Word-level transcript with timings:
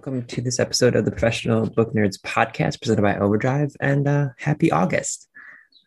Welcome 0.00 0.24
to 0.28 0.40
this 0.40 0.58
episode 0.58 0.96
of 0.96 1.04
the 1.04 1.10
Professional 1.10 1.68
Book 1.68 1.92
Nerds 1.92 2.18
podcast 2.22 2.80
presented 2.80 3.02
by 3.02 3.18
Overdrive. 3.18 3.76
And 3.80 4.08
uh, 4.08 4.28
happy 4.38 4.72
August. 4.72 5.28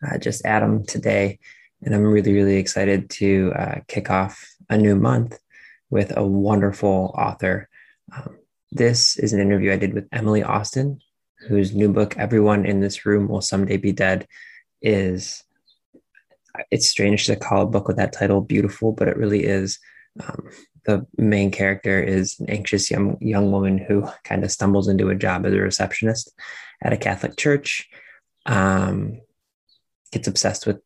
Uh, 0.06 0.18
just 0.18 0.46
Adam 0.46 0.86
today. 0.86 1.40
And 1.82 1.92
I'm 1.92 2.04
really, 2.04 2.32
really 2.32 2.54
excited 2.54 3.10
to 3.10 3.52
uh, 3.56 3.74
kick 3.88 4.10
off 4.10 4.54
a 4.70 4.78
new 4.78 4.94
month 4.94 5.36
with 5.90 6.16
a 6.16 6.24
wonderful 6.24 7.12
author. 7.18 7.68
Um, 8.16 8.38
this 8.70 9.18
is 9.18 9.32
an 9.32 9.40
interview 9.40 9.72
I 9.72 9.78
did 9.78 9.94
with 9.94 10.06
Emily 10.12 10.44
Austin, 10.44 11.00
whose 11.48 11.74
new 11.74 11.92
book, 11.92 12.16
Everyone 12.16 12.64
in 12.64 12.78
This 12.78 13.04
Room 13.04 13.26
Will 13.26 13.40
Someday 13.40 13.78
Be 13.78 13.90
Dead, 13.90 14.28
is. 14.80 15.42
It's 16.70 16.88
strange 16.88 17.26
to 17.26 17.34
call 17.34 17.62
a 17.62 17.66
book 17.66 17.88
with 17.88 17.96
that 17.96 18.12
title 18.12 18.40
beautiful, 18.40 18.92
but 18.92 19.08
it 19.08 19.16
really 19.16 19.42
is. 19.42 19.80
Um, 20.24 20.50
the 20.86 21.06
main 21.16 21.50
character 21.50 22.02
is 22.02 22.38
an 22.40 22.50
anxious 22.50 22.90
young 22.90 23.16
young 23.20 23.50
woman 23.50 23.78
who 23.78 24.06
kind 24.24 24.44
of 24.44 24.50
stumbles 24.50 24.88
into 24.88 25.08
a 25.08 25.14
job 25.14 25.46
as 25.46 25.52
a 25.52 25.58
receptionist 25.58 26.32
at 26.82 26.92
a 26.92 26.98
Catholic 26.98 27.36
church. 27.36 27.88
Um, 28.46 29.20
gets 30.12 30.28
obsessed 30.28 30.66
with 30.66 30.80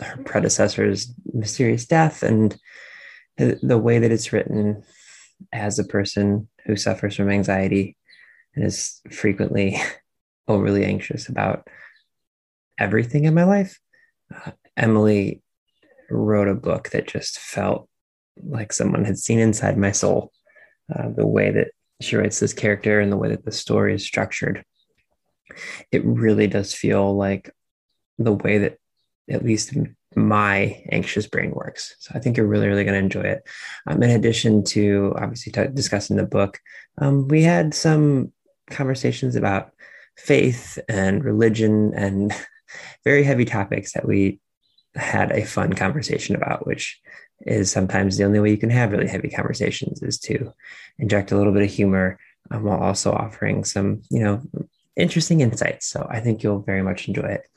her 0.00 0.22
predecessor's 0.24 1.12
mysterious 1.32 1.86
death 1.86 2.22
and 2.22 2.56
the, 3.36 3.58
the 3.62 3.78
way 3.78 3.98
that 3.98 4.10
it's 4.10 4.32
written 4.32 4.82
as 5.52 5.78
a 5.78 5.84
person 5.84 6.48
who 6.66 6.76
suffers 6.76 7.16
from 7.16 7.30
anxiety 7.30 7.96
and 8.54 8.64
is 8.64 9.00
frequently 9.10 9.80
overly 10.48 10.84
anxious 10.84 11.28
about 11.28 11.68
everything 12.78 13.24
in 13.24 13.34
my 13.34 13.44
life. 13.44 13.78
Uh, 14.34 14.52
Emily 14.76 15.42
wrote 16.10 16.48
a 16.48 16.54
book 16.54 16.90
that 16.90 17.06
just 17.06 17.38
felt 17.38 17.88
like 18.42 18.72
someone 18.72 19.04
had 19.04 19.18
seen 19.18 19.38
inside 19.38 19.76
my 19.76 19.92
soul. 19.92 20.32
Uh, 20.94 21.08
the 21.10 21.26
way 21.26 21.50
that 21.50 21.68
she 22.00 22.16
writes 22.16 22.40
this 22.40 22.52
character 22.52 23.00
and 23.00 23.10
the 23.10 23.16
way 23.16 23.28
that 23.28 23.44
the 23.44 23.52
story 23.52 23.94
is 23.94 24.04
structured, 24.04 24.64
it 25.90 26.04
really 26.04 26.46
does 26.46 26.74
feel 26.74 27.16
like 27.16 27.50
the 28.18 28.32
way 28.32 28.58
that 28.58 28.78
at 29.30 29.44
least 29.44 29.74
my 30.16 30.82
anxious 30.90 31.26
brain 31.26 31.52
works. 31.52 31.94
So 32.00 32.12
I 32.14 32.18
think 32.18 32.36
you're 32.36 32.46
really, 32.46 32.68
really 32.68 32.84
going 32.84 32.94
to 32.94 33.04
enjoy 33.04 33.22
it. 33.22 33.46
Um, 33.86 34.02
in 34.02 34.10
addition 34.10 34.64
to 34.64 35.14
obviously 35.16 35.52
t- 35.52 35.72
discussing 35.72 36.16
the 36.16 36.26
book, 36.26 36.60
um, 36.98 37.28
we 37.28 37.42
had 37.42 37.74
some 37.74 38.32
conversations 38.68 39.36
about 39.36 39.72
faith 40.16 40.78
and 40.88 41.24
religion 41.24 41.92
and 41.94 42.34
very 43.04 43.24
heavy 43.24 43.44
topics 43.44 43.92
that 43.92 44.06
we 44.06 44.40
had 44.94 45.32
a 45.32 45.44
fun 45.44 45.72
conversation 45.72 46.36
about, 46.36 46.66
which 46.66 47.00
is 47.46 47.70
sometimes 47.70 48.16
the 48.16 48.24
only 48.24 48.40
way 48.40 48.50
you 48.50 48.56
can 48.56 48.70
have 48.70 48.92
really 48.92 49.08
heavy 49.08 49.28
conversations 49.28 50.02
is 50.02 50.18
to 50.18 50.52
inject 50.98 51.32
a 51.32 51.36
little 51.36 51.52
bit 51.52 51.62
of 51.62 51.70
humor 51.70 52.18
um, 52.50 52.64
while 52.64 52.80
also 52.80 53.12
offering 53.12 53.64
some, 53.64 54.02
you 54.10 54.22
know, 54.22 54.42
interesting 54.96 55.40
insights. 55.40 55.86
So 55.86 56.06
I 56.10 56.20
think 56.20 56.42
you'll 56.42 56.60
very 56.60 56.82
much 56.82 57.08
enjoy 57.08 57.26
it. 57.26 57.48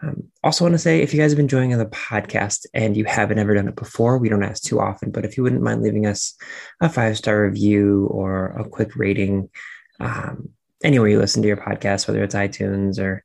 Um, 0.00 0.24
also, 0.44 0.64
want 0.64 0.74
to 0.74 0.78
say 0.78 1.02
if 1.02 1.12
you 1.12 1.20
guys 1.20 1.32
have 1.32 1.36
been 1.36 1.46
enjoying 1.46 1.76
the 1.76 1.86
podcast 1.86 2.66
and 2.72 2.96
you 2.96 3.04
haven't 3.04 3.40
ever 3.40 3.54
done 3.54 3.66
it 3.66 3.74
before, 3.74 4.18
we 4.18 4.28
don't 4.28 4.44
ask 4.44 4.62
too 4.62 4.80
often, 4.80 5.10
but 5.10 5.24
if 5.24 5.36
you 5.36 5.42
wouldn't 5.42 5.62
mind 5.62 5.82
leaving 5.82 6.06
us 6.06 6.36
a 6.80 6.88
five 6.88 7.18
star 7.18 7.42
review 7.42 8.06
or 8.10 8.46
a 8.46 8.68
quick 8.68 8.94
rating 8.94 9.50
um, 9.98 10.50
anywhere 10.84 11.08
you 11.08 11.18
listen 11.18 11.42
to 11.42 11.48
your 11.48 11.56
podcast, 11.56 12.06
whether 12.06 12.22
it's 12.22 12.34
iTunes 12.34 13.00
or 13.00 13.24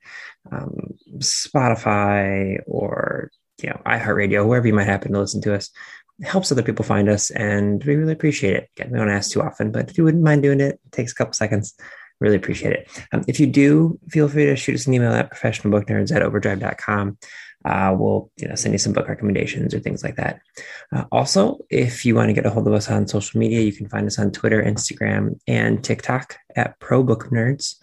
um, 0.52 0.96
Spotify 1.20 2.58
or 2.66 3.30
you 3.64 3.70
know, 3.70 3.82
iHeartRadio, 3.86 4.46
wherever 4.46 4.68
you 4.68 4.74
might 4.74 4.84
happen 4.84 5.14
to 5.14 5.20
listen 5.20 5.42
to 5.42 5.56
us. 5.56 5.72
It 6.20 6.28
helps 6.28 6.52
other 6.52 6.62
people 6.62 6.86
find 6.86 7.10
us, 7.10 7.32
and 7.32 7.84
we 7.84 7.96
really 7.96 8.14
appreciate 8.14 8.56
it. 8.56 8.70
Again, 8.78 8.92
we 8.92 9.00
don't 9.00 9.10
ask 9.10 9.32
too 9.32 9.42
often, 9.42 9.72
but 9.72 9.90
if 9.90 9.98
you 9.98 10.04
wouldn't 10.04 10.24
mind 10.24 10.44
doing 10.44 10.60
it, 10.60 10.80
it 10.86 10.92
takes 10.92 11.12
a 11.12 11.16
couple 11.16 11.34
seconds. 11.34 11.74
Really 12.20 12.36
appreciate 12.36 12.74
it. 12.74 12.90
Um, 13.12 13.24
if 13.28 13.40
you 13.40 13.48
do, 13.48 14.00
feel 14.10 14.30
free 14.30 14.46
to 14.46 14.56
shoot 14.56 14.76
us 14.76 14.86
an 14.86 14.94
email 14.94 15.12
at 15.12 15.34
professionalbooknerds 15.34 16.16
at 16.16 16.22
overdrive.com. 16.22 17.18
Uh, 17.66 17.96
we'll 17.98 18.30
you 18.38 18.48
know 18.48 18.56
send 18.56 18.74
you 18.74 18.78
some 18.78 18.94
book 18.94 19.08
recommendations 19.08 19.74
or 19.74 19.80
things 19.80 20.04
like 20.04 20.18
that. 20.18 20.42
Uh, 20.92 21.06
also, 21.12 21.60
if 21.70 22.06
you 22.06 22.14
want 22.14 22.30
to 22.30 22.34
get 22.34 22.46
a 22.46 22.50
hold 22.50 22.68
of 22.68 22.74
us 22.74 22.92
on 22.92 23.08
social 23.08 23.40
media, 23.40 23.62
you 23.62 23.72
can 23.72 23.90
find 23.90 24.06
us 24.06 24.20
on 24.20 24.32
Twitter, 24.32 24.62
Instagram, 24.62 25.40
and 25.48 25.84
TikTok 25.84 26.38
at 26.56 26.78
Pro 26.80 27.04
Book 27.04 27.30
Nerds. 27.32 27.76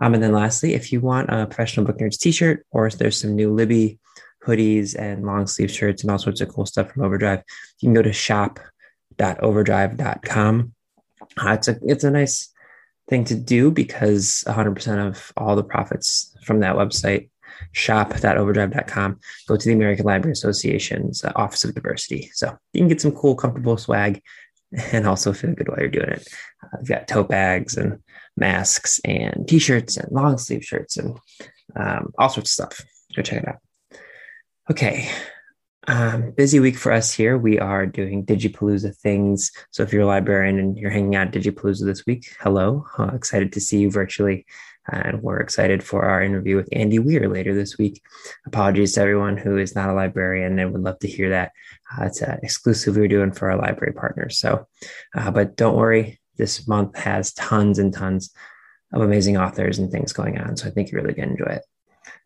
Um, 0.00 0.14
and 0.14 0.22
then 0.22 0.32
lastly, 0.32 0.74
if 0.74 0.92
you 0.92 1.00
want 1.00 1.30
a 1.30 1.46
professional 1.46 1.86
book 1.86 1.98
nerds 1.98 2.18
t-shirt 2.18 2.66
or 2.70 2.86
if 2.86 2.98
there's 2.98 3.20
some 3.20 3.34
new 3.34 3.52
Libby 3.52 3.98
hoodies 4.46 4.98
and 4.98 5.24
long 5.24 5.46
sleeve 5.46 5.70
shirts 5.70 6.02
and 6.02 6.10
all 6.10 6.18
sorts 6.18 6.40
of 6.40 6.48
cool 6.48 6.66
stuff 6.66 6.90
from 6.92 7.04
Overdrive, 7.04 7.44
you 7.80 7.86
can 7.88 7.94
go 7.94 8.02
to 8.02 8.12
shop.overdrive.com. 8.12 10.72
Uh, 11.42 11.50
it's 11.50 11.68
a 11.68 11.76
it's 11.82 12.04
a 12.04 12.10
nice 12.10 12.52
thing 13.08 13.24
to 13.24 13.34
do 13.34 13.70
because 13.70 14.44
100% 14.46 15.06
of 15.06 15.32
all 15.36 15.56
the 15.56 15.62
profits 15.62 16.34
from 16.44 16.60
that 16.60 16.76
website 16.76 17.28
shop.overdrive.com 17.72 19.18
go 19.46 19.56
to 19.56 19.68
the 19.68 19.74
American 19.74 20.04
Library 20.04 20.32
Association's 20.32 21.24
uh, 21.24 21.32
Office 21.36 21.64
of 21.64 21.74
Diversity. 21.74 22.30
So 22.34 22.56
you 22.72 22.80
can 22.80 22.88
get 22.88 23.00
some 23.00 23.12
cool, 23.12 23.34
comfortable 23.34 23.76
swag 23.76 24.22
and 24.92 25.06
also 25.06 25.32
feel 25.32 25.54
good 25.54 25.68
while 25.68 25.78
you're 25.78 25.88
doing 25.88 26.10
it. 26.10 26.28
Uh, 26.62 26.68
we've 26.78 26.88
got 26.88 27.08
tote 27.08 27.28
bags 27.28 27.76
and 27.76 27.98
masks 28.36 29.00
and 29.04 29.46
t-shirts 29.48 29.96
and 29.96 30.10
long 30.12 30.38
sleeve 30.38 30.64
shirts 30.64 30.96
and 30.96 31.18
um, 31.76 32.12
all 32.18 32.28
sorts 32.28 32.50
of 32.50 32.52
stuff. 32.52 32.86
Go 33.14 33.22
check 33.22 33.42
it 33.42 33.48
out. 33.48 33.58
Okay. 34.68 35.08
Um, 35.86 36.32
busy 36.32 36.58
week 36.58 36.76
for 36.76 36.90
us 36.90 37.12
here. 37.12 37.38
We 37.38 37.60
are 37.60 37.86
doing 37.86 38.26
Digipalooza 38.26 38.96
things. 38.96 39.52
So 39.70 39.84
if 39.84 39.92
you're 39.92 40.02
a 40.02 40.06
librarian 40.06 40.58
and 40.58 40.76
you're 40.76 40.90
hanging 40.90 41.14
out 41.14 41.28
at 41.28 41.40
Digipalooza 41.40 41.84
this 41.84 42.04
week, 42.04 42.34
hello. 42.40 42.84
Uh, 42.98 43.12
excited 43.14 43.52
to 43.52 43.60
see 43.60 43.78
you 43.78 43.92
virtually. 43.92 44.44
And 44.88 45.22
we're 45.22 45.38
excited 45.38 45.84
for 45.84 46.04
our 46.04 46.20
interview 46.20 46.56
with 46.56 46.68
Andy 46.72 46.98
Weir 46.98 47.28
later 47.28 47.54
this 47.54 47.78
week. 47.78 48.02
Apologies 48.44 48.94
to 48.94 49.02
everyone 49.02 49.36
who 49.36 49.56
is 49.56 49.76
not 49.76 49.88
a 49.88 49.94
librarian 49.94 50.58
and 50.58 50.72
would 50.72 50.82
love 50.82 50.98
to 51.00 51.08
hear 51.08 51.30
that. 51.30 51.52
Uh, 51.92 52.06
it's 52.06 52.20
an 52.20 52.40
exclusive 52.42 52.96
we're 52.96 53.06
doing 53.06 53.30
for 53.30 53.50
our 53.50 53.58
library 53.58 53.92
partners. 53.92 54.38
So, 54.38 54.66
uh, 55.14 55.30
but 55.30 55.56
don't 55.56 55.76
worry, 55.76 56.18
this 56.38 56.66
month 56.66 56.96
has 56.96 57.32
tons 57.34 57.78
and 57.78 57.94
tons 57.94 58.32
of 58.92 59.00
amazing 59.00 59.36
authors 59.36 59.78
and 59.78 59.92
things 59.92 60.12
going 60.12 60.38
on. 60.38 60.56
So 60.56 60.66
I 60.66 60.70
think 60.70 60.90
you're 60.90 61.02
really 61.02 61.14
going 61.14 61.28
to 61.28 61.34
enjoy 61.34 61.54
it. 61.54 61.62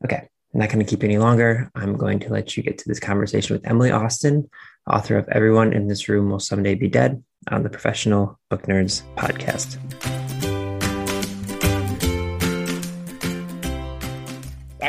Okay. 0.05 0.29
I'm 0.53 0.59
not 0.59 0.69
going 0.69 0.85
to 0.85 0.91
keep 0.91 1.05
any 1.05 1.17
longer. 1.17 1.71
I'm 1.77 1.97
going 1.97 2.19
to 2.21 2.29
let 2.29 2.57
you 2.57 2.65
get 2.65 2.77
to 2.79 2.89
this 2.89 2.99
conversation 2.99 3.55
with 3.55 3.65
Emily 3.69 3.93
Austin, 3.93 4.51
author 4.85 5.17
of 5.17 5.29
Everyone 5.29 5.73
in 5.73 5.87
This 5.87 6.09
Room 6.09 6.29
Will 6.29 6.41
Someday 6.41 6.75
Be 6.75 6.89
Dead 6.89 7.23
on 7.49 7.63
the 7.63 7.71
Professional 7.71 8.37
Book 8.49 8.63
Nerds 8.63 9.03
podcast. 9.15 9.79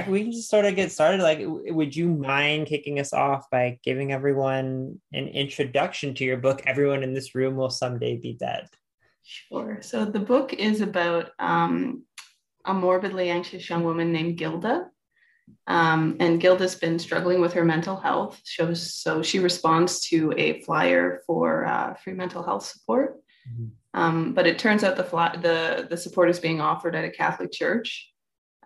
We 0.08 0.24
can 0.24 0.32
just 0.32 0.50
sort 0.50 0.66
of 0.66 0.76
get 0.76 0.92
started. 0.92 1.22
Like, 1.22 1.40
would 1.44 1.96
you 1.96 2.10
mind 2.10 2.66
kicking 2.66 3.00
us 3.00 3.14
off 3.14 3.48
by 3.52 3.80
giving 3.84 4.12
everyone 4.12 5.00
an 5.14 5.28
introduction 5.28 6.16
to 6.16 6.26
your 6.26 6.38
book, 6.38 6.64
Everyone 6.66 7.04
in 7.04 7.14
This 7.14 7.36
Room 7.36 7.56
Will 7.56 7.70
Someday 7.70 8.18
Be 8.18 8.34
Dead? 8.34 8.68
Sure. 9.24 9.78
So, 9.82 10.06
the 10.06 10.20
book 10.20 10.54
is 10.54 10.82
about 10.82 11.30
um, 11.38 12.04
a 12.66 12.74
morbidly 12.74 13.30
anxious 13.30 13.70
young 13.70 13.84
woman 13.84 14.12
named 14.12 14.38
Gilda 14.38 14.91
um, 15.68 16.18
and 16.20 16.40
Gilda's 16.40 16.76
been 16.76 17.00
struggling 17.00 17.42
with 17.42 17.54
her 17.54 17.66
mental 17.66 17.98
health. 17.98 18.42
so 18.46 19.22
she 19.22 19.40
responds 19.40 20.02
to 20.08 20.34
a 20.38 20.62
flyer 20.62 21.22
for 21.26 21.66
uh, 21.66 21.94
free 21.96 22.14
mental 22.14 22.44
health 22.44 22.66
support. 22.66 23.18
Mm-hmm. 23.50 23.68
Um, 23.94 24.34
but 24.34 24.48
it 24.48 24.58
turns 24.58 24.84
out 24.84 24.96
the, 24.96 25.04
fly, 25.04 25.36
the, 25.36 25.88
the 25.90 25.98
support 25.98 26.30
is 26.30 26.40
being 26.40 26.62
offered 26.62 26.96
at 26.96 27.06
a 27.06 27.10
Catholic 27.10 27.52
church. 27.52 28.10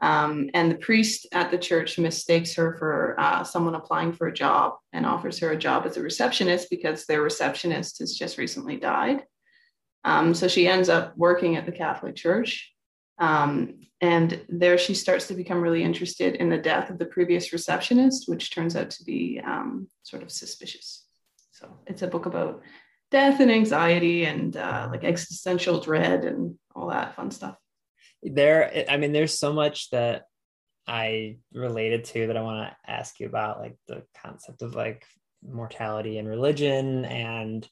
Um, 0.01 0.49
and 0.53 0.69
the 0.69 0.75
priest 0.75 1.25
at 1.31 1.51
the 1.51 1.57
church 1.57 1.97
mistakes 1.97 2.53
her 2.55 2.75
for 2.77 3.15
uh, 3.17 3.43
someone 3.43 3.75
applying 3.75 4.11
for 4.11 4.27
a 4.27 4.33
job 4.33 4.73
and 4.91 5.05
offers 5.05 5.39
her 5.39 5.51
a 5.51 5.57
job 5.57 5.85
as 5.85 5.97
a 5.97 6.01
receptionist 6.01 6.69
because 6.69 7.05
their 7.05 7.21
receptionist 7.21 7.99
has 7.99 8.13
just 8.13 8.37
recently 8.37 8.77
died. 8.77 9.23
Um, 10.03 10.33
so 10.35 10.47
she 10.47 10.67
ends 10.67 10.89
up 10.89 11.17
working 11.17 11.55
at 11.55 11.65
the 11.65 11.71
Catholic 11.71 12.15
church 12.15 12.74
Um, 13.17 13.81
and 14.01 14.41
there 14.49 14.77
she 14.77 14.93
starts 14.93 15.27
to 15.27 15.33
become 15.33 15.61
really 15.61 15.83
interested 15.83 16.35
in 16.35 16.49
the 16.49 16.57
death 16.57 16.89
of 16.89 16.97
the 16.97 17.05
previous 17.05 17.53
receptionist, 17.53 18.27
which 18.27 18.51
turns 18.51 18.75
out 18.75 18.89
to 18.91 19.03
be 19.03 19.41
um, 19.45 19.87
sort 20.03 20.21
of 20.21 20.31
suspicious. 20.31 21.05
So 21.51 21.79
it's 21.87 22.01
a 22.01 22.07
book 22.07 22.25
about 22.25 22.61
death 23.11 23.39
and 23.39 23.49
anxiety 23.51 24.25
and 24.25 24.57
uh, 24.57 24.89
like 24.91 25.03
existential 25.03 25.79
dread 25.79 26.25
and 26.25 26.55
all 26.75 26.89
that 26.89 27.15
fun 27.15 27.31
stuff. 27.31 27.55
There, 28.21 28.85
I 28.89 28.97
mean, 28.97 29.13
there's 29.13 29.39
so 29.39 29.53
much 29.53 29.89
that 29.91 30.23
I 30.87 31.37
related 31.53 32.03
to 32.05 32.27
that 32.27 32.37
I 32.37 32.41
want 32.41 32.69
to 32.69 32.91
ask 32.91 33.19
you 33.19 33.27
about, 33.27 33.59
like 33.59 33.77
the 33.87 34.03
concept 34.21 34.61
of 34.61 34.75
like 34.75 35.05
mortality 35.41 36.17
and 36.17 36.27
religion 36.27 37.05
and 37.05 37.67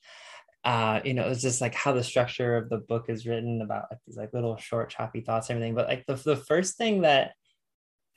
uh, 0.63 1.01
you 1.03 1.13
know, 1.13 1.27
it's 1.27 1.41
just 1.41 1.59
like 1.59 1.75
how 1.75 1.91
the 1.91 2.03
structure 2.03 2.55
of 2.55 2.69
the 2.69 2.77
book 2.77 3.05
is 3.09 3.25
written 3.25 3.61
about 3.61 3.85
like 3.91 3.99
these 4.07 4.15
like 4.15 4.33
little 4.33 4.55
short 4.57 4.89
choppy 4.89 5.21
thoughts 5.21 5.49
and 5.49 5.57
everything. 5.57 5.75
But 5.75 5.87
like 5.87 6.05
the, 6.05 6.15
the 6.15 6.37
first 6.37 6.77
thing 6.77 7.01
that 7.01 7.33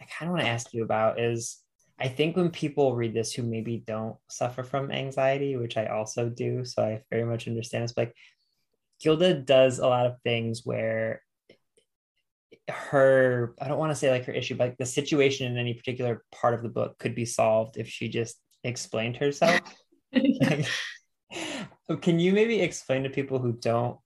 I 0.01 0.05
kind 0.05 0.29
of 0.29 0.35
want 0.35 0.45
to 0.45 0.51
ask 0.51 0.73
you 0.73 0.85
about 0.85 1.19
is 1.19 1.61
I 1.99 2.09
think 2.09 2.37
when 2.37 2.51
people 2.51 2.95
read 2.95 3.15
this 3.15 3.33
who 3.33 3.43
maybe 3.43 3.83
don't 3.85 4.17
suffer 4.29 4.63
from 4.63 4.93
anxiety, 4.93 5.57
which 5.57 5.77
I 5.77 5.87
also 5.87 6.29
do, 6.29 6.65
so 6.65 6.85
I 6.85 7.03
very 7.11 7.25
much 7.25 7.49
understand 7.49 7.85
this, 7.85 7.93
but 7.93 8.09
like 8.09 8.15
Gilda 9.03 9.35
does 9.35 9.79
a 9.79 9.87
lot 9.87 10.07
of 10.07 10.21
things 10.23 10.63
where 10.65 11.23
her 12.69 13.55
I 13.61 13.69
don't 13.69 13.79
want 13.79 13.91
to 13.91 13.97
say 13.97 14.11
like 14.11 14.25
her 14.27 14.33
issue, 14.33 14.55
but 14.55 14.69
like 14.69 14.79
the 14.79 14.87
situation 14.87 15.51
in 15.51 15.59
any 15.59 15.75
particular 15.75 16.23
part 16.33 16.55
of 16.55 16.63
the 16.63 16.69
book 16.69 16.97
could 16.99 17.15
be 17.17 17.25
solved 17.25 17.77
if 17.77 17.89
she 17.89 18.09
just 18.09 18.37
explained 18.63 19.17
herself. 19.17 19.61
Can 22.01 22.19
you 22.19 22.33
maybe 22.33 22.61
explain 22.61 23.05
to 23.05 23.11
people 23.11 23.39
who 23.39 23.53
don't 23.53 23.99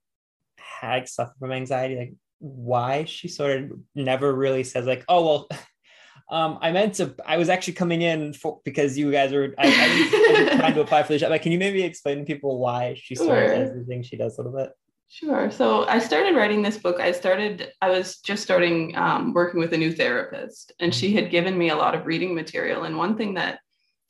have 0.58 1.08
suffer 1.08 1.32
from 1.38 1.52
anxiety, 1.52 1.96
like 1.96 2.14
why 2.38 3.04
she 3.04 3.28
sort 3.28 3.62
of 3.62 3.70
never 3.94 4.34
really 4.34 4.64
says 4.64 4.86
like, 4.86 5.04
oh 5.08 5.24
well, 5.24 5.48
um, 6.30 6.58
I 6.60 6.72
meant 6.72 6.94
to. 6.94 7.14
I 7.26 7.36
was 7.36 7.48
actually 7.48 7.74
coming 7.74 8.02
in 8.02 8.32
for 8.32 8.60
because 8.64 8.96
you 8.98 9.10
guys 9.10 9.32
were. 9.32 9.54
I, 9.58 9.66
I 9.66 10.42
was 10.42 10.58
trying 10.58 10.74
to 10.74 10.80
apply 10.80 11.02
for 11.02 11.12
the 11.12 11.18
job. 11.18 11.30
Like, 11.30 11.42
can 11.42 11.52
you 11.52 11.58
maybe 11.58 11.82
explain 11.82 12.18
to 12.18 12.24
people 12.24 12.58
why 12.58 12.94
she 13.00 13.14
sort 13.14 13.44
of 13.44 13.58
does 13.58 13.74
the 13.74 13.84
thing 13.84 14.02
she 14.02 14.16
does 14.16 14.38
a 14.38 14.42
little 14.42 14.56
bit? 14.56 14.70
Sure. 15.08 15.50
So 15.50 15.88
I 15.88 15.98
started 15.98 16.36
writing 16.36 16.62
this 16.62 16.78
book. 16.78 17.00
I 17.00 17.10
started. 17.12 17.72
I 17.82 17.90
was 17.90 18.18
just 18.18 18.44
starting 18.44 18.96
um, 18.96 19.32
working 19.34 19.58
with 19.58 19.72
a 19.72 19.78
new 19.78 19.92
therapist, 19.92 20.72
and 20.78 20.94
she 20.94 21.12
had 21.12 21.30
given 21.30 21.58
me 21.58 21.70
a 21.70 21.76
lot 21.76 21.94
of 21.94 22.06
reading 22.06 22.34
material. 22.34 22.84
And 22.84 22.96
one 22.96 23.16
thing 23.16 23.34
that 23.34 23.58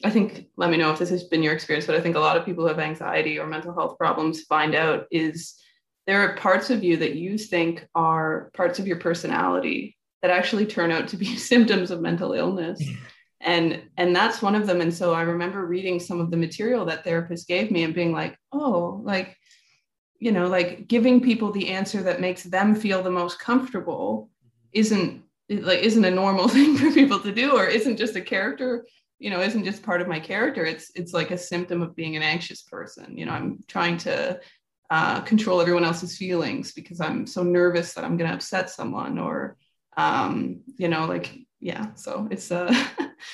I 0.03 0.11
think, 0.11 0.47
let 0.57 0.71
me 0.71 0.77
know 0.77 0.91
if 0.91 0.99
this 0.99 1.11
has 1.11 1.25
been 1.25 1.43
your 1.43 1.53
experience, 1.53 1.87
but 1.87 1.97
I 1.97 2.01
think 2.01 2.17
a 2.17 2.21
lot 2.21 2.37
of 2.37 2.45
people 2.45 2.65
who 2.65 2.69
have 2.69 2.79
anxiety 2.79 3.39
or 3.39 3.47
mental 3.47 3.75
health 3.75 3.99
problems 3.99 4.43
find 4.43 4.75
out 4.75 5.07
is 5.11 5.61
there 6.07 6.23
are 6.23 6.37
parts 6.37 6.71
of 6.71 6.83
you 6.83 6.97
that 6.97 7.17
you 7.17 7.37
think 7.37 7.87
are 7.95 8.51
parts 8.55 8.79
of 8.79 8.87
your 8.87 8.97
personality 8.97 9.97
that 10.23 10.31
actually 10.31 10.67
turn 10.67 10.91
out 10.91 11.09
to 11.09 11.17
be 11.17 11.37
symptoms 11.37 11.91
of 11.91 12.01
mental 12.01 12.33
illness. 12.33 12.83
Mm-hmm. 12.83 13.05
and 13.43 13.83
and 13.97 14.17
that's 14.17 14.43
one 14.43 14.55
of 14.55 14.67
them. 14.67 14.81
And 14.81 14.93
so 14.93 15.13
I 15.15 15.23
remember 15.23 15.65
reading 15.67 16.01
some 16.01 16.21
of 16.21 16.31
the 16.31 16.37
material 16.37 16.85
that 16.87 17.05
therapist 17.05 17.47
gave 17.49 17.71
me 17.71 17.85
and 17.85 17.95
being 17.95 18.13
like, 18.13 18.37
oh, 18.53 19.01
like, 19.05 19.37
you 20.19 20.33
know, 20.33 20.47
like 20.47 20.89
giving 20.89 21.21
people 21.21 21.53
the 21.53 21.69
answer 21.69 22.03
that 22.03 22.21
makes 22.21 22.43
them 22.43 22.75
feel 22.75 23.03
the 23.03 23.11
most 23.11 23.39
comfortable 23.39 24.31
mm-hmm. 24.43 24.81
isn't 24.81 25.23
like 25.51 25.81
isn't 25.81 26.05
a 26.05 26.11
normal 26.11 26.49
thing 26.57 26.77
for 26.77 26.91
people 26.91 27.19
to 27.21 27.33
do 27.33 27.57
or 27.57 27.67
isn't 27.67 27.97
just 27.97 28.17
a 28.17 28.21
character 28.21 28.87
you 29.21 29.31
know 29.31 29.41
isn't 29.41 29.65
just 29.65 29.85
part 29.85 30.01
of 30.01 30.09
my 30.09 30.19
character. 30.19 30.65
It's 30.65 30.91
it's 30.97 31.13
like 31.13 31.31
a 31.31 31.39
symptom 31.39 31.83
of 31.83 31.95
being 31.95 32.17
an 32.17 32.23
anxious 32.23 32.63
person. 32.63 33.17
You 33.17 33.27
know 33.27 33.33
i'm 33.33 33.61
trying 33.69 33.97
to 33.99 34.41
uh, 34.91 35.21
control 35.21 35.61
everyone 35.61 35.85
else's 35.85 36.17
feelings 36.17 36.73
because 36.73 37.01
i'm 37.01 37.25
so 37.25 37.45
nervous 37.45 37.95
that 37.95 38.05
i'm 38.05 38.17
going 38.17 38.29
to 38.29 38.35
upset 38.35 38.69
someone 38.69 39.19
or 39.19 39.57
um 39.97 40.63
you 40.79 40.89
know 40.89 41.07
like 41.07 41.39
yeah 41.61 41.95
so 41.95 42.27
it's 42.31 42.51
uh 42.51 42.73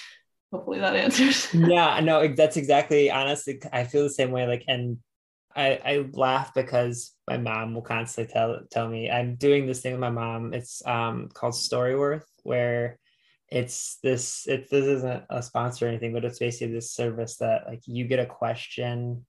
hopefully 0.53 0.79
that 0.79 0.95
answers. 0.95 1.49
Yeah 1.55 1.99
no 2.01 2.29
that's 2.35 2.59
exactly 2.59 3.11
honestly 3.11 3.59
i 3.73 3.85
feel 3.85 4.03
the 4.03 4.11
same 4.11 4.33
way 4.33 4.47
like 4.47 4.65
and 4.69 4.99
I, 5.55 5.81
I 5.83 6.07
laugh 6.13 6.53
because 6.53 7.15
my 7.27 7.39
mom 7.39 7.73
will 7.73 7.81
constantly 7.81 8.31
tell 8.31 8.61
tell 8.71 8.87
me 8.87 9.11
I'm 9.11 9.37
doing 9.37 9.65
this 9.67 9.81
thing 9.81 9.93
with 9.93 10.01
my 10.03 10.11
mom. 10.11 10.53
It's 10.53 10.83
um 10.85 11.31
called 11.33 11.55
Storyworth, 11.55 12.27
where 12.43 12.99
it's 13.49 13.99
this 14.03 14.47
it 14.49 14.69
this 14.71 14.85
isn't 14.85 15.23
a 15.31 15.43
sponsor 15.43 15.87
or 15.87 15.89
anything 15.89 16.13
but 16.13 16.25
it's 16.25 16.39
basically 16.39 16.75
this 16.75 16.91
service 16.91 17.37
that 17.37 17.67
like 17.67 17.83
you 17.87 18.05
get 18.05 18.19
a 18.19 18.27
question. 18.27 19.25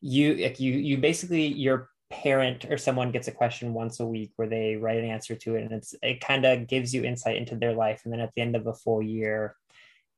You 0.00 0.34
like 0.34 0.60
you 0.60 0.72
you 0.72 0.98
basically 0.98 1.46
your 1.46 1.88
parent 2.10 2.66
or 2.66 2.76
someone 2.76 3.10
gets 3.10 3.28
a 3.28 3.32
question 3.32 3.72
once 3.72 4.00
a 4.00 4.06
week 4.06 4.32
where 4.36 4.48
they 4.48 4.76
write 4.76 4.98
an 4.98 5.04
answer 5.04 5.34
to 5.34 5.56
it 5.56 5.62
and 5.62 5.72
it's 5.72 5.94
it 6.02 6.20
kind 6.20 6.44
of 6.44 6.66
gives 6.66 6.92
you 6.92 7.04
insight 7.04 7.36
into 7.36 7.56
their 7.56 7.74
life. 7.74 8.02
And 8.04 8.12
then 8.12 8.20
at 8.20 8.30
the 8.34 8.42
end 8.42 8.56
of 8.56 8.66
a 8.66 8.74
full 8.74 9.02
year 9.02 9.56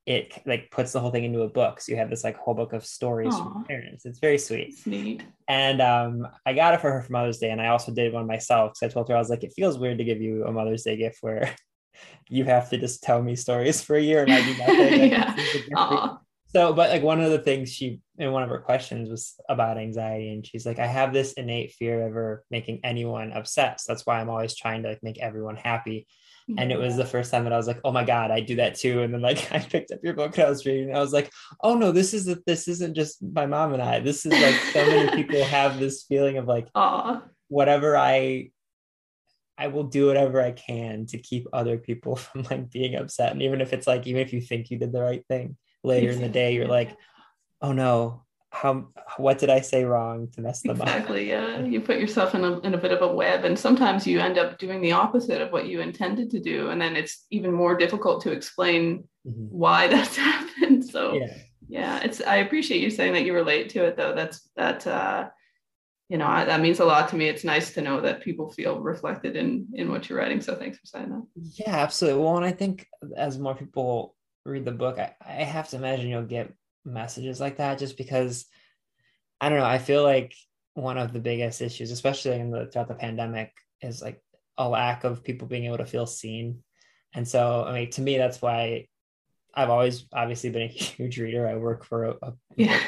it 0.07 0.41
like 0.47 0.71
puts 0.71 0.93
the 0.93 1.01
whole 1.01 1.11
thing 1.11 1.25
into 1.25 1.43
a 1.43 1.49
book. 1.49 1.81
So 1.81 1.91
you 1.91 1.99
have 1.99 2.11
this 2.11 2.23
like 2.23 2.37
whole 2.37 2.55
book 2.55 2.73
of 2.73 2.87
stories 2.87 3.35
Aww. 3.35 3.53
from 3.53 3.65
parents. 3.65 4.07
It's 4.07 4.21
very 4.21 4.39
sweet. 4.39 4.69
It's 4.69 4.87
neat. 4.87 5.23
And 5.47 5.83
um 5.83 6.27
i 6.47 6.53
got 6.55 6.75
it 6.75 6.81
for 6.81 6.91
her 6.91 7.03
for 7.03 7.13
mother's 7.13 7.39
day 7.39 7.51
and 7.51 7.61
i 7.61 7.69
also 7.69 7.93
did 7.93 8.13
one 8.13 8.27
myself. 8.27 8.73
Because 8.73 8.91
i 8.91 8.93
told 8.93 9.09
her 9.09 9.15
i 9.15 9.19
was 9.19 9.31
like 9.31 9.45
it 9.45 9.53
feels 9.55 9.79
weird 9.79 9.99
to 9.99 10.05
give 10.05 10.23
you 10.23 10.45
a 10.47 10.53
mother's 10.53 10.85
day 10.85 10.97
gift 10.97 11.19
where 11.21 11.55
you 12.29 12.45
have 12.45 12.71
to 12.71 12.79
just 12.79 13.03
tell 13.03 13.23
me 13.23 13.37
stories 13.37 13.83
for 13.83 13.97
a 13.97 14.03
year 14.03 14.23
and 14.23 14.33
I 14.33 14.45
do 14.45 14.59
nothing. 14.59 15.11
yeah. 15.71 16.17
So, 16.49 16.73
but 16.73 16.91
like 16.91 17.03
one 17.03 17.21
of 17.21 17.31
the 17.31 17.39
things 17.39 17.73
she 17.73 18.01
in 18.19 18.33
one 18.33 18.43
of 18.43 18.49
her 18.49 18.61
questions 18.61 19.11
was 19.11 19.35
about 19.49 19.79
anxiety, 19.79 20.31
and 20.31 20.47
she's 20.47 20.65
like, 20.65 20.79
I 20.79 20.87
have 20.87 21.13
this 21.13 21.35
innate 21.35 21.73
fear 21.73 22.01
of 22.01 22.09
ever 22.09 22.45
making 22.51 22.81
anyone 22.83 23.33
upset. 23.33 23.81
So 23.81 23.93
that's 23.93 24.07
why 24.07 24.21
I'm 24.21 24.31
always 24.31 24.57
trying 24.57 24.83
to 24.85 24.91
like 24.91 25.03
make 25.03 25.19
everyone 25.19 25.57
happy. 25.57 26.07
Yeah. 26.47 26.63
And 26.63 26.73
it 26.73 26.79
was 26.79 26.97
the 26.97 27.05
first 27.05 27.31
time 27.31 27.45
that 27.45 27.53
I 27.53 27.57
was 27.57 27.67
like, 27.67 27.81
oh 27.85 27.91
my 27.91 28.05
God, 28.05 28.31
I 28.31 28.41
do 28.41 28.57
that 28.57 28.77
too. 28.77 29.03
And 29.03 29.13
then 29.13 29.21
like 29.21 29.53
I 29.53 29.59
picked 29.59 29.91
up 29.91 29.99
your 30.03 30.15
book 30.15 30.39
and 30.39 30.47
I 30.47 30.51
was 30.51 30.65
reading, 30.65 30.89
and 30.89 30.97
I 30.97 31.01
was 31.01 31.13
like, 31.13 31.31
oh 31.63 31.75
no, 31.75 31.93
this 31.93 32.15
is 32.15 32.29
a, 32.29 32.39
this 32.47 32.69
isn't 32.69 32.95
just 32.95 33.23
my 33.23 33.45
mom 33.47 33.75
and 33.75 33.83
I. 33.83 34.01
This 34.01 34.25
is 34.25 34.33
like 34.33 34.55
so 34.73 34.87
many 34.87 35.11
people 35.23 35.45
have 35.45 35.79
this 35.79 36.05
feeling 36.05 36.39
of 36.39 36.47
like 36.47 36.73
Aww. 36.73 37.23
whatever 37.49 37.97
I 37.97 38.51
I 39.59 39.69
will 39.69 39.85
do 39.85 40.07
whatever 40.07 40.41
I 40.41 40.53
can 40.53 41.07
to 41.07 41.19
keep 41.19 41.47
other 41.53 41.79
people 41.79 42.17
from 42.17 42.43
like 42.43 42.71
being 42.71 42.95
upset. 42.95 43.33
And 43.33 43.43
even 43.43 43.61
if 43.61 43.73
it's 43.73 43.87
like, 43.87 44.07
even 44.07 44.23
if 44.23 44.33
you 44.33 44.41
think 44.41 44.71
you 44.71 44.79
did 44.79 44.93
the 44.93 45.03
right 45.03 45.25
thing 45.29 45.57
later 45.83 46.11
in 46.11 46.21
the 46.21 46.29
day, 46.29 46.55
you're 46.55 46.69
like, 46.69 46.97
oh 47.63 47.73
no, 47.73 48.23
how 48.51 48.89
what 49.19 49.39
did 49.39 49.51
I 49.51 49.61
say 49.61 49.85
wrong 49.85 50.29
to 50.33 50.41
mess 50.41 50.63
them 50.63 50.73
exactly, 50.73 51.33
up? 51.33 51.43
Exactly. 51.43 51.67
Yeah. 51.67 51.71
You 51.71 51.81
put 51.81 51.99
yourself 51.99 52.35
in 52.35 52.45
a 52.45 52.59
in 52.61 52.75
a 52.75 52.79
bit 52.79 52.93
of 52.93 53.03
a 53.03 53.13
web. 53.13 53.45
And 53.45 53.59
sometimes 53.59 54.07
you 54.07 54.21
end 54.21 54.39
up 54.39 54.59
doing 54.59 54.81
the 54.81 54.93
opposite 54.93 55.43
of 55.43 55.53
what 55.53 55.67
you 55.67 55.81
intended 55.81 56.31
to 56.31 56.41
do. 56.41 56.71
And 56.71 56.81
then 56.81 56.97
it's 56.97 57.27
even 57.31 57.53
more 57.53 57.77
difficult 57.77 58.23
to 58.23 58.33
explain 58.33 59.05
mm-hmm. 59.27 59.47
why 59.51 59.89
that's 59.93 60.17
happened. 60.17 60.85
So 60.85 61.15
yeah. 61.15 61.37
yeah, 61.69 62.01
it's 62.03 62.21
I 62.23 62.37
appreciate 62.37 62.81
you 62.81 62.91
saying 62.91 63.13
that 63.15 63.25
you 63.25 63.35
relate 63.35 63.69
to 63.71 63.85
it 63.85 63.97
though. 63.97 64.15
That's 64.15 64.49
that 64.57 64.87
uh 64.87 65.29
you 66.09 66.19
know, 66.19 66.27
I, 66.27 66.45
that 66.45 66.61
means 66.61 66.79
a 66.79 66.85
lot 66.85 67.09
to 67.09 67.17
me. 67.17 67.29
It's 67.29 67.45
nice 67.45 67.73
to 67.75 67.83
know 67.83 68.01
that 68.01 68.23
people 68.23 68.51
feel 68.51 68.81
reflected 68.81 69.37
in 69.37 69.67
in 69.75 69.91
what 69.91 70.09
you're 70.09 70.19
writing. 70.19 70.41
So 70.41 70.55
thanks 70.55 70.79
for 70.79 70.87
saying 70.87 71.11
that. 71.11 71.27
Yeah, 71.35 71.77
absolutely. 71.77 72.23
Well, 72.23 72.37
and 72.37 72.47
I 72.47 72.53
think 72.53 72.87
as 73.17 73.39
more 73.39 73.55
people 73.55 74.15
read 74.45 74.65
the 74.65 74.73
book, 74.73 74.99
I, 74.99 75.15
I 75.21 75.43
have 75.43 75.69
to 75.71 75.77
imagine 75.77 76.09
you'll 76.09 76.23
get 76.23 76.53
messages 76.85 77.41
like 77.41 77.57
that 77.57 77.79
just 77.79 77.97
because 77.97 78.47
I 79.41 79.49
don't 79.49 79.59
know. 79.59 79.65
I 79.65 79.79
feel 79.79 80.05
like 80.05 80.35
one 80.75 80.97
of 80.97 81.13
the 81.13 81.19
biggest 81.19 81.61
issues, 81.61 81.91
especially 81.91 82.39
in 82.39 82.51
the 82.51 82.67
throughout 82.67 82.89
the 82.89 82.95
pandemic, 82.95 83.53
is 83.83 84.01
like 84.01 84.23
a 84.57 84.69
lack 84.69 85.05
of 85.05 85.25
people 85.25 85.49
being 85.49 85.65
able 85.65 85.79
to 85.79 85.87
feel 85.87 86.07
seen. 86.07 86.63
And 87.15 87.27
so, 87.27 87.65
I 87.65 87.73
mean, 87.73 87.91
to 87.93 88.01
me, 88.01 88.17
that's 88.17 88.41
why 88.41 88.87
I've 89.55 89.71
always 89.71 90.07
obviously 90.13 90.51
been 90.51 90.63
a 90.63 90.67
huge 90.69 91.19
reader. 91.19 91.49
I 91.49 91.57
work 91.57 91.85
for 91.85 92.05
a, 92.05 92.17
a 92.23 92.33
yeah. 92.57 92.79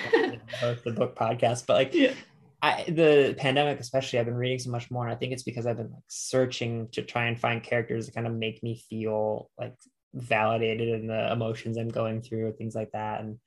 the 0.84 0.92
book 0.92 1.16
podcast, 1.16 1.66
but 1.66 1.74
like 1.74 1.94
yeah. 1.94 2.12
I, 2.60 2.84
the 2.88 3.36
pandemic, 3.38 3.78
especially, 3.78 4.18
I've 4.18 4.26
been 4.26 4.34
reading 4.34 4.58
so 4.58 4.70
much 4.70 4.90
more, 4.90 5.04
and 5.04 5.14
I 5.14 5.16
think 5.16 5.32
it's 5.32 5.44
because 5.44 5.66
I've 5.66 5.76
been 5.76 5.92
like 5.92 6.02
searching 6.08 6.88
to 6.92 7.02
try 7.02 7.26
and 7.26 7.38
find 7.38 7.62
characters 7.62 8.06
that 8.06 8.14
kind 8.14 8.26
of 8.26 8.34
make 8.34 8.62
me 8.62 8.82
feel 8.90 9.50
like 9.58 9.74
validated 10.12 10.88
in 11.00 11.06
the 11.06 11.30
emotions 11.30 11.76
I'm 11.76 11.88
going 11.88 12.20
through, 12.20 12.48
or 12.48 12.52
things 12.52 12.74
like 12.74 12.90
that. 12.92 13.20
And 13.20 13.38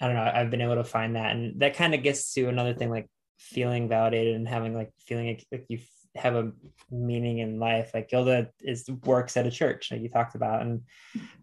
I 0.00 0.06
don't 0.06 0.14
know, 0.14 0.30
I've 0.32 0.50
been 0.50 0.60
able 0.60 0.76
to 0.76 0.84
find 0.84 1.16
that, 1.16 1.34
and 1.34 1.60
that 1.60 1.74
kind 1.74 1.94
of 1.94 2.02
gets 2.02 2.32
to 2.34 2.48
another 2.48 2.72
thing, 2.74 2.90
like 2.90 3.08
feeling 3.38 3.88
validated 3.88 4.36
and 4.36 4.46
having 4.46 4.74
like 4.74 4.92
feeling 5.00 5.40
like, 5.50 5.64
you 5.68 5.80
have 6.16 6.34
a 6.34 6.52
meaning 6.90 7.38
in 7.38 7.58
life. 7.58 7.90
Like 7.94 8.08
Gilda 8.08 8.50
is 8.60 8.88
works 9.04 9.36
at 9.36 9.46
a 9.46 9.50
church, 9.50 9.90
like 9.90 10.02
you 10.02 10.08
talked 10.08 10.34
about, 10.34 10.62
and 10.62 10.82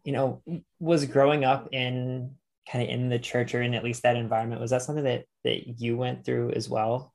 you 0.04 0.14
know, 0.14 0.42
was 0.80 1.06
growing 1.06 1.44
up 1.44 1.70
in 1.72 2.36
kind 2.70 2.84
of 2.84 2.90
in 2.90 3.10
the 3.10 3.20
church 3.20 3.56
or 3.56 3.62
in 3.62 3.74
at 3.74 3.84
least 3.84 4.04
that 4.04 4.18
environment 4.18 4.60
was 4.60 4.72
that 4.72 4.82
something 4.82 5.06
that 5.06 5.26
that 5.48 5.80
you 5.82 5.98
went 5.98 6.26
through 6.26 6.52
as 6.52 6.70
well? 6.70 7.14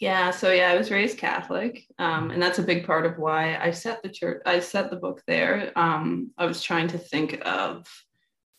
Yeah 0.00 0.32
so 0.32 0.50
yeah 0.50 0.72
i 0.72 0.76
was 0.76 0.90
raised 0.90 1.18
catholic 1.18 1.86
um, 1.98 2.32
and 2.32 2.42
that's 2.42 2.58
a 2.58 2.70
big 2.70 2.84
part 2.84 3.06
of 3.06 3.16
why 3.16 3.56
i 3.66 3.70
set 3.70 4.02
the 4.02 4.08
church 4.08 4.42
i 4.44 4.58
set 4.58 4.90
the 4.90 4.96
book 4.96 5.22
there. 5.26 5.70
Um, 5.76 6.32
i 6.36 6.44
was 6.46 6.60
trying 6.62 6.88
to 6.88 6.98
think 6.98 7.40
of 7.46 7.86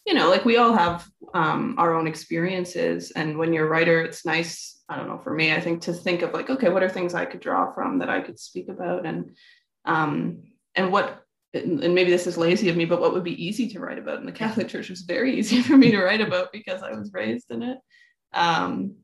you 0.07 0.13
know 0.13 0.29
like 0.29 0.45
we 0.45 0.57
all 0.57 0.73
have 0.73 1.05
um, 1.33 1.75
our 1.77 1.93
own 1.93 2.07
experiences 2.07 3.11
and 3.11 3.37
when 3.37 3.51
you're 3.51 3.67
a 3.67 3.69
writer 3.69 4.01
it's 4.01 4.25
nice 4.25 4.81
i 4.87 4.95
don't 4.95 5.09
know 5.09 5.19
for 5.25 5.33
me 5.33 5.51
i 5.51 5.59
think 5.59 5.81
to 5.81 5.93
think 5.93 6.21
of 6.21 6.31
like 6.31 6.49
okay 6.49 6.69
what 6.69 6.83
are 6.83 6.89
things 6.89 7.13
i 7.13 7.25
could 7.25 7.41
draw 7.41 7.73
from 7.73 7.99
that 7.99 8.09
i 8.09 8.21
could 8.21 8.39
speak 8.39 8.69
about? 8.69 9.05
And 9.05 9.35
Um, 9.85 10.43
and 10.75 10.91
what 10.91 11.07
and 11.53 11.95
maybe 11.95 12.11
this 12.11 12.27
is 12.27 12.37
lazy 12.37 12.67
of 12.69 12.75
me, 12.75 12.85
but 12.85 12.99
what 12.99 13.13
would 13.13 13.23
be 13.23 13.45
easy 13.45 13.69
to 13.69 13.79
write 13.79 13.97
about 13.97 14.19
in 14.19 14.25
the 14.25 14.31
Catholic 14.43 14.67
Church 14.73 14.89
was 14.89 15.01
very 15.01 15.31
easy 15.39 15.61
for 15.61 15.77
me 15.77 15.89
to 15.91 16.03
write 16.03 16.19
about 16.21 16.51
because 16.51 16.83
I 16.83 16.91
was 16.91 17.13
raised 17.13 17.49
in 17.49 17.63
it. 17.63 17.77
Um, 18.35 18.97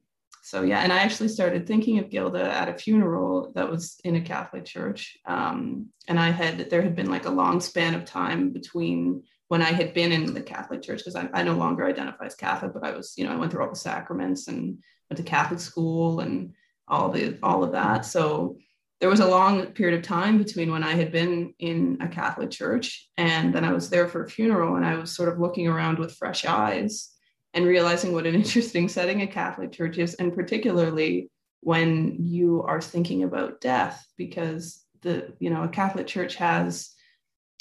so 0.43 0.63
yeah, 0.63 0.79
and 0.79 0.91
I 0.91 0.99
actually 0.99 1.29
started 1.29 1.65
thinking 1.65 1.99
of 1.99 2.09
Gilda 2.09 2.43
at 2.43 2.67
a 2.67 2.77
funeral 2.77 3.51
that 3.55 3.69
was 3.69 3.99
in 4.03 4.15
a 4.15 4.21
Catholic 4.21 4.65
church, 4.65 5.17
um, 5.25 5.87
and 6.07 6.19
I 6.19 6.29
had 6.29 6.69
there 6.69 6.81
had 6.81 6.95
been 6.95 7.09
like 7.09 7.25
a 7.25 7.31
long 7.31 7.61
span 7.61 7.93
of 7.93 8.05
time 8.05 8.49
between 8.49 9.23
when 9.47 9.61
I 9.61 9.71
had 9.71 9.93
been 9.93 10.11
in 10.11 10.33
the 10.33 10.41
Catholic 10.41 10.81
church 10.81 10.99
because 10.99 11.15
I, 11.15 11.29
I 11.33 11.43
no 11.43 11.53
longer 11.53 11.85
identify 11.85 12.25
as 12.25 12.35
Catholic, 12.35 12.73
but 12.73 12.83
I 12.83 12.91
was 12.91 13.13
you 13.17 13.25
know 13.25 13.31
I 13.31 13.37
went 13.37 13.51
through 13.51 13.63
all 13.63 13.69
the 13.69 13.75
sacraments 13.75 14.47
and 14.47 14.79
went 15.09 15.17
to 15.17 15.23
Catholic 15.23 15.59
school 15.59 16.19
and 16.19 16.53
all 16.87 17.09
the 17.09 17.37
all 17.41 17.63
of 17.63 17.71
that. 17.71 18.05
So 18.05 18.57
there 18.99 19.09
was 19.09 19.19
a 19.19 19.27
long 19.27 19.67
period 19.67 19.97
of 19.97 20.05
time 20.05 20.37
between 20.37 20.71
when 20.71 20.83
I 20.83 20.93
had 20.93 21.11
been 21.11 21.53
in 21.59 21.97
a 22.01 22.07
Catholic 22.07 22.51
church 22.51 23.09
and 23.17 23.53
then 23.53 23.63
I 23.63 23.73
was 23.73 23.89
there 23.89 24.07
for 24.07 24.23
a 24.23 24.29
funeral 24.29 24.75
and 24.75 24.85
I 24.85 24.95
was 24.95 25.15
sort 25.15 25.29
of 25.29 25.39
looking 25.39 25.67
around 25.67 25.97
with 25.97 26.15
fresh 26.15 26.45
eyes 26.45 27.10
and 27.53 27.65
realizing 27.65 28.13
what 28.13 28.25
an 28.25 28.35
interesting 28.43 28.87
setting 28.89 29.21
a 29.21 29.27
Catholic 29.27 29.71
church 29.71 29.97
is, 29.97 30.15
and 30.15 30.33
particularly 30.33 31.29
when 31.61 32.15
you 32.19 32.63
are 32.63 32.81
thinking 32.81 33.23
about 33.23 33.61
death, 33.61 34.05
because 34.17 34.83
the 35.01 35.33
you 35.39 35.49
know 35.49 35.63
a 35.63 35.69
Catholic 35.69 36.07
church 36.07 36.35
has 36.35 36.93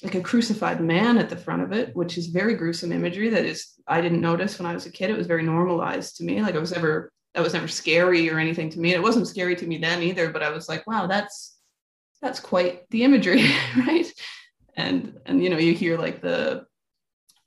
like 0.02 0.14
a 0.14 0.20
crucified 0.20 0.80
man 0.80 1.18
at 1.18 1.28
the 1.28 1.37
front 1.37 1.62
of 1.62 1.73
it, 1.73 1.94
which 1.94 2.16
is 2.16 2.28
very 2.28 2.54
gruesome 2.54 2.92
imagery 2.92 3.28
that 3.28 3.44
is 3.44 3.75
I 3.87 4.00
didn't 4.00 4.20
notice 4.20 4.59
when 4.59 4.66
I 4.66 4.75
was 4.75 4.87
a 4.87 4.92
kid. 4.92 5.11
It 5.11 5.18
was 5.18 5.26
very 5.26 5.42
normalized 5.42 6.16
to 6.16 6.25
me. 6.25 6.40
Like 6.42 6.54
it 6.54 6.61
was 6.61 6.73
never 6.73 7.12
that 7.35 7.42
was 7.42 7.54
never 7.54 7.68
scary 7.68 8.30
or 8.30 8.38
anything 8.38 8.70
to 8.70 8.80
me. 8.80 8.92
It 8.92 9.02
wasn't 9.02 9.28
scary 9.28 9.54
to 9.56 9.66
me 9.66 9.78
then 9.78 10.02
either, 10.02 10.30
but 10.30 10.42
I 10.42 10.50
was 10.50 10.68
like, 10.68 10.87
wow, 10.87 11.06
that's 11.06 11.59
that's 12.23 12.40
quite 12.40 12.88
the 12.90 13.04
imagery, 13.04 13.44
right? 13.76 14.11
And 14.76 15.18
and 15.26 15.42
you 15.42 15.50
know, 15.50 15.59
you 15.59 15.75
hear 15.75 15.99
like 15.99 16.23
the 16.23 16.66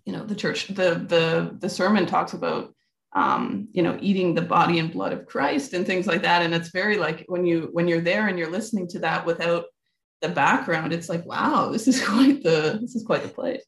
you 0.06 0.14
know 0.14 0.26
the 0.26 0.36
church 0.36 0.68
the 0.68 0.96
the 1.08 1.56
the 1.60 1.70
sermon 1.70 2.06
talks 2.06 2.34
about 2.34 2.74
um, 3.16 3.68
you 3.72 3.84
know 3.84 3.98
eating 4.02 4.34
the 4.34 4.42
body 4.42 4.80
and 4.80 4.92
blood 4.92 5.14
of 5.14 5.26
christ 5.26 5.74
and 5.74 5.86
things 5.86 6.08
like 6.08 6.24
that 6.24 6.42
and 6.42 6.54
it's 6.54 6.70
very 6.70 6.98
like 6.98 7.24
when 7.28 7.46
you 7.46 7.70
when 7.72 7.88
you're 7.88 8.02
there 8.02 8.28
and 8.28 8.40
you're 8.40 8.52
listening 8.52 8.88
to 8.88 9.00
that 9.00 9.26
without 9.26 9.66
the 10.22 10.30
background 10.30 10.94
it's 10.94 11.10
like 11.10 11.26
wow 11.26 11.70
this 11.70 11.88
is 11.88 12.04
quite 12.08 12.44
the 12.44 12.80
this 12.82 12.96
is 12.96 13.04
quite 13.04 13.24
the 13.24 13.30
place 13.30 13.64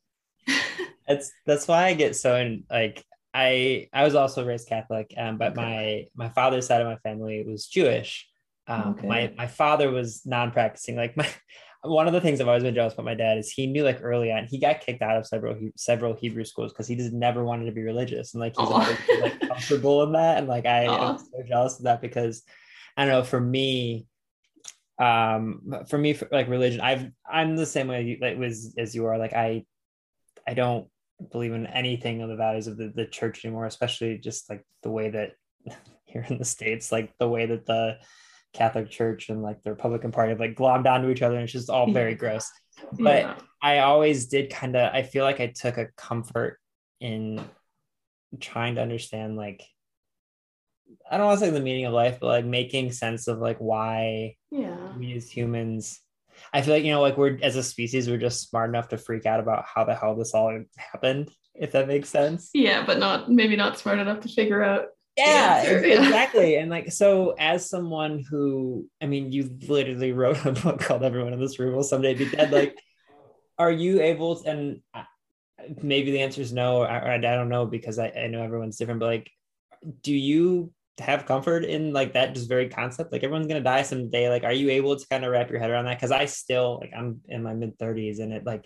that's 1.07 1.31
that's 1.45 1.67
why 1.67 1.85
i 1.85 1.93
get 1.93 2.15
so 2.15 2.35
in, 2.35 2.63
like 2.71 3.03
i 3.33 3.87
i 3.93 4.03
was 4.03 4.15
also 4.15 4.45
raised 4.45 4.67
catholic 4.67 5.13
um, 5.17 5.37
but 5.37 5.51
okay. 5.51 6.07
my 6.15 6.25
my 6.25 6.33
father's 6.33 6.65
side 6.65 6.81
of 6.81 6.87
my 6.87 6.97
family 6.97 7.43
was 7.47 7.67
jewish 7.67 8.27
um, 8.67 8.95
okay. 8.97 9.07
my 9.07 9.33
my 9.37 9.47
father 9.47 9.91
was 9.91 10.25
non-practicing 10.25 10.95
like 10.95 11.15
my 11.15 11.29
one 11.87 12.07
of 12.07 12.13
the 12.13 12.21
things 12.21 12.39
I've 12.39 12.47
always 12.47 12.63
been 12.63 12.75
jealous 12.75 12.93
about 12.93 13.05
my 13.05 13.13
dad 13.13 13.37
is 13.37 13.51
he 13.51 13.67
knew 13.67 13.83
like 13.83 13.99
early 14.01 14.31
on 14.31 14.45
he 14.45 14.59
got 14.59 14.81
kicked 14.81 15.01
out 15.01 15.17
of 15.17 15.25
several 15.25 15.55
several 15.75 16.13
Hebrew 16.13 16.45
schools 16.45 16.71
because 16.71 16.87
he 16.87 16.95
just 16.95 17.13
never 17.13 17.43
wanted 17.43 17.65
to 17.65 17.71
be 17.71 17.83
religious. 17.83 18.33
And 18.33 18.41
like 18.41 18.55
he's 18.57 18.69
always 18.69 18.97
like 19.21 19.39
comfortable 19.47 20.03
in 20.03 20.13
that. 20.13 20.37
And 20.37 20.47
like 20.47 20.65
I 20.65 20.83
am 20.83 21.17
so 21.17 21.43
jealous 21.47 21.77
of 21.77 21.85
that 21.85 22.01
because 22.01 22.43
I 22.97 23.05
don't 23.05 23.13
know 23.13 23.23
for 23.23 23.39
me 23.39 24.07
um 24.97 25.61
for 25.89 25.97
me 25.97 26.13
for, 26.13 26.27
like 26.31 26.47
religion 26.47 26.79
I've 26.81 27.11
I'm 27.29 27.55
the 27.55 27.65
same 27.65 27.87
way 27.87 28.03
you, 28.03 28.17
like 28.21 28.37
was 28.37 28.73
as 28.77 28.95
you 28.95 29.05
are. 29.05 29.17
Like 29.17 29.33
I 29.33 29.65
I 30.47 30.53
don't 30.53 30.87
believe 31.31 31.53
in 31.53 31.67
anything 31.67 32.21
of 32.21 32.29
the 32.29 32.35
values 32.35 32.67
of 32.67 32.77
the, 32.77 32.91
the 32.93 33.05
church 33.05 33.45
anymore 33.45 33.65
especially 33.65 34.17
just 34.17 34.49
like 34.49 34.65
the 34.83 34.89
way 34.89 35.09
that 35.09 35.31
here 36.05 36.25
in 36.29 36.37
the 36.37 36.45
states 36.45 36.91
like 36.91 37.13
the 37.19 37.27
way 37.27 37.45
that 37.45 37.65
the 37.65 37.97
Catholic 38.55 38.89
Church 38.89 39.29
and 39.29 39.43
like 39.43 39.61
the 39.61 39.69
Republican 39.69 40.11
Party 40.11 40.29
have 40.29 40.39
like 40.39 40.55
glommed 40.55 40.87
onto 40.87 41.09
each 41.09 41.21
other 41.21 41.35
and 41.35 41.43
it's 41.43 41.53
just 41.53 41.69
all 41.69 41.91
very 41.91 42.15
gross. 42.15 42.49
But 42.93 43.21
yeah. 43.21 43.35
I 43.61 43.79
always 43.79 44.27
did 44.27 44.49
kind 44.49 44.75
of 44.75 44.93
I 44.93 45.03
feel 45.03 45.23
like 45.23 45.39
I 45.39 45.47
took 45.47 45.77
a 45.77 45.87
comfort 45.97 46.59
in 46.99 47.43
trying 48.39 48.75
to 48.75 48.81
understand 48.81 49.37
like 49.37 49.63
I 51.09 51.17
don't 51.17 51.27
want 51.27 51.39
to 51.39 51.45
say 51.45 51.51
the 51.51 51.59
meaning 51.59 51.85
of 51.85 51.93
life, 51.93 52.19
but 52.19 52.27
like 52.27 52.45
making 52.45 52.91
sense 52.91 53.27
of 53.27 53.39
like 53.39 53.57
why 53.57 54.35
yeah. 54.51 54.95
we 54.97 55.15
as 55.15 55.29
humans 55.29 55.99
I 56.53 56.61
feel 56.61 56.73
like 56.73 56.83
you 56.83 56.91
know 56.91 57.01
like 57.01 57.17
we're 57.17 57.39
as 57.41 57.55
a 57.55 57.63
species 57.63 58.09
we're 58.09 58.17
just 58.17 58.49
smart 58.49 58.69
enough 58.69 58.89
to 58.89 58.97
freak 58.97 59.25
out 59.25 59.39
about 59.39 59.65
how 59.65 59.83
the 59.83 59.95
hell 59.95 60.15
this 60.15 60.33
all 60.33 60.63
happened 60.77 61.31
if 61.53 61.71
that 61.71 61.87
makes 61.87 62.09
sense. 62.09 62.49
Yeah, 62.53 62.85
but 62.85 62.99
not 62.99 63.31
maybe 63.31 63.55
not 63.55 63.79
smart 63.79 63.99
enough 63.99 64.21
to 64.21 64.29
figure 64.29 64.61
out 64.61 64.87
yeah, 65.17 65.61
exactly. 65.63 66.57
And 66.57 66.69
like, 66.69 66.91
so 66.91 67.35
as 67.39 67.69
someone 67.69 68.23
who, 68.29 68.87
I 69.01 69.05
mean, 69.05 69.31
you 69.31 69.57
literally 69.67 70.11
wrote 70.11 70.43
a 70.45 70.51
book 70.51 70.79
called 70.79 71.03
Everyone 71.03 71.33
in 71.33 71.39
This 71.39 71.57
Room 71.57 71.75
Will 71.75 71.83
Someday 71.83 72.15
Be 72.15 72.29
Dead. 72.29 72.51
Like, 72.51 72.77
are 73.57 73.71
you 73.71 74.01
able 74.01 74.37
to, 74.37 74.49
and 74.49 74.81
uh, 74.93 75.03
maybe 75.81 76.11
the 76.11 76.21
answer 76.21 76.41
is 76.41 76.51
no, 76.51 76.81
I, 76.81 77.15
I 77.15 77.17
don't 77.17 77.49
know 77.49 77.65
because 77.65 77.97
I, 77.97 78.09
I 78.09 78.27
know 78.27 78.43
everyone's 78.43 78.77
different, 78.77 78.99
but 78.99 79.07
like, 79.07 79.31
do 80.01 80.13
you 80.13 80.73
have 80.99 81.25
comfort 81.25 81.63
in 81.63 81.93
like 81.93 82.13
that 82.13 82.35
just 82.35 82.49
very 82.49 82.67
concept? 82.67 83.11
Like, 83.11 83.23
everyone's 83.23 83.47
going 83.47 83.61
to 83.61 83.63
die 83.63 83.83
someday. 83.83 84.29
Like, 84.29 84.43
are 84.43 84.53
you 84.53 84.69
able 84.71 84.97
to 84.97 85.07
kind 85.07 85.23
of 85.23 85.31
wrap 85.31 85.49
your 85.49 85.59
head 85.59 85.69
around 85.69 85.85
that? 85.85 85.99
Cause 85.99 86.11
I 86.11 86.25
still, 86.25 86.79
like, 86.81 86.91
I'm 86.95 87.21
in 87.27 87.41
my 87.41 87.53
mid 87.53 87.77
30s 87.77 88.19
and 88.19 88.33
it 88.33 88.45
like, 88.45 88.65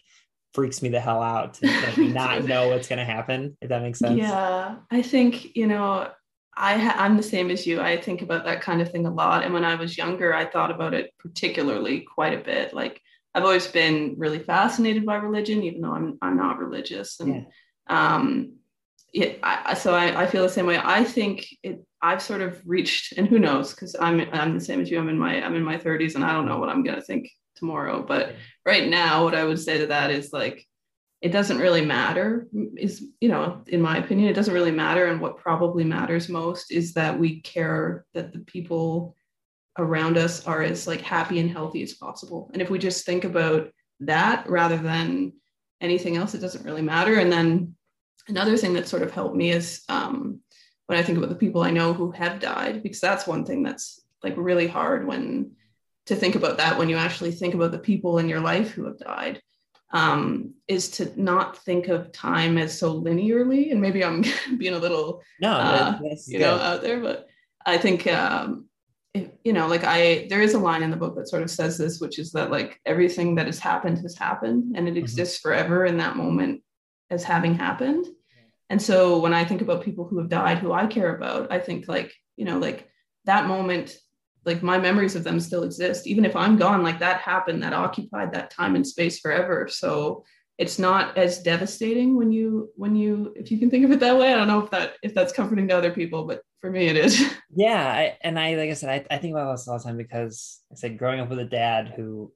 freaks 0.53 0.81
me 0.81 0.89
the 0.89 0.99
hell 0.99 1.21
out 1.21 1.53
to 1.55 1.67
like, 1.67 1.97
not 1.97 2.43
know 2.45 2.69
what's 2.69 2.87
going 2.87 2.97
to 2.97 3.05
happen 3.05 3.55
if 3.61 3.69
that 3.69 3.83
makes 3.83 3.99
sense 3.99 4.17
yeah 4.17 4.77
i 4.89 5.01
think 5.01 5.55
you 5.55 5.67
know 5.67 6.09
I 6.59 6.77
ha- 6.77 6.95
I'm 6.97 7.15
the 7.15 7.23
same 7.23 7.49
as 7.49 7.65
you. 7.65 7.79
I 7.79 7.99
think 7.99 8.21
about 8.21 8.43
that 8.43 8.61
kind 8.61 8.81
of 8.81 8.91
thing 8.91 9.05
a 9.05 9.11
lot. 9.11 9.43
And 9.43 9.53
when 9.53 9.63
I 9.63 9.75
was 9.75 9.97
younger, 9.97 10.33
I 10.33 10.45
thought 10.45 10.71
about 10.71 10.93
it 10.93 11.13
particularly 11.17 12.01
quite 12.01 12.33
a 12.33 12.43
bit. 12.43 12.73
Like 12.73 13.01
I've 13.33 13.43
always 13.43 13.67
been 13.67 14.15
really 14.17 14.39
fascinated 14.39 15.05
by 15.05 15.15
religion, 15.15 15.63
even 15.63 15.81
though 15.81 15.93
I'm 15.93 16.17
I'm 16.21 16.35
not 16.35 16.59
religious. 16.59 17.19
And 17.21 17.47
yeah. 17.89 18.15
um, 18.19 18.53
I, 19.41 19.73
so 19.73 19.95
I, 19.95 20.23
I 20.23 20.27
feel 20.27 20.43
the 20.43 20.49
same 20.49 20.65
way. 20.65 20.79
I 20.83 21.03
think 21.03 21.47
it. 21.63 21.83
I've 22.01 22.21
sort 22.21 22.41
of 22.41 22.61
reached, 22.65 23.17
and 23.17 23.27
who 23.27 23.39
knows? 23.39 23.73
Because 23.73 23.95
I'm 23.99 24.21
I'm 24.33 24.53
the 24.53 24.63
same 24.63 24.81
as 24.81 24.91
you. 24.91 24.99
I'm 24.99 25.09
in 25.09 25.17
my 25.17 25.41
I'm 25.43 25.55
in 25.55 25.63
my 25.63 25.77
30s, 25.77 26.15
and 26.15 26.25
I 26.25 26.33
don't 26.33 26.45
know 26.45 26.59
what 26.59 26.69
I'm 26.69 26.83
gonna 26.83 27.01
think 27.01 27.29
tomorrow. 27.55 28.03
But 28.03 28.35
right 28.65 28.87
now, 28.87 29.23
what 29.23 29.35
I 29.35 29.45
would 29.45 29.59
say 29.59 29.77
to 29.77 29.87
that 29.87 30.11
is 30.11 30.33
like 30.33 30.67
it 31.21 31.29
doesn't 31.29 31.57
really 31.57 31.83
matter 31.83 32.47
is 32.77 33.03
you 33.19 33.27
know 33.27 33.61
in 33.67 33.81
my 33.81 33.97
opinion 33.97 34.29
it 34.29 34.33
doesn't 34.33 34.53
really 34.53 34.71
matter. 34.71 35.05
And 35.05 35.19
what 35.19 35.37
probably 35.37 35.83
matters 35.83 36.29
most 36.29 36.71
is 36.71 36.93
that 36.93 37.17
we 37.17 37.41
care 37.41 38.05
that 38.13 38.33
the 38.33 38.39
people 38.39 39.15
around 39.77 40.17
us 40.17 40.45
are 40.45 40.61
as 40.61 40.87
like 40.87 41.01
happy 41.01 41.39
and 41.39 41.49
healthy 41.49 41.83
as 41.83 41.93
possible. 41.93 42.49
And 42.53 42.61
if 42.61 42.69
we 42.69 42.79
just 42.79 43.05
think 43.05 43.23
about 43.23 43.71
that 44.01 44.49
rather 44.49 44.77
than 44.77 45.33
anything 45.81 46.17
else 46.17 46.33
it 46.33 46.41
doesn't 46.41 46.65
really 46.65 46.81
matter. 46.81 47.19
And 47.19 47.31
then 47.31 47.75
another 48.29 48.57
thing 48.57 48.73
that 48.73 48.87
sort 48.87 49.03
of 49.03 49.11
helped 49.11 49.35
me 49.35 49.51
is 49.51 49.83
um, 49.89 50.39
when 50.85 50.97
i 50.97 51.03
think 51.03 51.17
about 51.17 51.29
the 51.29 51.35
people 51.35 51.61
i 51.61 51.71
know 51.71 51.93
who 51.93 52.11
have 52.11 52.39
died 52.39 52.81
because 52.81 52.99
that's 52.99 53.27
one 53.27 53.45
thing 53.45 53.61
that's 53.63 54.01
like 54.23 54.33
really 54.37 54.67
hard 54.67 55.05
when 55.05 55.51
to 56.05 56.15
think 56.15 56.35
about 56.35 56.57
that 56.57 56.77
when 56.77 56.89
you 56.89 56.95
actually 56.95 57.31
think 57.31 57.53
about 57.53 57.71
the 57.71 57.77
people 57.77 58.17
in 58.17 58.27
your 58.27 58.39
life 58.39 58.71
who 58.71 58.85
have 58.85 58.97
died 58.97 59.41
um, 59.91 60.53
is 60.67 60.89
to 60.89 61.11
not 61.21 61.57
think 61.57 61.87
of 61.87 62.11
time 62.11 62.57
as 62.57 62.77
so 62.77 63.01
linearly. 63.01 63.71
And 63.71 63.81
maybe 63.81 64.03
I'm 64.03 64.23
being 64.57 64.73
a 64.73 64.79
little, 64.79 65.21
no, 65.41 65.51
uh, 65.51 65.99
you 66.27 66.39
know, 66.39 66.55
out 66.55 66.81
there, 66.81 66.99
but 66.99 67.27
I 67.65 67.77
think, 67.77 68.07
um, 68.07 68.65
if, 69.13 69.29
you 69.43 69.53
know, 69.53 69.67
like 69.67 69.83
I, 69.83 70.27
there 70.29 70.41
is 70.41 70.53
a 70.53 70.59
line 70.59 70.83
in 70.83 70.91
the 70.91 70.97
book 70.97 71.15
that 71.15 71.27
sort 71.27 71.41
of 71.41 71.49
says 71.49 71.77
this, 71.77 71.99
which 71.99 72.19
is 72.19 72.31
that 72.33 72.51
like 72.51 72.79
everything 72.85 73.35
that 73.35 73.47
has 73.47 73.57
happened 73.57 73.97
has 73.99 74.15
happened 74.15 74.75
and 74.75 74.87
it 74.87 74.91
mm-hmm. 74.91 74.99
exists 74.99 75.39
forever 75.39 75.85
in 75.85 75.97
that 75.97 76.15
moment 76.15 76.61
as 77.09 77.23
having 77.23 77.55
happened. 77.55 78.05
And 78.69 78.79
so 78.79 79.19
when 79.19 79.33
I 79.33 79.45
think 79.45 79.61
about 79.61 79.83
people 79.83 80.05
who 80.05 80.19
have 80.19 80.29
died, 80.29 80.59
who 80.59 80.71
I 80.71 80.85
care 80.85 81.15
about, 81.15 81.51
I 81.51 81.57
think 81.57 81.87
like, 81.87 82.13
you 82.37 82.45
know, 82.45 82.59
like 82.59 82.87
that 83.25 83.47
moment 83.47 83.97
like 84.45 84.63
my 84.63 84.77
memories 84.77 85.15
of 85.15 85.23
them 85.23 85.39
still 85.39 85.63
exist. 85.63 86.07
Even 86.07 86.25
if 86.25 86.35
i'm 86.35 86.57
gone 86.57 86.83
like 86.83 86.99
that 86.99 87.21
happened 87.21 87.63
that 87.63 87.73
occupied 87.73 88.31
that 88.33 88.51
time 88.51 88.75
and 88.75 88.85
space 88.85 89.19
forever. 89.19 89.67
So 89.67 90.23
it's 90.57 90.77
not 90.77 91.17
as 91.17 91.41
devastating 91.41 92.17
when 92.17 92.31
you 92.31 92.69
when 92.75 92.95
you 92.95 93.33
if 93.35 93.49
you 93.51 93.57
can 93.57 93.69
think 93.69 93.85
of 93.85 93.91
it 93.91 93.99
that 94.01 94.17
way. 94.17 94.33
I 94.33 94.35
don't 94.35 94.47
know 94.47 94.63
if 94.63 94.71
that 94.71 94.93
if 95.03 95.13
that's 95.13 95.33
comforting 95.33 95.67
to 95.69 95.77
other 95.77 95.91
people 95.91 96.25
but 96.25 96.41
for 96.61 96.69
me 96.69 96.87
it 96.87 96.97
is. 96.97 97.23
Yeah 97.51 97.83
I, 97.83 98.15
and 98.21 98.37
i 98.37 98.53
like 98.53 98.69
i 98.69 98.73
said 98.73 99.07
I, 99.09 99.15
I 99.15 99.17
think 99.17 99.33
about 99.33 99.51
this 99.51 99.67
all 99.67 99.79
the 99.79 99.83
time 99.83 99.97
because 99.97 100.61
i 100.71 100.75
said 100.75 100.99
growing 100.99 101.19
up 101.19 101.27
with 101.27 101.39
a 101.39 101.45
dad 101.45 101.93
who 101.95 102.31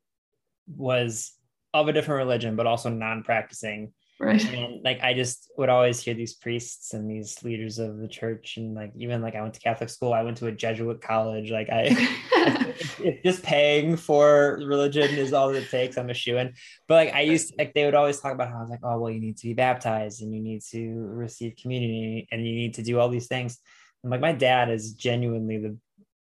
was 0.76 1.34
of 1.72 1.88
a 1.88 1.94
different 1.94 2.18
religion 2.18 2.56
but 2.56 2.66
also 2.66 2.90
non-practicing 2.90 3.94
Right. 4.20 4.44
And 4.54 4.84
like 4.84 5.00
I 5.02 5.14
just 5.14 5.52
would 5.58 5.70
always 5.70 6.00
hear 6.02 6.14
these 6.14 6.36
priests 6.36 6.94
and 6.94 7.10
these 7.10 7.44
leaders 7.44 7.80
of 7.80 7.98
the 7.98 8.08
church, 8.08 8.58
and 8.58 8.76
like 8.76 8.92
even 8.96 9.22
like 9.22 9.36
I 9.36 9.42
went 9.42 9.56
to 9.56 9.60
Catholic 9.60 9.90
school, 9.90 10.14
I 10.14 10.24
went 10.24 10.38
to 10.38 10.48
a 10.48 10.52
Jesuit 10.52 11.02
college. 11.02 11.52
Like 11.52 11.70
I, 11.70 11.88
if, 11.90 13.00
if, 13.00 13.24
just 13.24 13.44
paying 13.44 13.98
for 13.98 14.60
religion 14.66 15.10
is 15.16 15.34
all 15.34 15.50
that 15.50 15.64
it 15.64 15.70
takes, 15.70 15.98
I'm 15.98 16.10
a 16.10 16.14
shoe 16.14 16.38
in. 16.38 16.54
But 16.88 16.96
like 16.96 17.14
I 17.14 17.22
used 17.22 17.50
to, 17.50 17.56
like 17.58 17.74
they 17.74 17.86
would 17.86 17.96
always 17.96 18.20
talk 18.20 18.34
about 18.34 18.50
how 18.50 18.58
I 18.58 18.62
was 18.62 18.70
like, 18.70 18.84
oh 18.84 19.00
well, 19.00 19.12
you 19.12 19.20
need 19.20 19.38
to 19.38 19.48
be 19.48 19.54
baptized 19.54 20.22
and 20.22 20.34
you 20.34 20.42
need 20.42 20.62
to 20.72 20.92
receive 20.94 21.56
community 21.62 22.28
and 22.32 22.46
you 22.46 22.54
need 22.54 22.76
to 22.76 22.84
do 22.84 23.00
all 23.00 23.10
these 23.10 23.28
things. 23.28 23.58
And 24.04 24.12
like 24.12 24.22
my 24.22 24.32
dad 24.32 24.70
is 24.70 24.94
genuinely 24.94 25.58
the 25.58 25.78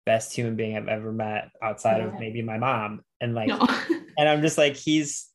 best 0.05 0.33
human 0.33 0.55
being 0.55 0.75
I've 0.75 0.87
ever 0.87 1.11
met 1.11 1.49
outside 1.61 2.01
of 2.01 2.19
maybe 2.19 2.41
my 2.41 2.57
mom, 2.57 3.01
and 3.21 3.33
like. 3.33 3.47
No 3.47 3.65
and 4.17 4.27
I'm 4.27 4.41
just 4.41 4.57
like, 4.57 4.75
he's. 4.75 5.29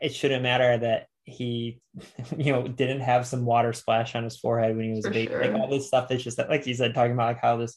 It 0.00 0.14
shouldn't 0.14 0.44
matter 0.44 0.78
that 0.78 1.07
he, 1.28 1.80
you 2.36 2.52
know, 2.52 2.66
didn't 2.66 3.00
have 3.00 3.26
some 3.26 3.44
water 3.44 3.72
splash 3.72 4.14
on 4.14 4.24
his 4.24 4.38
forehead 4.38 4.76
when 4.76 4.86
he 4.86 4.92
was 4.92 5.04
For 5.04 5.10
a 5.10 5.14
baby. 5.14 5.32
sure. 5.32 5.44
Like 5.46 5.54
all 5.60 5.68
this 5.68 5.86
stuff 5.86 6.08
that's 6.08 6.22
just 6.22 6.36
that, 6.38 6.48
like 6.48 6.66
you 6.66 6.74
said, 6.74 6.94
talking 6.94 7.12
about 7.12 7.28
like 7.28 7.40
how 7.42 7.56
this 7.56 7.76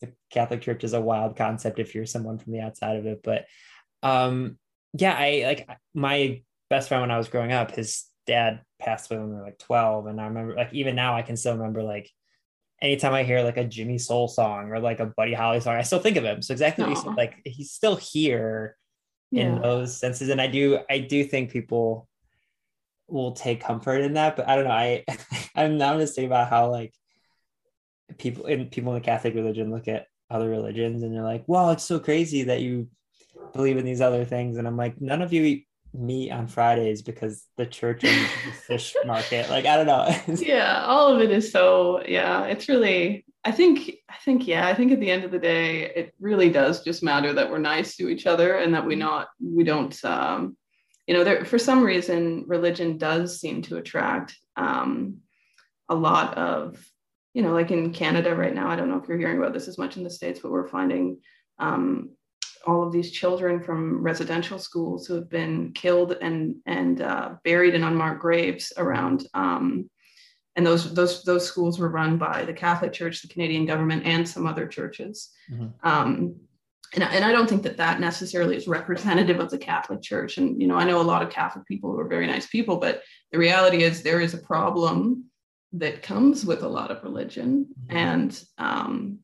the 0.00 0.12
Catholic 0.30 0.60
Church 0.60 0.84
is 0.84 0.92
a 0.92 1.00
wild 1.00 1.36
concept 1.36 1.78
if 1.78 1.94
you're 1.94 2.06
someone 2.06 2.38
from 2.38 2.52
the 2.52 2.60
outside 2.60 2.96
of 2.96 3.06
it. 3.06 3.20
But 3.22 3.46
um, 4.02 4.58
yeah, 4.92 5.14
I 5.18 5.42
like 5.46 5.68
my 5.94 6.42
best 6.70 6.88
friend 6.88 7.00
when 7.00 7.10
I 7.10 7.18
was 7.18 7.28
growing 7.28 7.52
up, 7.52 7.70
his 7.70 8.04
dad 8.26 8.60
passed 8.78 9.10
away 9.10 9.20
when 9.20 9.30
we 9.30 9.36
were 9.36 9.42
like 9.42 9.58
12. 9.58 10.06
And 10.06 10.20
I 10.20 10.26
remember 10.26 10.54
like 10.54 10.72
even 10.72 10.96
now 10.96 11.16
I 11.16 11.22
can 11.22 11.36
still 11.36 11.56
remember 11.56 11.82
like 11.82 12.10
anytime 12.82 13.14
I 13.14 13.22
hear 13.22 13.42
like 13.42 13.56
a 13.56 13.64
Jimmy 13.64 13.98
Soul 13.98 14.28
song 14.28 14.70
or 14.70 14.80
like 14.80 15.00
a 15.00 15.06
Buddy 15.06 15.32
Holly 15.34 15.60
song, 15.60 15.76
I 15.76 15.82
still 15.82 16.00
think 16.00 16.16
of 16.16 16.24
him. 16.24 16.42
So 16.42 16.52
exactly 16.52 16.84
what 16.84 16.90
you 16.90 16.96
said, 16.96 17.16
like 17.16 17.40
he's 17.44 17.72
still 17.72 17.96
here 17.96 18.76
in 19.32 19.60
those 19.60 19.96
senses. 19.96 20.28
And 20.28 20.40
I 20.40 20.46
do 20.46 20.80
I 20.88 20.98
do 20.98 21.24
think 21.24 21.50
people 21.50 22.08
will 23.08 23.32
take 23.32 23.60
comfort 23.60 24.00
in 24.00 24.14
that. 24.14 24.36
But 24.36 24.48
I 24.48 24.56
don't 24.56 24.64
know. 24.64 24.70
I 24.70 25.04
I'm 25.54 25.78
now 25.78 25.98
just 25.98 26.14
thinking 26.14 26.30
about 26.30 26.50
how 26.50 26.70
like 26.70 26.94
people 28.18 28.46
in 28.46 28.66
people 28.66 28.94
in 28.94 29.00
the 29.00 29.04
Catholic 29.04 29.34
religion 29.34 29.70
look 29.70 29.88
at 29.88 30.06
other 30.30 30.48
religions 30.48 31.02
and 31.02 31.14
they're 31.14 31.22
like, 31.22 31.44
well, 31.46 31.70
it's 31.70 31.84
so 31.84 31.98
crazy 31.98 32.44
that 32.44 32.60
you 32.60 32.88
believe 33.52 33.76
in 33.76 33.84
these 33.84 34.00
other 34.00 34.24
things. 34.24 34.56
And 34.56 34.66
I'm 34.66 34.76
like, 34.76 35.00
none 35.00 35.22
of 35.22 35.32
you 35.32 35.42
eat 35.44 35.66
meat 35.94 36.30
on 36.30 36.46
Fridays 36.46 37.02
because 37.02 37.44
the 37.56 37.66
church 37.66 38.04
owns 38.04 38.28
the 38.44 38.52
fish 38.66 38.94
market. 39.06 39.48
Like, 39.48 39.66
I 39.66 39.76
don't 39.76 39.86
know. 39.86 40.34
yeah 40.34 40.84
all 40.84 41.14
of 41.14 41.20
it 41.20 41.30
is 41.30 41.50
so 41.50 42.02
yeah 42.06 42.44
it's 42.44 42.68
really 42.68 43.24
i 43.44 43.50
think 43.50 43.92
i 44.08 44.16
think 44.24 44.46
yeah 44.46 44.66
i 44.66 44.74
think 44.74 44.92
at 44.92 45.00
the 45.00 45.10
end 45.10 45.24
of 45.24 45.30
the 45.30 45.38
day 45.38 45.82
it 45.94 46.14
really 46.20 46.50
does 46.50 46.82
just 46.82 47.02
matter 47.02 47.32
that 47.32 47.50
we're 47.50 47.58
nice 47.58 47.96
to 47.96 48.08
each 48.08 48.26
other 48.26 48.56
and 48.56 48.74
that 48.74 48.84
we 48.84 48.94
not 48.94 49.28
we 49.40 49.64
don't 49.64 50.04
um 50.04 50.56
you 51.06 51.14
know 51.14 51.24
there 51.24 51.44
for 51.44 51.58
some 51.58 51.82
reason 51.82 52.44
religion 52.46 52.98
does 52.98 53.40
seem 53.40 53.62
to 53.62 53.76
attract 53.76 54.36
um 54.56 55.18
a 55.88 55.94
lot 55.94 56.36
of 56.36 56.84
you 57.34 57.42
know 57.42 57.52
like 57.52 57.70
in 57.70 57.92
canada 57.92 58.34
right 58.34 58.54
now 58.54 58.68
i 58.68 58.76
don't 58.76 58.88
know 58.88 58.98
if 58.98 59.08
you're 59.08 59.18
hearing 59.18 59.38
about 59.38 59.52
this 59.52 59.68
as 59.68 59.78
much 59.78 59.96
in 59.96 60.04
the 60.04 60.10
states 60.10 60.40
but 60.40 60.50
we're 60.50 60.68
finding 60.68 61.18
um 61.58 62.10
all 62.66 62.82
of 62.82 62.92
these 62.92 63.12
children 63.12 63.62
from 63.62 64.02
residential 64.02 64.58
schools 64.58 65.06
who 65.06 65.14
have 65.14 65.30
been 65.30 65.72
killed 65.72 66.16
and 66.20 66.56
and 66.66 67.00
uh, 67.00 67.34
buried 67.44 67.74
in 67.74 67.84
unmarked 67.84 68.20
graves 68.20 68.72
around 68.76 69.26
um, 69.34 69.88
and 70.56 70.66
those 70.66 70.92
those 70.94 71.22
those 71.22 71.46
schools 71.46 71.78
were 71.78 71.88
run 71.88 72.16
by 72.18 72.44
the 72.44 72.52
Catholic 72.52 72.92
Church, 72.92 73.22
the 73.22 73.28
Canadian 73.28 73.66
government, 73.66 74.04
and 74.04 74.26
some 74.28 74.46
other 74.46 74.66
churches. 74.66 75.30
Mhm. 75.50 75.72
And, 76.94 77.02
and 77.02 77.24
I 77.24 77.32
don't 77.32 77.48
think 77.48 77.62
that 77.64 77.76
that 77.78 78.00
necessarily 78.00 78.56
is 78.56 78.68
representative 78.68 79.40
of 79.40 79.50
the 79.50 79.58
Catholic 79.58 80.02
Church. 80.02 80.38
And 80.38 80.60
you 80.60 80.68
know, 80.68 80.76
I 80.76 80.84
know 80.84 81.00
a 81.00 81.02
lot 81.02 81.22
of 81.22 81.30
Catholic 81.30 81.66
people 81.66 81.90
who 81.92 81.98
are 82.00 82.08
very 82.08 82.26
nice 82.26 82.46
people, 82.46 82.76
but 82.78 83.02
the 83.32 83.38
reality 83.38 83.82
is 83.82 84.02
there 84.02 84.20
is 84.20 84.34
a 84.34 84.38
problem 84.38 85.24
that 85.72 86.02
comes 86.02 86.44
with 86.44 86.62
a 86.62 86.68
lot 86.68 86.90
of 86.90 87.02
religion, 87.02 87.66
Mhm. 87.88 87.94
and 87.94 88.44
um, 88.56 89.18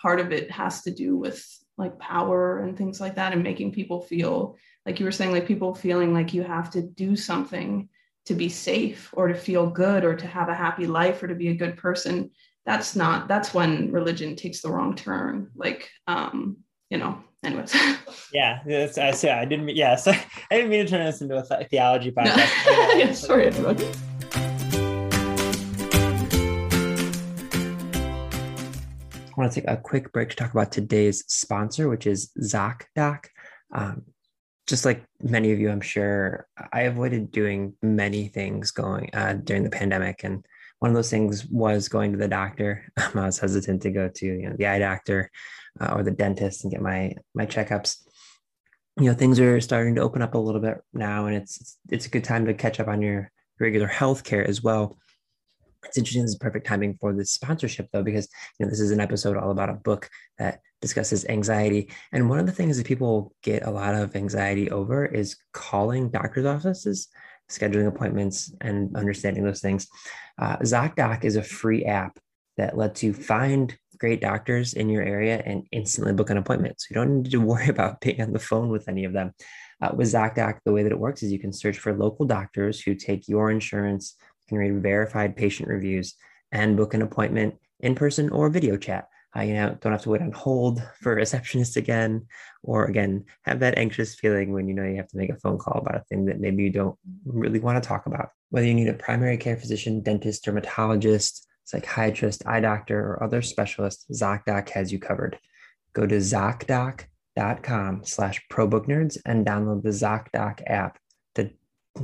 part 0.00 0.20
of 0.20 0.30
it 0.32 0.50
has 0.50 0.82
to 0.82 0.90
do 0.90 1.16
with 1.16 1.44
like 1.76 1.98
power 1.98 2.58
and 2.60 2.76
things 2.76 3.00
like 3.00 3.16
that, 3.16 3.32
and 3.32 3.42
making 3.42 3.72
people 3.72 4.00
feel 4.02 4.56
like 4.86 5.00
you 5.00 5.06
were 5.06 5.12
saying, 5.12 5.32
like 5.32 5.46
people 5.46 5.74
feeling 5.74 6.12
like 6.12 6.32
you 6.34 6.42
have 6.42 6.70
to 6.70 6.82
do 6.82 7.16
something 7.16 7.88
to 8.26 8.34
be 8.34 8.48
safe 8.48 9.10
or 9.14 9.28
to 9.28 9.34
feel 9.34 9.68
good 9.70 10.04
or 10.04 10.14
to 10.14 10.26
have 10.26 10.48
a 10.48 10.54
happy 10.54 10.86
life 10.86 11.22
or 11.22 11.28
to 11.28 11.34
be 11.34 11.48
a 11.48 11.54
good 11.54 11.76
person 11.76 12.30
that's 12.68 12.94
not 12.94 13.28
that's 13.28 13.54
when 13.54 13.90
religion 13.90 14.36
takes 14.36 14.60
the 14.60 14.70
wrong 14.70 14.94
turn 14.94 15.50
like 15.56 15.88
um 16.06 16.58
you 16.90 16.98
know 16.98 17.18
anyways 17.42 17.74
yeah, 18.32 18.60
that's, 18.66 19.24
I 19.24 19.44
didn't. 19.46 19.70
Yeah, 19.70 19.96
so 19.96 20.10
I 20.50 20.56
didn't 20.56 20.70
mean 20.70 20.84
to 20.84 20.90
turn 20.90 21.06
this 21.06 21.22
into 21.22 21.38
a 21.38 21.46
th- 21.46 21.68
theology 21.70 22.12
No. 22.14 22.22
podcast. 22.22 22.98
yeah, 22.98 23.12
sorry 23.12 23.46
everyone 23.46 23.76
I 29.24 29.40
want 29.40 29.52
to 29.52 29.60
take 29.60 29.70
a 29.70 29.76
quick 29.76 30.12
break 30.12 30.30
to 30.30 30.36
talk 30.36 30.50
about 30.52 30.72
today's 30.72 31.24
sponsor, 31.28 31.88
which 31.88 32.06
is 32.08 32.32
ZocDoc. 32.40 33.26
Um, 33.72 34.02
just 34.66 34.84
like 34.84 35.04
many 35.22 35.52
of 35.52 35.60
you, 35.60 35.70
I'm 35.70 35.80
sure 35.80 36.48
I 36.72 36.82
avoided 36.82 37.30
doing 37.30 37.74
many 37.80 38.26
things 38.28 38.72
going 38.72 39.10
uh, 39.14 39.34
during 39.34 39.62
the 39.62 39.70
pandemic, 39.70 40.24
and 40.24 40.44
one 40.78 40.90
of 40.90 40.94
those 40.94 41.10
things 41.10 41.46
was 41.46 41.88
going 41.88 42.12
to 42.12 42.18
the 42.18 42.28
doctor. 42.28 42.84
I 42.96 43.10
was 43.14 43.38
hesitant 43.38 43.82
to 43.82 43.90
go 43.90 44.08
to 44.08 44.26
you 44.26 44.48
know 44.48 44.56
the 44.56 44.66
eye 44.66 44.78
doctor 44.78 45.30
uh, 45.80 45.94
or 45.94 46.02
the 46.02 46.10
dentist 46.10 46.64
and 46.64 46.72
get 46.72 46.82
my 46.82 47.14
my 47.34 47.46
checkups. 47.46 47.96
You 48.98 49.06
know, 49.06 49.14
things 49.14 49.38
are 49.38 49.60
starting 49.60 49.94
to 49.96 50.02
open 50.02 50.22
up 50.22 50.34
a 50.34 50.38
little 50.38 50.60
bit 50.60 50.78
now, 50.92 51.26
and 51.26 51.36
it's 51.36 51.60
it's, 51.60 51.78
it's 51.90 52.06
a 52.06 52.10
good 52.10 52.24
time 52.24 52.46
to 52.46 52.54
catch 52.54 52.80
up 52.80 52.88
on 52.88 53.02
your 53.02 53.30
regular 53.60 53.86
health 53.86 54.24
care 54.24 54.46
as 54.46 54.62
well. 54.62 54.98
It's 55.84 55.96
interesting. 55.96 56.22
This 56.22 56.32
is 56.32 56.38
perfect 56.38 56.66
timing 56.66 56.96
for 57.00 57.12
this 57.12 57.30
sponsorship, 57.30 57.88
though, 57.92 58.02
because 58.02 58.28
you 58.58 58.66
know 58.66 58.70
this 58.70 58.80
is 58.80 58.90
an 58.90 59.00
episode 59.00 59.36
all 59.36 59.50
about 59.50 59.70
a 59.70 59.74
book 59.74 60.08
that 60.38 60.60
discusses 60.80 61.24
anxiety. 61.26 61.90
And 62.12 62.28
one 62.28 62.38
of 62.38 62.46
the 62.46 62.52
things 62.52 62.76
that 62.76 62.86
people 62.86 63.34
get 63.42 63.66
a 63.66 63.70
lot 63.70 63.94
of 63.94 64.14
anxiety 64.14 64.70
over 64.70 65.04
is 65.06 65.36
calling 65.52 66.10
doctor's 66.10 66.46
offices, 66.46 67.08
scheduling 67.50 67.88
appointments, 67.88 68.52
and 68.60 68.94
understanding 68.96 69.44
those 69.44 69.60
things. 69.60 69.88
Uh, 70.38 70.56
ZocDoc 70.58 71.24
is 71.24 71.36
a 71.36 71.42
free 71.42 71.84
app 71.84 72.18
that 72.56 72.76
lets 72.76 73.02
you 73.02 73.12
find 73.12 73.76
great 73.98 74.20
doctors 74.20 74.74
in 74.74 74.88
your 74.88 75.02
area 75.02 75.42
and 75.44 75.64
instantly 75.72 76.12
book 76.12 76.30
an 76.30 76.36
appointment. 76.36 76.80
So 76.80 76.86
you 76.90 76.94
don't 76.94 77.22
need 77.22 77.30
to 77.30 77.40
worry 77.52 77.68
about 77.68 78.00
being 78.00 78.20
on 78.20 78.32
the 78.32 78.38
phone 78.38 78.68
with 78.68 78.88
any 78.88 79.04
of 79.04 79.12
them. 79.12 79.32
Uh, 79.80 79.90
with 79.94 80.08
ZocDoc, 80.08 80.58
the 80.64 80.72
way 80.72 80.82
that 80.82 80.92
it 80.92 80.98
works 80.98 81.22
is 81.22 81.32
you 81.32 81.38
can 81.38 81.52
search 81.52 81.78
for 81.78 81.94
local 81.94 82.26
doctors 82.26 82.80
who 82.80 82.94
take 82.94 83.28
your 83.28 83.50
insurance, 83.50 84.16
can 84.48 84.58
read 84.58 84.82
verified 84.82 85.36
patient 85.36 85.68
reviews, 85.68 86.14
and 86.50 86.76
book 86.76 86.94
an 86.94 87.02
appointment 87.02 87.54
in 87.80 87.94
person 87.94 88.30
or 88.30 88.48
video 88.48 88.76
chat. 88.76 89.08
Uh, 89.36 89.42
you 89.42 89.54
know, 89.54 89.76
don't 89.80 89.92
have 89.92 90.02
to 90.02 90.10
wait 90.10 90.22
on 90.22 90.32
hold 90.32 90.82
for 91.00 91.12
a 91.12 91.16
receptionist 91.16 91.76
again, 91.76 92.26
or 92.62 92.86
again, 92.86 93.24
have 93.42 93.60
that 93.60 93.76
anxious 93.76 94.14
feeling 94.14 94.52
when 94.52 94.66
you 94.66 94.74
know 94.74 94.84
you 94.84 94.96
have 94.96 95.08
to 95.08 95.16
make 95.16 95.30
a 95.30 95.36
phone 95.36 95.58
call 95.58 95.78
about 95.80 95.96
a 95.96 96.04
thing 96.08 96.24
that 96.24 96.40
maybe 96.40 96.62
you 96.62 96.70
don't 96.70 96.96
really 97.26 97.60
want 97.60 97.82
to 97.82 97.86
talk 97.86 98.06
about. 98.06 98.30
Whether 98.50 98.66
you 98.66 98.74
need 98.74 98.88
a 98.88 98.94
primary 98.94 99.36
care 99.36 99.56
physician, 99.56 100.00
dentist, 100.00 100.44
dermatologist, 100.44 101.46
psychiatrist, 101.64 102.42
eye 102.46 102.60
doctor, 102.60 102.98
or 102.98 103.22
other 103.22 103.42
specialist, 103.42 104.06
ZocDoc 104.10 104.70
has 104.70 104.90
you 104.90 104.98
covered. 104.98 105.38
Go 105.92 106.06
to 106.06 106.16
ZocDoc.com 106.16 108.04
slash 108.04 108.40
ProBookNerds 108.50 109.18
and 109.26 109.46
download 109.46 109.82
the 109.82 109.90
ZocDoc 109.90 110.62
app 110.66 110.98
to 111.34 111.50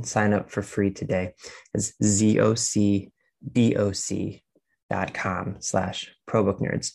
sign 0.03 0.33
up 0.33 0.51
for 0.51 0.61
free 0.61 0.91
today. 0.91 1.33
It's 1.73 1.93
Z-O-C-D-O-C 2.03 3.11
dot 4.89 5.13
com 5.13 5.57
slash 5.59 6.11
ProBookNerds. 6.29 6.91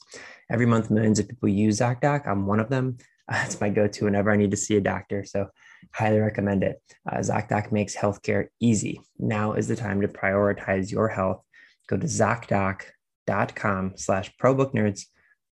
Every 0.50 0.66
month, 0.66 0.90
millions 0.90 1.18
of 1.18 1.28
people 1.28 1.48
use 1.48 1.78
ZocDoc. 1.80 2.26
I'm 2.26 2.46
one 2.46 2.60
of 2.60 2.68
them. 2.68 2.98
It's 3.32 3.60
my 3.60 3.70
go-to 3.70 4.06
whenever 4.06 4.32
I 4.32 4.36
need 4.36 4.50
to 4.50 4.56
see 4.56 4.76
a 4.76 4.80
doctor. 4.80 5.24
So 5.24 5.50
highly 5.94 6.18
recommend 6.18 6.64
it. 6.64 6.82
Uh, 7.08 7.18
ZocDoc 7.18 7.70
makes 7.70 7.94
healthcare 7.94 8.48
easy. 8.58 9.00
Now 9.20 9.52
is 9.52 9.68
the 9.68 9.76
time 9.76 10.00
to 10.00 10.08
prioritize 10.08 10.90
your 10.90 11.06
health. 11.06 11.44
Go 11.86 11.96
to 11.96 12.08
ZocDoc.com 12.08 13.92
slash 13.94 14.32
ProBookNerds. 14.42 15.06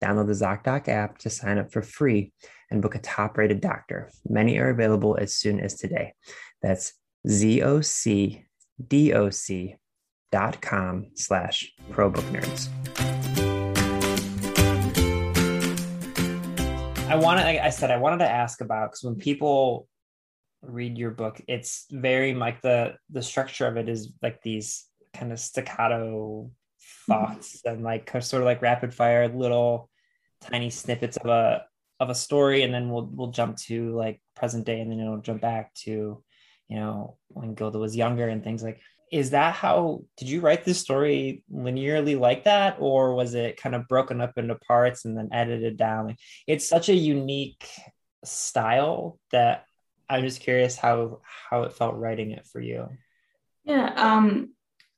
Download 0.03 0.25
the 0.25 0.33
ZocDoc 0.33 0.87
app 0.87 1.19
to 1.19 1.29
sign 1.29 1.59
up 1.59 1.71
for 1.71 1.83
free 1.83 2.33
and 2.71 2.81
book 2.81 2.95
a 2.95 2.99
top-rated 2.99 3.61
doctor. 3.61 4.09
Many 4.27 4.57
are 4.57 4.69
available 4.69 5.15
as 5.15 5.35
soon 5.35 5.59
as 5.59 5.75
today. 5.75 6.13
That's 6.63 6.93
Z-O-C-D-O-C 7.27 8.45
dot 10.31 10.61
com 10.61 11.07
slash 11.15 11.71
ProBookNerds. 11.91 12.69
I 17.09 17.15
wanted, 17.15 17.43
like 17.43 17.59
I 17.59 17.69
said, 17.69 17.89
I 17.89 17.97
wanted 17.97 18.17
to 18.17 18.29
ask 18.29 18.59
about 18.59 18.91
because 18.91 19.03
when 19.03 19.15
people 19.15 19.87
read 20.61 20.97
your 20.97 21.11
book, 21.11 21.41
it's 21.47 21.85
very 21.89 22.33
like 22.33 22.61
the 22.61 22.95
the 23.09 23.21
structure 23.21 23.65
of 23.65 23.77
it 23.77 23.87
is 23.87 24.11
like 24.21 24.41
these 24.41 24.85
kind 25.13 25.31
of 25.31 25.39
staccato 25.39 26.51
mm-hmm. 26.51 27.11
thoughts 27.11 27.61
and 27.63 27.83
like 27.83 28.09
sort 28.21 28.41
of 28.41 28.45
like 28.45 28.61
rapid 28.61 28.93
fire 28.93 29.29
little 29.29 29.89
tiny 30.41 30.69
snippets 30.69 31.15
of 31.15 31.29
a 31.29 31.63
of 31.99 32.09
a 32.09 32.15
story, 32.15 32.63
and 32.63 32.73
then 32.73 32.89
we'll 32.89 33.05
we'll 33.05 33.31
jump 33.31 33.55
to 33.57 33.95
like 33.95 34.21
present 34.35 34.65
day, 34.65 34.81
and 34.81 34.91
then 34.91 34.99
it'll 34.99 35.17
jump 35.19 35.41
back 35.41 35.73
to 35.75 36.21
you 36.67 36.75
know 36.75 37.17
when 37.29 37.55
Gilda 37.55 37.79
was 37.79 37.95
younger 37.95 38.27
and 38.27 38.43
things 38.43 38.61
like. 38.61 38.81
Is 39.11 39.31
that 39.31 39.53
how 39.53 40.03
did 40.17 40.29
you 40.29 40.41
write 40.41 40.65
this 40.65 40.79
story 40.79 41.43
linearly 41.51 42.19
like 42.19 42.43
that, 42.45 42.77
or 42.79 43.13
was 43.15 43.33
it 43.33 43.57
kind 43.57 43.75
of 43.75 43.87
broken 43.87 44.21
up 44.21 44.37
into 44.37 44.55
parts 44.55 45.05
and 45.05 45.17
then 45.17 45.29
edited 45.31 45.77
down? 45.77 46.17
It's 46.45 46.67
such 46.67 46.89
a 46.89 46.95
unique 46.95 47.67
style 48.23 49.19
that 49.31 49.65
I'm 50.09 50.23
just 50.23 50.41
curious 50.41 50.75
how 50.75 51.21
how 51.49 51.63
it 51.63 51.73
felt 51.73 51.95
writing 51.95 52.31
it 52.31 52.45
for 52.47 52.61
you. 52.61 52.87
yeah 53.63 53.93
um 53.95 54.53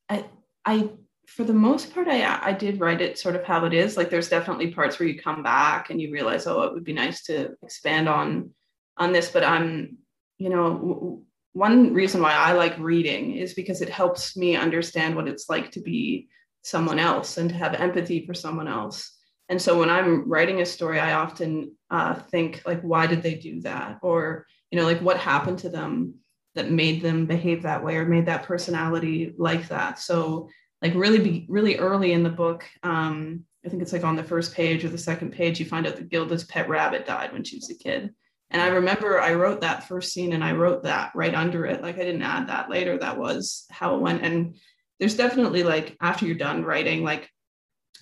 i 0.10 0.26
i 0.66 0.90
for 1.28 1.44
the 1.44 1.54
most 1.54 1.94
part 1.94 2.08
i 2.08 2.20
i 2.50 2.54
did 2.54 2.80
write 2.80 3.02
it 3.02 3.18
sort 3.18 3.36
of 3.36 3.44
how 3.44 3.66
it 3.66 3.74
is 3.74 3.98
like 3.98 4.10
there's 4.10 4.30
definitely 4.30 4.72
parts 4.72 5.00
where 5.00 5.10
you 5.10 5.20
come 5.20 5.42
back 5.44 5.90
and 5.90 6.02
you 6.02 6.12
realize 6.12 6.46
oh 6.48 6.62
it 6.64 6.74
would 6.74 6.84
be 6.84 6.94
nice 6.94 7.24
to 7.24 7.56
expand 7.64 8.08
on 8.08 8.52
on 9.00 9.14
this, 9.14 9.32
but 9.32 9.44
I'm, 9.44 9.98
you 10.38 10.50
know, 10.50 11.24
one 11.54 11.94
reason 11.94 12.22
why 12.22 12.34
I 12.34 12.54
like 12.54 12.78
reading 12.78 13.36
is 13.36 13.54
because 13.54 13.82
it 13.82 13.90
helps 13.90 14.38
me 14.38 14.56
understand 14.56 15.16
what 15.16 15.28
it's 15.28 15.50
like 15.50 15.72
to 15.72 15.82
be 15.82 16.30
someone 16.62 17.00
else 17.00 17.38
and 17.38 17.50
to 17.50 17.56
have 17.56 17.74
empathy 17.74 18.26
for 18.26 18.34
someone 18.34 18.68
else. 18.68 19.16
And 19.50 19.60
so 19.62 19.80
when 19.80 19.90
I'm 19.90 20.30
writing 20.30 20.62
a 20.62 20.66
story, 20.66 21.00
I 21.00 21.14
often 21.14 21.76
uh, 21.90 22.14
think 22.14 22.62
like, 22.66 22.82
why 22.82 23.08
did 23.08 23.24
they 23.24 23.36
do 23.36 23.62
that? 23.62 23.98
Or, 24.04 24.46
you 24.70 24.80
know, 24.80 24.86
like 24.86 25.02
what 25.02 25.18
happened 25.18 25.60
to 25.60 25.70
them 25.70 26.16
that 26.54 26.72
made 26.72 27.02
them 27.02 27.26
behave 27.26 27.64
that 27.64 27.84
way 27.84 27.96
or 27.96 28.06
made 28.06 28.28
that 28.28 28.44
personality 28.44 29.34
like 29.38 29.68
that. 29.70 29.98
So 29.98 30.50
like 30.82 30.94
really, 30.94 31.20
be, 31.20 31.46
really 31.50 31.78
early 31.78 32.12
in 32.12 32.22
the 32.22 32.30
book, 32.30 32.64
um, 32.84 33.44
I 33.66 33.70
think 33.70 33.82
it's 33.82 33.92
like 33.92 34.04
on 34.04 34.16
the 34.16 34.24
first 34.24 34.54
page 34.54 34.86
or 34.86 34.90
the 34.90 34.98
second 34.98 35.32
page, 35.32 35.60
you 35.60 35.66
find 35.66 35.88
out 35.88 35.96
that 35.96 36.10
Gilda's 36.10 36.44
pet 36.46 36.70
rabbit 36.70 37.06
died 37.06 37.34
when 37.34 37.44
she 37.44 37.58
was 37.58 37.70
a 37.70 37.76
kid. 37.76 38.14
And 38.52 38.62
I 38.62 38.68
remember 38.68 39.20
I 39.20 39.34
wrote 39.34 39.62
that 39.62 39.88
first 39.88 40.12
scene 40.12 40.34
and 40.34 40.44
I 40.44 40.54
wrote 40.54 40.84
that 40.84 41.12
right 41.14 41.36
under 41.36 41.66
it. 41.66 41.82
Like 41.82 41.96
I 41.96 42.04
didn't 42.04 42.24
add 42.24 42.48
that 42.48 42.70
later. 42.70 42.98
That 42.98 43.18
was 43.18 43.66
how 43.70 43.96
it 43.96 44.02
went. 44.02 44.24
And 44.24 44.56
there's 45.00 45.16
definitely 45.16 45.64
like 45.64 45.96
after 46.02 46.26
you're 46.26 46.36
done 46.36 46.64
writing, 46.64 47.04
like 47.04 47.30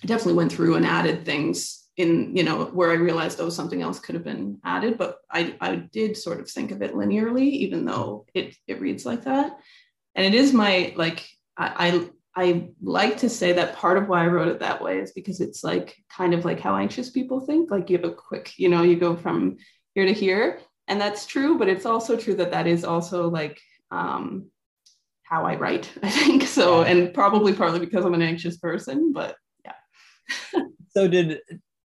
I 0.02 0.06
definitely 0.06 0.34
went 0.34 0.52
through 0.52 0.76
and 0.76 0.86
added 0.86 1.24
things 1.24 1.84
in, 1.96 2.34
you 2.36 2.44
know, 2.44 2.66
where 2.66 2.90
I 2.90 2.94
realized, 2.94 3.40
oh, 3.40 3.50
something 3.50 3.82
else 3.82 3.98
could 3.98 4.14
have 4.14 4.24
been 4.24 4.58
added. 4.64 4.96
But 4.96 5.18
I, 5.30 5.56
I 5.60 5.76
did 5.76 6.16
sort 6.16 6.40
of 6.40 6.48
think 6.48 6.70
of 6.70 6.80
it 6.80 6.94
linearly, 6.94 7.50
even 7.50 7.84
though 7.84 8.24
it 8.34 8.54
it 8.66 8.80
reads 8.80 9.04
like 9.04 9.24
that. 9.24 9.58
And 10.14 10.24
it 10.24 10.34
is 10.34 10.52
my 10.52 10.94
like 10.96 11.28
I, 11.56 11.88
I 11.88 12.08
I 12.40 12.68
like 12.80 13.18
to 13.18 13.28
say 13.28 13.54
that 13.54 13.74
part 13.74 13.98
of 13.98 14.08
why 14.08 14.22
I 14.22 14.28
wrote 14.28 14.46
it 14.46 14.60
that 14.60 14.80
way 14.80 15.00
is 15.00 15.10
because 15.10 15.40
it's 15.40 15.64
like 15.64 15.96
kind 16.08 16.34
of 16.34 16.44
like 16.44 16.60
how 16.60 16.76
anxious 16.76 17.10
people 17.10 17.40
think. 17.40 17.70
Like 17.70 17.90
you 17.90 17.98
have 17.98 18.08
a 18.08 18.14
quick, 18.14 18.56
you 18.56 18.68
know, 18.68 18.82
you 18.82 18.94
go 18.94 19.16
from 19.16 19.56
here 19.98 20.06
to 20.06 20.12
here. 20.12 20.60
And 20.86 21.00
that's 21.00 21.26
true 21.26 21.58
but 21.58 21.68
it's 21.68 21.84
also 21.84 22.16
true 22.16 22.34
that 22.34 22.52
that 22.52 22.66
is 22.66 22.84
also 22.84 23.28
like 23.28 23.60
um, 23.90 24.50
how 25.22 25.44
i 25.44 25.56
write 25.56 25.92
i 26.02 26.10
think. 26.10 26.44
So 26.44 26.82
and 26.82 27.12
probably 27.12 27.52
partly 27.52 27.80
because 27.80 28.04
i'm 28.04 28.14
an 28.14 28.22
anxious 28.22 28.56
person 28.56 29.12
but 29.12 29.36
yeah. 29.64 29.74
So 30.94 31.08
did 31.08 31.40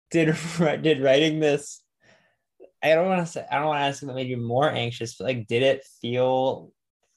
did 0.10 0.36
did 0.82 1.02
writing 1.02 1.40
this 1.40 1.82
i 2.84 2.94
don't 2.94 3.08
want 3.08 3.26
to 3.26 3.32
say 3.32 3.46
i 3.50 3.56
don't 3.56 3.68
want 3.68 3.80
to 3.80 3.86
ask 3.86 4.04
if 4.04 4.10
it 4.10 4.16
made 4.16 4.28
you 4.28 4.38
more 4.38 4.70
anxious 4.70 5.16
but 5.16 5.26
like 5.26 5.48
did 5.48 5.64
it 5.64 5.86
feel 6.02 6.74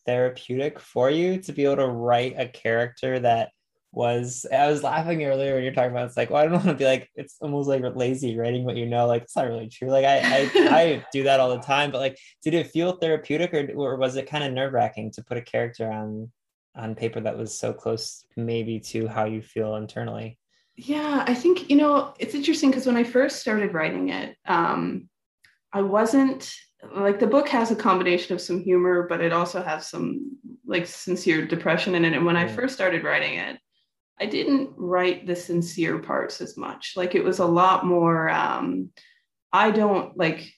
therapeutic 0.06 0.78
for 0.78 1.10
you 1.10 1.40
to 1.40 1.52
be 1.52 1.64
able 1.64 1.76
to 1.76 1.88
write 1.88 2.34
a 2.38 2.46
character 2.46 3.18
that 3.18 3.50
was 3.94 4.46
I 4.52 4.68
was 4.68 4.82
laughing 4.82 5.24
earlier 5.24 5.54
when 5.54 5.62
you're 5.62 5.72
talking 5.72 5.90
about 5.90 6.06
it's 6.06 6.16
like, 6.16 6.30
well, 6.30 6.42
I 6.42 6.46
don't 6.46 6.52
want 6.64 6.66
to 6.66 6.74
be 6.74 6.84
like 6.84 7.10
it's 7.14 7.36
almost 7.40 7.68
like 7.68 7.82
lazy 7.94 8.36
writing 8.36 8.64
what 8.64 8.76
you 8.76 8.86
know. 8.86 9.06
Like 9.06 9.22
it's 9.22 9.36
not 9.36 9.48
really 9.48 9.68
true. 9.68 9.88
Like 9.88 10.04
I 10.04 10.20
I, 10.20 10.50
I 10.56 11.06
do 11.12 11.24
that 11.24 11.40
all 11.40 11.50
the 11.50 11.62
time, 11.62 11.90
but 11.90 12.00
like 12.00 12.18
did 12.42 12.54
it 12.54 12.70
feel 12.70 12.92
therapeutic 12.92 13.54
or, 13.54 13.70
or 13.74 13.96
was 13.96 14.16
it 14.16 14.28
kind 14.28 14.44
of 14.44 14.52
nerve-wracking 14.52 15.12
to 15.12 15.24
put 15.24 15.38
a 15.38 15.42
character 15.42 15.90
on 15.90 16.30
on 16.76 16.94
paper 16.94 17.20
that 17.20 17.38
was 17.38 17.56
so 17.56 17.72
close 17.72 18.26
maybe 18.36 18.80
to 18.80 19.06
how 19.06 19.24
you 19.24 19.42
feel 19.42 19.76
internally? 19.76 20.38
Yeah, 20.76 21.24
I 21.26 21.34
think 21.34 21.70
you 21.70 21.76
know 21.76 22.14
it's 22.18 22.34
interesting 22.34 22.70
because 22.70 22.86
when 22.86 22.96
I 22.96 23.04
first 23.04 23.40
started 23.40 23.74
writing 23.74 24.08
it, 24.08 24.36
um, 24.46 25.08
I 25.72 25.82
wasn't 25.82 26.52
like 26.94 27.18
the 27.18 27.26
book 27.26 27.48
has 27.48 27.70
a 27.70 27.76
combination 27.76 28.34
of 28.34 28.40
some 28.40 28.60
humor, 28.60 29.06
but 29.08 29.20
it 29.20 29.32
also 29.32 29.62
has 29.62 29.88
some 29.88 30.36
like 30.66 30.86
sincere 30.86 31.46
depression 31.46 31.94
in 31.94 32.04
it. 32.04 32.14
And 32.14 32.24
when 32.24 32.36
I 32.36 32.48
first 32.48 32.74
started 32.74 33.04
writing 33.04 33.38
it, 33.38 33.58
I 34.20 34.26
didn't 34.26 34.70
write 34.76 35.26
the 35.26 35.34
sincere 35.36 35.98
parts 35.98 36.40
as 36.40 36.56
much. 36.56 36.94
Like 36.96 37.14
it 37.14 37.24
was 37.24 37.40
a 37.40 37.46
lot 37.46 37.84
more, 37.84 38.30
um, 38.30 38.90
I 39.52 39.70
don't 39.70 40.16
like, 40.16 40.48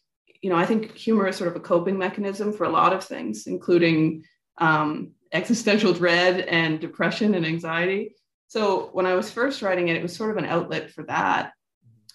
you 0.43 0.51
know, 0.51 0.57
I 0.57 0.67
think 0.67 0.95
humor 0.95 1.27
is 1.27 1.37
sort 1.37 1.49
of 1.49 1.57
a 1.57 1.61
coping 1.61 1.99
mechanism 1.99 2.53
for 2.53 2.65
a 2.65 2.71
lot 2.71 2.93
of 2.93 3.03
things, 3.03 3.47
including 3.47 4.25
um, 4.59 5.13
existential 5.33 5.93
dread 5.93 6.41
and 6.41 6.81
depression 6.81 7.35
and 7.35 7.47
anxiety. 7.47 8.15
So 8.49 8.91
when 8.93 9.07
I 9.07 9.15
was 9.15 9.31
first 9.31 9.63
writing 9.63 9.89
it, 9.89 9.97
it 9.97 10.03
was 10.03 10.15
sort 10.15 10.31
of 10.31 10.37
an 10.37 10.45
outlet 10.45 10.91
for 10.91 11.05
that. 11.05 11.53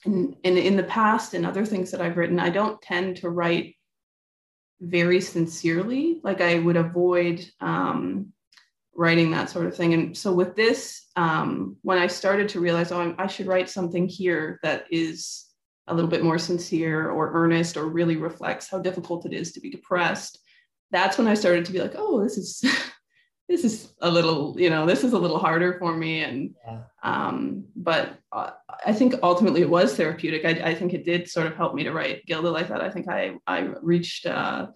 And, 0.06 0.36
and 0.43 0.58
in 0.58 0.77
the 0.77 0.84
past 0.84 1.34
and 1.34 1.45
other 1.45 1.65
things 1.65 1.91
that 1.91 2.01
I've 2.01 2.17
written, 2.17 2.39
I 2.39 2.49
don't 2.49 2.82
tend 2.82 3.17
to 3.17 3.30
write 3.30 3.75
very 4.80 5.21
sincerely. 5.21 6.19
Like 6.23 6.41
I 6.41 6.60
would 6.60 6.77
avoid 6.77 7.45
um, 7.60 8.34
writing 8.95 9.32
that 9.32 9.49
sort 9.49 9.65
of 9.65 9.75
thing. 9.75 9.93
And 9.93 10.17
so 10.17 10.34
with 10.34 10.56
this, 10.56 11.08
um, 11.15 11.77
when 11.82 11.97
I 11.97 12.08
started 12.08 12.49
to 12.49 12.60
realize, 12.60 12.91
oh, 12.91 13.15
I 13.17 13.27
should 13.27 13.47
write 13.47 13.69
something 13.69 14.08
here 14.08 14.60
that 14.63 14.86
is 14.91 15.45
a 15.88 15.93
little 15.93 16.10
bit 16.10 16.23
more 16.23 16.38
sincere 16.38 17.10
or 17.10 17.34
earnest 17.34 17.77
or 17.77 17.88
really 17.88 18.15
reflects 18.15 18.69
how 18.69 18.80
difficult 18.80 19.25
it 19.25 19.34
is 19.34 19.51
to 19.54 19.60
be 19.60 19.69
depressed, 19.69 20.39
that's 20.91 21.17
when 21.17 21.27
I 21.27 21.34
started 21.34 21.65
to 21.65 21.71
be 21.71 21.80
like, 21.80 21.95
oh, 21.95 22.21
this 22.21 22.38
is 22.38 22.63
this 23.49 23.65
is 23.65 23.93
a 24.01 24.10
little, 24.10 24.56
you 24.58 24.69
know, 24.69 24.86
this 24.86 25.04
is 25.04 25.13
a 25.13 25.19
little 25.19 25.39
harder 25.39 25.77
for 25.77 25.95
me. 25.95 26.23
And 26.23 26.56
yeah. 26.65 26.80
um, 27.04 27.65
but 27.75 28.17
uh, 28.32 28.51
I 28.86 28.93
think 28.93 29.15
ultimately 29.23 29.62
it 29.62 29.69
was 29.69 29.95
therapeutic. 29.95 30.45
I, 30.45 30.69
I 30.69 30.75
think 30.75 30.93
it 30.93 31.06
did 31.06 31.30
sort 31.30 31.47
of 31.47 31.56
help 31.56 31.75
me 31.75 31.84
to 31.84 31.91
write 31.91 32.25
Gilda 32.25 32.49
like 32.49 32.69
that. 32.69 32.82
I 32.82 32.89
think 32.89 33.10
I 33.10 33.38
I 33.47 33.69
reached 33.82 34.25
uh, 34.25 34.67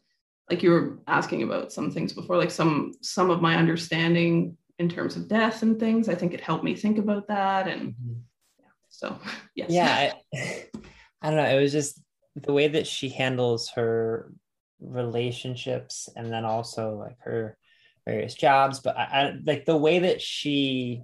like 0.49 0.61
you 0.61 0.71
were 0.71 0.99
asking 1.07 1.43
about 1.43 1.71
some 1.71 1.91
things 1.91 2.13
before, 2.13 2.37
like 2.37 2.51
some 2.51 2.93
some 3.01 3.29
of 3.29 3.41
my 3.41 3.55
understanding 3.55 4.57
in 4.77 4.89
terms 4.89 5.15
of 5.15 5.27
death 5.27 5.61
and 5.61 5.79
things. 5.79 6.09
I 6.09 6.15
think 6.15 6.33
it 6.33 6.41
helped 6.41 6.63
me 6.63 6.75
think 6.75 6.97
about 6.97 7.27
that. 7.27 7.67
And 7.67 7.93
mm-hmm. 7.93 8.13
yeah, 8.59 8.65
so 8.89 9.19
yes. 9.55 9.69
Yeah. 9.69 10.13
I, 10.33 10.67
I 11.21 11.29
don't 11.29 11.37
know. 11.37 11.57
It 11.57 11.61
was 11.61 11.71
just 11.71 11.99
the 12.35 12.53
way 12.53 12.67
that 12.67 12.85
she 12.85 13.09
handles 13.09 13.69
her 13.69 14.31
relationships 14.79 16.09
and 16.15 16.31
then 16.31 16.45
also 16.45 16.97
like 16.97 17.17
her 17.21 17.57
various 18.05 18.35
jobs. 18.35 18.79
But 18.81 18.97
I, 18.97 19.03
I 19.03 19.33
like 19.43 19.65
the 19.65 19.77
way 19.77 19.99
that 19.99 20.21
she 20.21 21.01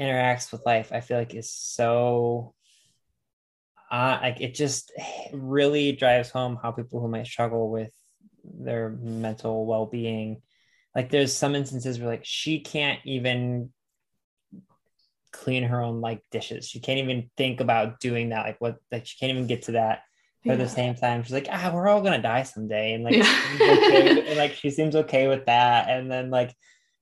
interacts 0.00 0.52
with 0.52 0.66
life, 0.66 0.92
I 0.92 1.00
feel 1.00 1.16
like 1.16 1.34
is 1.34 1.50
so 1.50 2.54
uh, 3.90 4.18
like 4.22 4.40
it 4.40 4.54
just 4.54 4.90
really 5.32 5.92
drives 5.92 6.30
home 6.30 6.58
how 6.60 6.72
people 6.72 7.00
who 7.00 7.08
might 7.08 7.26
struggle 7.26 7.70
with 7.70 7.92
their 8.44 8.90
mental 8.90 9.66
well-being. 9.66 10.42
Like 10.94 11.10
there's 11.10 11.34
some 11.34 11.54
instances 11.54 11.98
where 11.98 12.08
like 12.08 12.24
she 12.24 12.60
can't 12.60 13.00
even 13.04 13.72
clean 15.32 15.64
her 15.64 15.80
own 15.80 16.00
like 16.00 16.22
dishes. 16.30 16.68
She 16.68 16.80
can't 16.80 16.98
even 16.98 17.30
think 17.36 17.60
about 17.60 18.00
doing 18.00 18.30
that 18.30 18.46
like 18.46 18.60
what 18.60 18.76
like 18.90 19.06
she 19.06 19.18
can't 19.18 19.32
even 19.32 19.46
get 19.46 19.62
to 19.62 19.72
that. 19.72 20.02
But 20.44 20.52
yeah. 20.52 20.52
at 20.54 20.58
the 20.58 20.68
same 20.68 20.94
time 20.94 21.22
she's 21.22 21.32
like 21.32 21.48
ah 21.50 21.70
we're 21.72 21.88
all 21.88 22.02
gonna 22.02 22.20
die 22.20 22.42
someday 22.42 22.92
and 22.92 23.04
like 23.04 23.16
yeah. 23.16 23.40
okay, 23.54 24.28
and 24.28 24.38
like 24.38 24.54
she 24.54 24.70
seems 24.70 24.94
okay 24.94 25.28
with 25.28 25.46
that. 25.46 25.88
And 25.88 26.10
then 26.10 26.30
like 26.30 26.54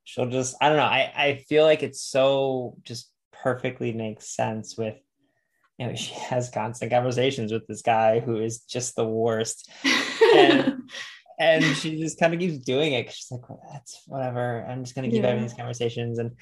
she'll 0.04 0.26
just 0.26 0.56
i 0.60 0.68
don't 0.68 0.78
know 0.78 0.82
i 0.82 1.12
i 1.14 1.44
feel 1.48 1.64
like 1.64 1.82
it's 1.82 2.02
so 2.02 2.74
just 2.82 3.10
perfectly 3.32 3.92
makes 3.92 4.34
sense 4.34 4.76
with 4.76 4.96
you 5.78 5.86
know 5.86 5.94
she 5.96 6.14
has 6.14 6.50
constant 6.50 6.90
conversations 6.90 7.52
with 7.52 7.66
this 7.66 7.82
guy 7.82 8.20
who 8.20 8.36
is 8.36 8.60
just 8.60 8.96
the 8.96 9.06
worst. 9.06 9.70
And 10.32 10.84
and 11.40 11.64
she 11.64 11.98
just 11.98 12.20
kind 12.20 12.34
of 12.34 12.38
keeps 12.38 12.58
doing 12.58 12.92
it. 12.92 13.10
She's 13.10 13.30
like, 13.30 13.48
well, 13.48 13.62
that's 13.72 14.02
whatever. 14.06 14.64
I'm 14.68 14.84
just 14.84 14.94
gonna 14.94 15.08
keep 15.08 15.22
yeah. 15.22 15.28
having 15.28 15.42
these 15.42 15.54
conversations, 15.54 16.18
and 16.18 16.32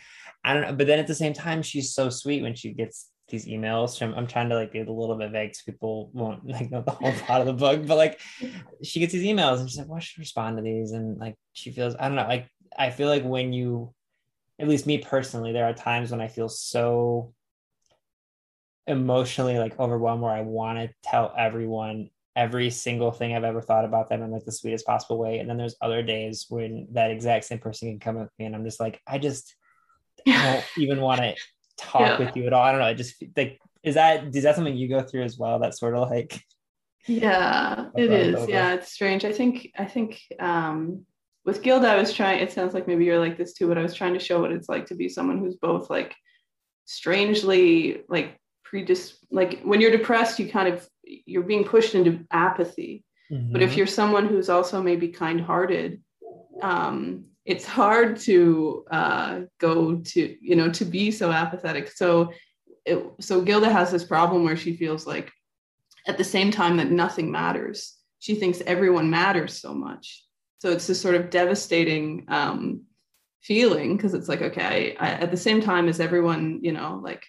I 0.44 0.52
don't 0.52 0.62
know. 0.64 0.72
But 0.74 0.88
then 0.88 0.98
at 0.98 1.06
the 1.06 1.14
same 1.14 1.32
time, 1.32 1.62
she's 1.62 1.94
so 1.94 2.10
sweet 2.10 2.42
when 2.42 2.56
she 2.56 2.72
gets 2.72 3.08
these 3.28 3.46
emails. 3.46 3.96
From, 3.96 4.12
I'm 4.14 4.26
trying 4.26 4.48
to 4.48 4.56
like 4.56 4.72
be 4.72 4.80
a 4.80 4.90
little 4.90 5.16
bit 5.16 5.30
vague 5.30 5.54
so 5.54 5.62
people 5.64 6.10
won't 6.12 6.44
like 6.48 6.72
know 6.72 6.82
the 6.82 6.90
whole 6.90 7.12
plot 7.12 7.40
of 7.40 7.46
the 7.46 7.52
book. 7.52 7.86
But 7.86 7.96
like, 7.96 8.20
she 8.82 8.98
gets 8.98 9.12
these 9.12 9.24
emails 9.24 9.60
and 9.60 9.70
she's 9.70 9.78
like, 9.78 9.88
"Well, 9.88 9.98
I 9.98 10.00
should 10.00 10.18
respond 10.18 10.56
to 10.56 10.64
these." 10.64 10.90
And 10.90 11.16
like, 11.16 11.36
she 11.52 11.70
feels 11.70 11.94
I 11.94 12.08
don't 12.08 12.16
know. 12.16 12.26
Like, 12.26 12.48
I 12.76 12.90
feel 12.90 13.08
like 13.08 13.22
when 13.22 13.52
you, 13.52 13.94
at 14.58 14.66
least 14.66 14.86
me 14.86 14.98
personally, 14.98 15.52
there 15.52 15.66
are 15.66 15.74
times 15.74 16.10
when 16.10 16.20
I 16.20 16.26
feel 16.26 16.48
so 16.48 17.32
emotionally 18.88 19.58
like 19.58 19.78
overwhelmed 19.78 20.22
where 20.22 20.32
I 20.32 20.40
want 20.40 20.78
to 20.78 20.92
tell 21.04 21.32
everyone 21.36 22.08
every 22.38 22.70
single 22.70 23.10
thing 23.10 23.34
I've 23.34 23.42
ever 23.42 23.60
thought 23.60 23.84
about 23.84 24.08
them 24.08 24.22
in 24.22 24.30
like 24.30 24.44
the 24.44 24.52
sweetest 24.52 24.86
possible 24.86 25.18
way. 25.18 25.40
And 25.40 25.50
then 25.50 25.56
there's 25.56 25.74
other 25.82 26.04
days 26.04 26.46
when 26.48 26.86
that 26.92 27.10
exact 27.10 27.44
same 27.46 27.58
person 27.58 27.90
can 27.90 27.98
come 27.98 28.14
with 28.14 28.30
me 28.38 28.44
and 28.44 28.54
I'm 28.54 28.64
just 28.64 28.78
like, 28.78 29.00
I 29.08 29.18
just 29.18 29.56
don't 30.26 30.64
even 30.78 31.00
want 31.00 31.20
to 31.20 31.34
talk 31.76 32.00
yeah. 32.00 32.18
with 32.18 32.36
you 32.36 32.46
at 32.46 32.52
all. 32.52 32.62
I 32.62 32.70
don't 32.70 32.80
know. 32.80 32.86
I 32.86 32.94
just 32.94 33.22
like, 33.36 33.58
is 33.82 33.96
that, 33.96 34.34
is 34.36 34.44
that 34.44 34.54
something 34.54 34.76
you 34.76 34.88
go 34.88 35.02
through 35.02 35.24
as 35.24 35.36
well? 35.36 35.58
That 35.58 35.76
sort 35.76 35.96
of 35.96 36.08
like, 36.08 36.40
yeah, 37.08 37.86
it 37.96 38.12
is. 38.12 38.36
Over. 38.36 38.50
Yeah, 38.50 38.74
it's 38.74 38.92
strange. 38.92 39.24
I 39.24 39.32
think, 39.32 39.72
I 39.76 39.84
think, 39.84 40.22
um, 40.38 41.06
with 41.44 41.62
Gilda, 41.62 41.88
I 41.88 41.96
was 41.96 42.12
trying, 42.12 42.40
it 42.40 42.52
sounds 42.52 42.72
like 42.72 42.86
maybe 42.86 43.04
you're 43.04 43.18
like 43.18 43.36
this 43.36 43.52
too, 43.52 43.66
but 43.66 43.78
I 43.78 43.82
was 43.82 43.94
trying 43.94 44.14
to 44.14 44.20
show 44.20 44.40
what 44.40 44.52
it's 44.52 44.68
like 44.68 44.86
to 44.86 44.94
be 44.94 45.08
someone 45.08 45.38
who's 45.38 45.56
both 45.56 45.90
like 45.90 46.14
strangely 46.84 48.02
like 48.08 48.38
predis 48.70 49.14
like 49.30 49.60
when 49.62 49.80
you're 49.80 49.90
depressed 49.90 50.38
you 50.38 50.50
kind 50.50 50.72
of 50.72 50.86
you're 51.26 51.42
being 51.42 51.64
pushed 51.64 51.94
into 51.94 52.24
apathy 52.30 53.04
mm-hmm. 53.30 53.52
but 53.52 53.62
if 53.62 53.70
mm-hmm. 53.70 53.78
you're 53.78 53.86
someone 53.86 54.26
who's 54.26 54.48
also 54.48 54.82
maybe 54.82 55.08
kind-hearted 55.08 56.00
um, 56.62 57.24
it's 57.44 57.64
hard 57.64 58.18
to 58.18 58.84
uh, 58.90 59.40
go 59.58 59.96
to 59.96 60.36
you 60.40 60.56
know 60.56 60.70
to 60.70 60.84
be 60.84 61.10
so 61.10 61.30
apathetic 61.30 61.88
so 61.90 62.32
it, 62.84 63.04
so 63.20 63.40
gilda 63.40 63.70
has 63.70 63.90
this 63.90 64.04
problem 64.04 64.44
where 64.44 64.56
she 64.56 64.76
feels 64.76 65.06
like 65.06 65.32
at 66.06 66.18
the 66.18 66.24
same 66.24 66.50
time 66.50 66.76
that 66.76 66.90
nothing 66.90 67.30
matters 67.30 67.98
she 68.18 68.34
thinks 68.34 68.60
everyone 68.62 69.10
matters 69.10 69.54
so 69.54 69.74
much. 69.74 70.24
So 70.58 70.70
it's 70.70 70.86
this 70.86 71.00
sort 71.00 71.14
of 71.14 71.30
devastating 71.30 72.24
um, 72.28 72.82
feeling 73.42 73.96
because 73.96 74.14
it's 74.14 74.28
like, 74.28 74.42
okay, 74.42 74.96
I, 74.98 75.10
at 75.10 75.30
the 75.30 75.36
same 75.36 75.60
time 75.60 75.88
as 75.88 76.00
everyone, 76.00 76.60
you 76.62 76.72
know, 76.72 77.00
like, 77.02 77.24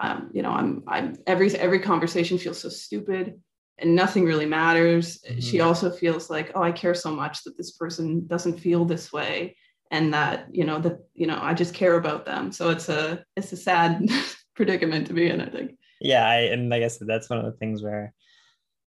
um, 0.00 0.30
you 0.32 0.42
know, 0.42 0.50
I'm, 0.50 0.82
I'm 0.86 1.16
every 1.26 1.54
every 1.56 1.78
conversation 1.78 2.38
feels 2.38 2.60
so 2.60 2.68
stupid 2.68 3.40
and 3.78 3.94
nothing 3.94 4.24
really 4.24 4.46
matters. 4.46 5.18
Mm-hmm. 5.28 5.40
She 5.40 5.60
also 5.60 5.90
feels 5.90 6.30
like, 6.30 6.52
oh, 6.54 6.62
I 6.62 6.72
care 6.72 6.94
so 6.94 7.14
much 7.14 7.44
that 7.44 7.56
this 7.56 7.72
person 7.72 8.26
doesn't 8.26 8.58
feel 8.58 8.84
this 8.84 9.12
way, 9.12 9.56
and 9.90 10.12
that 10.14 10.46
you 10.50 10.64
know 10.64 10.78
that 10.80 10.98
you 11.14 11.26
know 11.26 11.38
I 11.40 11.54
just 11.54 11.74
care 11.74 11.96
about 11.96 12.24
them. 12.24 12.52
So 12.52 12.70
it's 12.70 12.88
a 12.88 13.24
it's 13.36 13.52
a 13.52 13.56
sad 13.56 14.08
predicament 14.56 15.06
to 15.08 15.12
be 15.12 15.28
in. 15.28 15.40
I 15.40 15.48
think. 15.48 15.76
Yeah, 16.00 16.26
I 16.26 16.36
and 16.52 16.68
like 16.68 16.82
I 16.82 16.88
said, 16.88 17.08
that's 17.08 17.30
one 17.30 17.38
of 17.38 17.44
the 17.44 17.58
things 17.58 17.82
where 17.82 18.12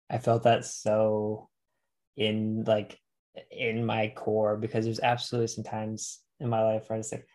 I 0.09 0.17
felt 0.17 0.43
that 0.43 0.65
so 0.65 1.49
in 2.17 2.63
like 2.65 2.99
in 3.51 3.85
my 3.85 4.11
core 4.15 4.57
because 4.57 4.85
there's 4.85 4.99
absolutely 4.99 5.47
some 5.47 5.63
times 5.63 6.19
in 6.39 6.49
my 6.49 6.61
life 6.61 6.89
where 6.89 6.97
I 6.97 6.99
just 6.99 7.11
like 7.11 7.27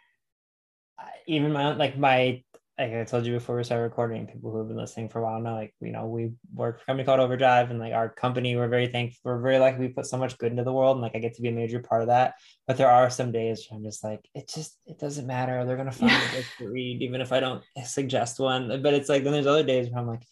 even 1.27 1.53
my 1.53 1.75
like 1.75 1.97
my 1.97 2.43
like 2.79 2.93
I 2.93 3.05
told 3.05 3.25
you 3.25 3.33
before 3.35 3.57
we 3.57 3.63
started 3.63 3.85
recording, 3.85 4.27
people 4.27 4.51
who 4.51 4.59
have 4.59 4.67
been 4.67 4.77
listening 4.77 5.09
for 5.09 5.21
a 5.21 5.23
while 5.23 5.41
know, 5.41 5.55
like, 5.55 5.73
you 5.81 5.93
know, 5.93 6.07
we 6.07 6.33
work 6.53 6.79
for 6.79 6.83
a 6.83 6.87
company 6.87 7.05
called 7.05 7.21
Overdrive 7.21 7.71
and 7.71 7.79
like 7.79 7.93
our 7.93 8.09
company, 8.09 8.57
we're 8.57 8.67
very 8.67 8.89
thankful. 8.89 9.21
We're 9.23 9.41
very 9.41 9.59
lucky 9.59 9.79
we 9.79 9.89
put 9.89 10.07
so 10.07 10.17
much 10.17 10.37
good 10.39 10.51
into 10.51 10.65
the 10.65 10.73
world 10.73 10.97
and 10.97 11.03
like 11.03 11.15
I 11.15 11.21
get 11.21 11.35
to 11.35 11.43
be 11.43 11.51
a 11.51 11.53
major 11.53 11.79
part 11.79 12.03
of 12.03 12.09
that. 12.09 12.35
But 12.67 12.77
there 12.77 12.91
are 12.91 13.11
some 13.11 13.31
days 13.31 13.65
where 13.69 13.79
I'm 13.79 13.85
just 13.85 14.03
like, 14.03 14.29
it 14.35 14.51
just, 14.53 14.77
it 14.87 14.99
doesn't 14.99 15.27
matter. 15.27 15.65
They're 15.65 15.77
going 15.77 15.91
to 15.91 15.97
find 15.97 16.11
a 16.11 16.37
book 16.37 16.45
to 16.59 16.69
read, 16.73 17.01
even 17.01 17.21
if 17.21 17.31
I 17.31 17.39
don't 17.39 17.63
suggest 17.85 18.41
one. 18.41 18.83
But 18.83 18.95
it's 18.95 19.09
like, 19.09 19.23
then 19.23 19.35
there's 19.35 19.47
other 19.47 19.63
days 19.63 19.89
where 19.89 20.01
I'm 20.01 20.09
like, 20.09 20.27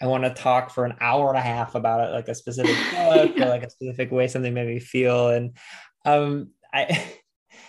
I 0.00 0.06
want 0.06 0.24
to 0.24 0.30
talk 0.30 0.70
for 0.70 0.86
an 0.86 0.96
hour 0.98 1.28
and 1.28 1.38
a 1.38 1.42
half 1.42 1.74
about 1.74 2.08
it, 2.08 2.12
like 2.14 2.28
a 2.28 2.34
specific 2.34 2.74
book 2.90 3.32
yeah. 3.36 3.44
or 3.44 3.48
like 3.50 3.64
a 3.64 3.70
specific 3.70 4.10
way 4.10 4.28
something 4.28 4.54
made 4.54 4.66
me 4.66 4.78
feel. 4.78 5.28
And 5.28 5.58
um, 6.06 6.52
I, 6.72 7.04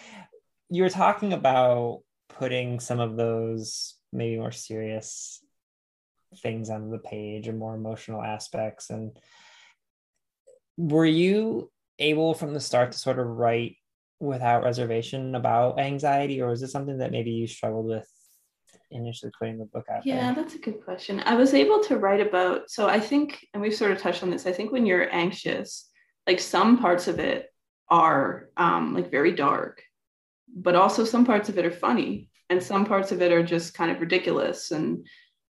you 0.69 0.81
were 0.81 0.89
talking 0.89 1.33
about 1.33 2.03
putting 2.29 2.79
some 2.79 3.01
of 3.01 3.17
those 3.17 3.95
maybe 4.13 4.37
more 4.37 4.51
serious 4.51 5.43
things 6.41 6.69
on 6.69 6.89
the 6.89 6.99
page 6.99 7.47
or 7.47 7.53
more 7.53 7.75
emotional 7.75 8.21
aspects. 8.21 8.89
And 8.89 9.17
were 10.77 11.05
you 11.05 11.71
able 11.99 12.33
from 12.33 12.53
the 12.53 12.59
start 12.59 12.91
to 12.91 12.97
sort 12.97 13.19
of 13.19 13.27
write 13.27 13.75
without 14.19 14.63
reservation 14.63 15.35
about 15.35 15.79
anxiety, 15.79 16.41
or 16.41 16.49
was 16.49 16.63
it 16.63 16.69
something 16.69 16.99
that 16.99 17.11
maybe 17.11 17.31
you 17.31 17.47
struggled 17.47 17.85
with 17.85 18.07
initially 18.93 19.31
putting 19.37 19.57
the 19.57 19.65
book 19.65 19.85
out 19.89 20.05
yeah 20.05 20.33
there? 20.33 20.43
that's 20.43 20.55
a 20.55 20.59
good 20.59 20.83
question 20.83 21.21
i 21.25 21.35
was 21.35 21.53
able 21.53 21.79
to 21.83 21.97
write 21.97 22.21
about 22.21 22.69
so 22.69 22.87
i 22.87 22.99
think 22.99 23.45
and 23.53 23.61
we've 23.61 23.73
sort 23.75 23.91
of 23.91 23.97
touched 23.97 24.23
on 24.23 24.29
this 24.29 24.45
i 24.45 24.51
think 24.51 24.71
when 24.71 24.85
you're 24.85 25.13
anxious 25.13 25.89
like 26.27 26.39
some 26.39 26.77
parts 26.77 27.07
of 27.07 27.19
it 27.19 27.49
are 27.89 28.49
um, 28.55 28.93
like 28.93 29.11
very 29.11 29.31
dark 29.31 29.83
but 30.55 30.75
also 30.75 31.03
some 31.03 31.25
parts 31.25 31.49
of 31.49 31.57
it 31.57 31.65
are 31.65 31.71
funny 31.71 32.29
and 32.49 32.61
some 32.61 32.85
parts 32.85 33.11
of 33.11 33.21
it 33.21 33.31
are 33.31 33.43
just 33.43 33.73
kind 33.73 33.91
of 33.91 33.99
ridiculous 33.99 34.71
and 34.71 35.05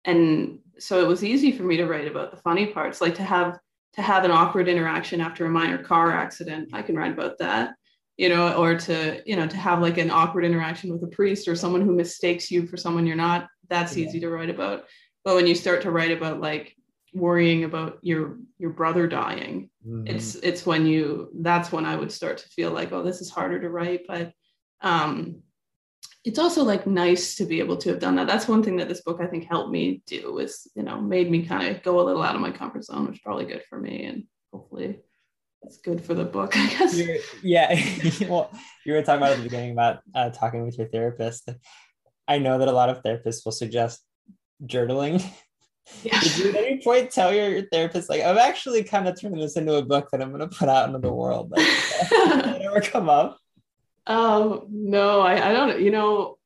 and 0.05 0.59
so 0.78 1.00
it 1.00 1.07
was 1.07 1.22
easy 1.22 1.52
for 1.52 1.62
me 1.62 1.76
to 1.76 1.87
write 1.87 2.09
about 2.09 2.31
the 2.31 2.37
funny 2.37 2.66
parts 2.66 3.00
like 3.00 3.14
to 3.14 3.22
have 3.22 3.59
to 3.94 4.02
have 4.02 4.24
an 4.24 4.31
awkward 4.31 4.68
interaction 4.68 5.20
after 5.20 5.46
a 5.46 5.50
minor 5.50 5.78
car 5.78 6.12
accident 6.12 6.68
i 6.72 6.83
can 6.83 6.96
write 6.96 7.12
about 7.12 7.38
that 7.38 7.74
you 8.16 8.28
know, 8.28 8.55
or 8.55 8.76
to, 8.76 9.22
you 9.26 9.37
know, 9.37 9.46
to 9.46 9.57
have 9.57 9.81
like 9.81 9.98
an 9.98 10.11
awkward 10.11 10.44
interaction 10.44 10.92
with 10.92 11.02
a 11.02 11.09
priest 11.09 11.48
or 11.48 11.57
someone 11.57 11.81
who 11.81 11.92
mistakes 11.92 12.50
you 12.50 12.66
for 12.66 12.76
someone 12.76 13.07
you're 13.07 13.16
not, 13.16 13.48
that's 13.68 13.96
yeah. 13.96 14.07
easy 14.07 14.20
to 14.20 14.28
write 14.28 14.50
about. 14.50 14.85
But 15.24 15.35
when 15.35 15.46
you 15.46 15.55
start 15.55 15.83
to 15.83 15.90
write 15.90 16.11
about 16.11 16.40
like 16.40 16.76
worrying 17.14 17.64
about 17.64 17.98
your 18.02 18.38
your 18.59 18.70
brother 18.70 19.07
dying, 19.07 19.70
mm-hmm. 19.87 20.07
it's 20.07 20.35
it's 20.37 20.66
when 20.66 20.85
you 20.87 21.31
that's 21.40 21.72
when 21.72 21.87
I 21.87 21.96
would 21.96 22.12
start 22.12 22.38
to 22.38 22.48
feel 22.48 22.70
like, 22.70 22.92
oh, 22.92 23.02
this 23.02 23.20
is 23.20 23.31
harder 23.31 23.61
to 23.61 23.70
write. 23.70 24.02
But 24.07 24.33
um 24.83 25.42
it's 26.24 26.38
also 26.38 26.62
like 26.62 26.87
nice 26.87 27.35
to 27.37 27.44
be 27.44 27.58
able 27.58 27.76
to 27.78 27.90
have 27.90 27.98
done 27.98 28.16
that. 28.16 28.26
That's 28.26 28.46
one 28.46 28.62
thing 28.62 28.76
that 28.76 28.88
this 28.88 29.02
book 29.02 29.20
I 29.20 29.26
think 29.26 29.48
helped 29.48 29.70
me 29.70 30.02
do 30.06 30.38
is, 30.38 30.68
you 30.74 30.82
know, 30.82 31.00
made 31.00 31.30
me 31.30 31.44
kind 31.44 31.74
of 31.74 31.82
go 31.82 32.00
a 32.00 32.04
little 32.06 32.22
out 32.22 32.37
of 32.37 32.40
my 32.40 32.52
comfort 32.52 32.85
zone, 32.85 33.06
which 33.06 33.16
is 33.16 33.22
probably 33.22 33.46
good 33.46 33.62
for 33.68 33.78
me 33.78 34.04
and 34.04 34.24
hopefully 34.52 35.00
it's 35.62 35.78
good 35.78 36.04
for 36.04 36.14
the 36.14 36.24
book, 36.24 36.52
I 36.56 36.68
guess. 36.68 36.96
You're, 36.96 37.16
yeah. 37.42 37.74
well, 38.28 38.50
you 38.85 38.92
were 38.92 39.02
talking 39.02 39.22
about 39.22 39.32
at 39.32 39.38
the 39.38 39.44
beginning 39.44 39.72
about 39.72 40.00
uh, 40.14 40.30
talking 40.30 40.64
with 40.64 40.78
your 40.78 40.88
therapist. 40.88 41.48
I 42.28 42.38
know 42.38 42.58
that 42.58 42.68
a 42.68 42.72
lot 42.72 42.88
of 42.88 43.02
therapists 43.02 43.44
will 43.44 43.52
suggest 43.52 44.04
journaling. 44.64 45.24
Yeah. 46.04 46.20
Did 46.20 46.38
you 46.38 46.48
at 46.50 46.56
any 46.56 46.80
point 46.82 47.11
tell 47.11 47.35
your, 47.35 47.62
therapist, 47.72 48.08
like, 48.08 48.22
I'm 48.22 48.38
actually 48.38 48.85
kind 48.85 49.08
of 49.08 49.20
turning 49.20 49.40
this 49.40 49.56
into 49.56 49.74
a 49.74 49.82
book 49.82 50.08
that 50.12 50.22
I'm 50.22 50.32
going 50.32 50.48
to 50.48 50.56
put 50.56 50.68
out 50.68 50.87
into 50.87 51.00
the 51.00 51.12
world? 51.12 51.50
Like, 51.50 51.66
that 52.11 52.61
ever 52.64 52.80
come 52.80 53.08
up? 53.08 53.38
Um, 54.07 54.67
no, 54.71 55.21
I, 55.21 55.51
I 55.51 55.53
don't, 55.53 55.81
you 55.81 55.91
know, 55.91 56.38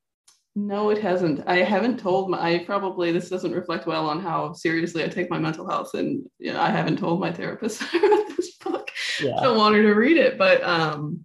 no, 0.55 0.89
it 0.89 0.99
hasn't. 0.99 1.47
I 1.47 1.59
haven't 1.59 2.01
told 2.01 2.31
my, 2.31 2.41
I 2.41 2.65
probably, 2.65 3.13
this 3.13 3.29
doesn't 3.29 3.53
reflect 3.53 3.87
well 3.87 4.09
on 4.09 4.21
how 4.21 4.55
seriously 4.55 5.05
I 5.05 5.09
take 5.09 5.31
my 5.31 5.39
mental 5.39 5.69
health. 5.69 5.93
And 5.95 6.27
you 6.39 6.53
know, 6.53 6.61
I 6.61 6.71
haven't 6.71 6.99
told 6.99 7.21
my 7.21 7.31
therapist 7.31 7.83
about 7.95 8.37
this 8.37 8.57
book. 8.57 8.91
Yeah. 9.21 9.37
I 9.37 9.43
don't 9.43 9.59
want 9.59 9.75
her 9.75 9.83
to 9.83 9.93
read 9.93 10.17
it, 10.17 10.39
but 10.39 10.63
um, 10.63 11.25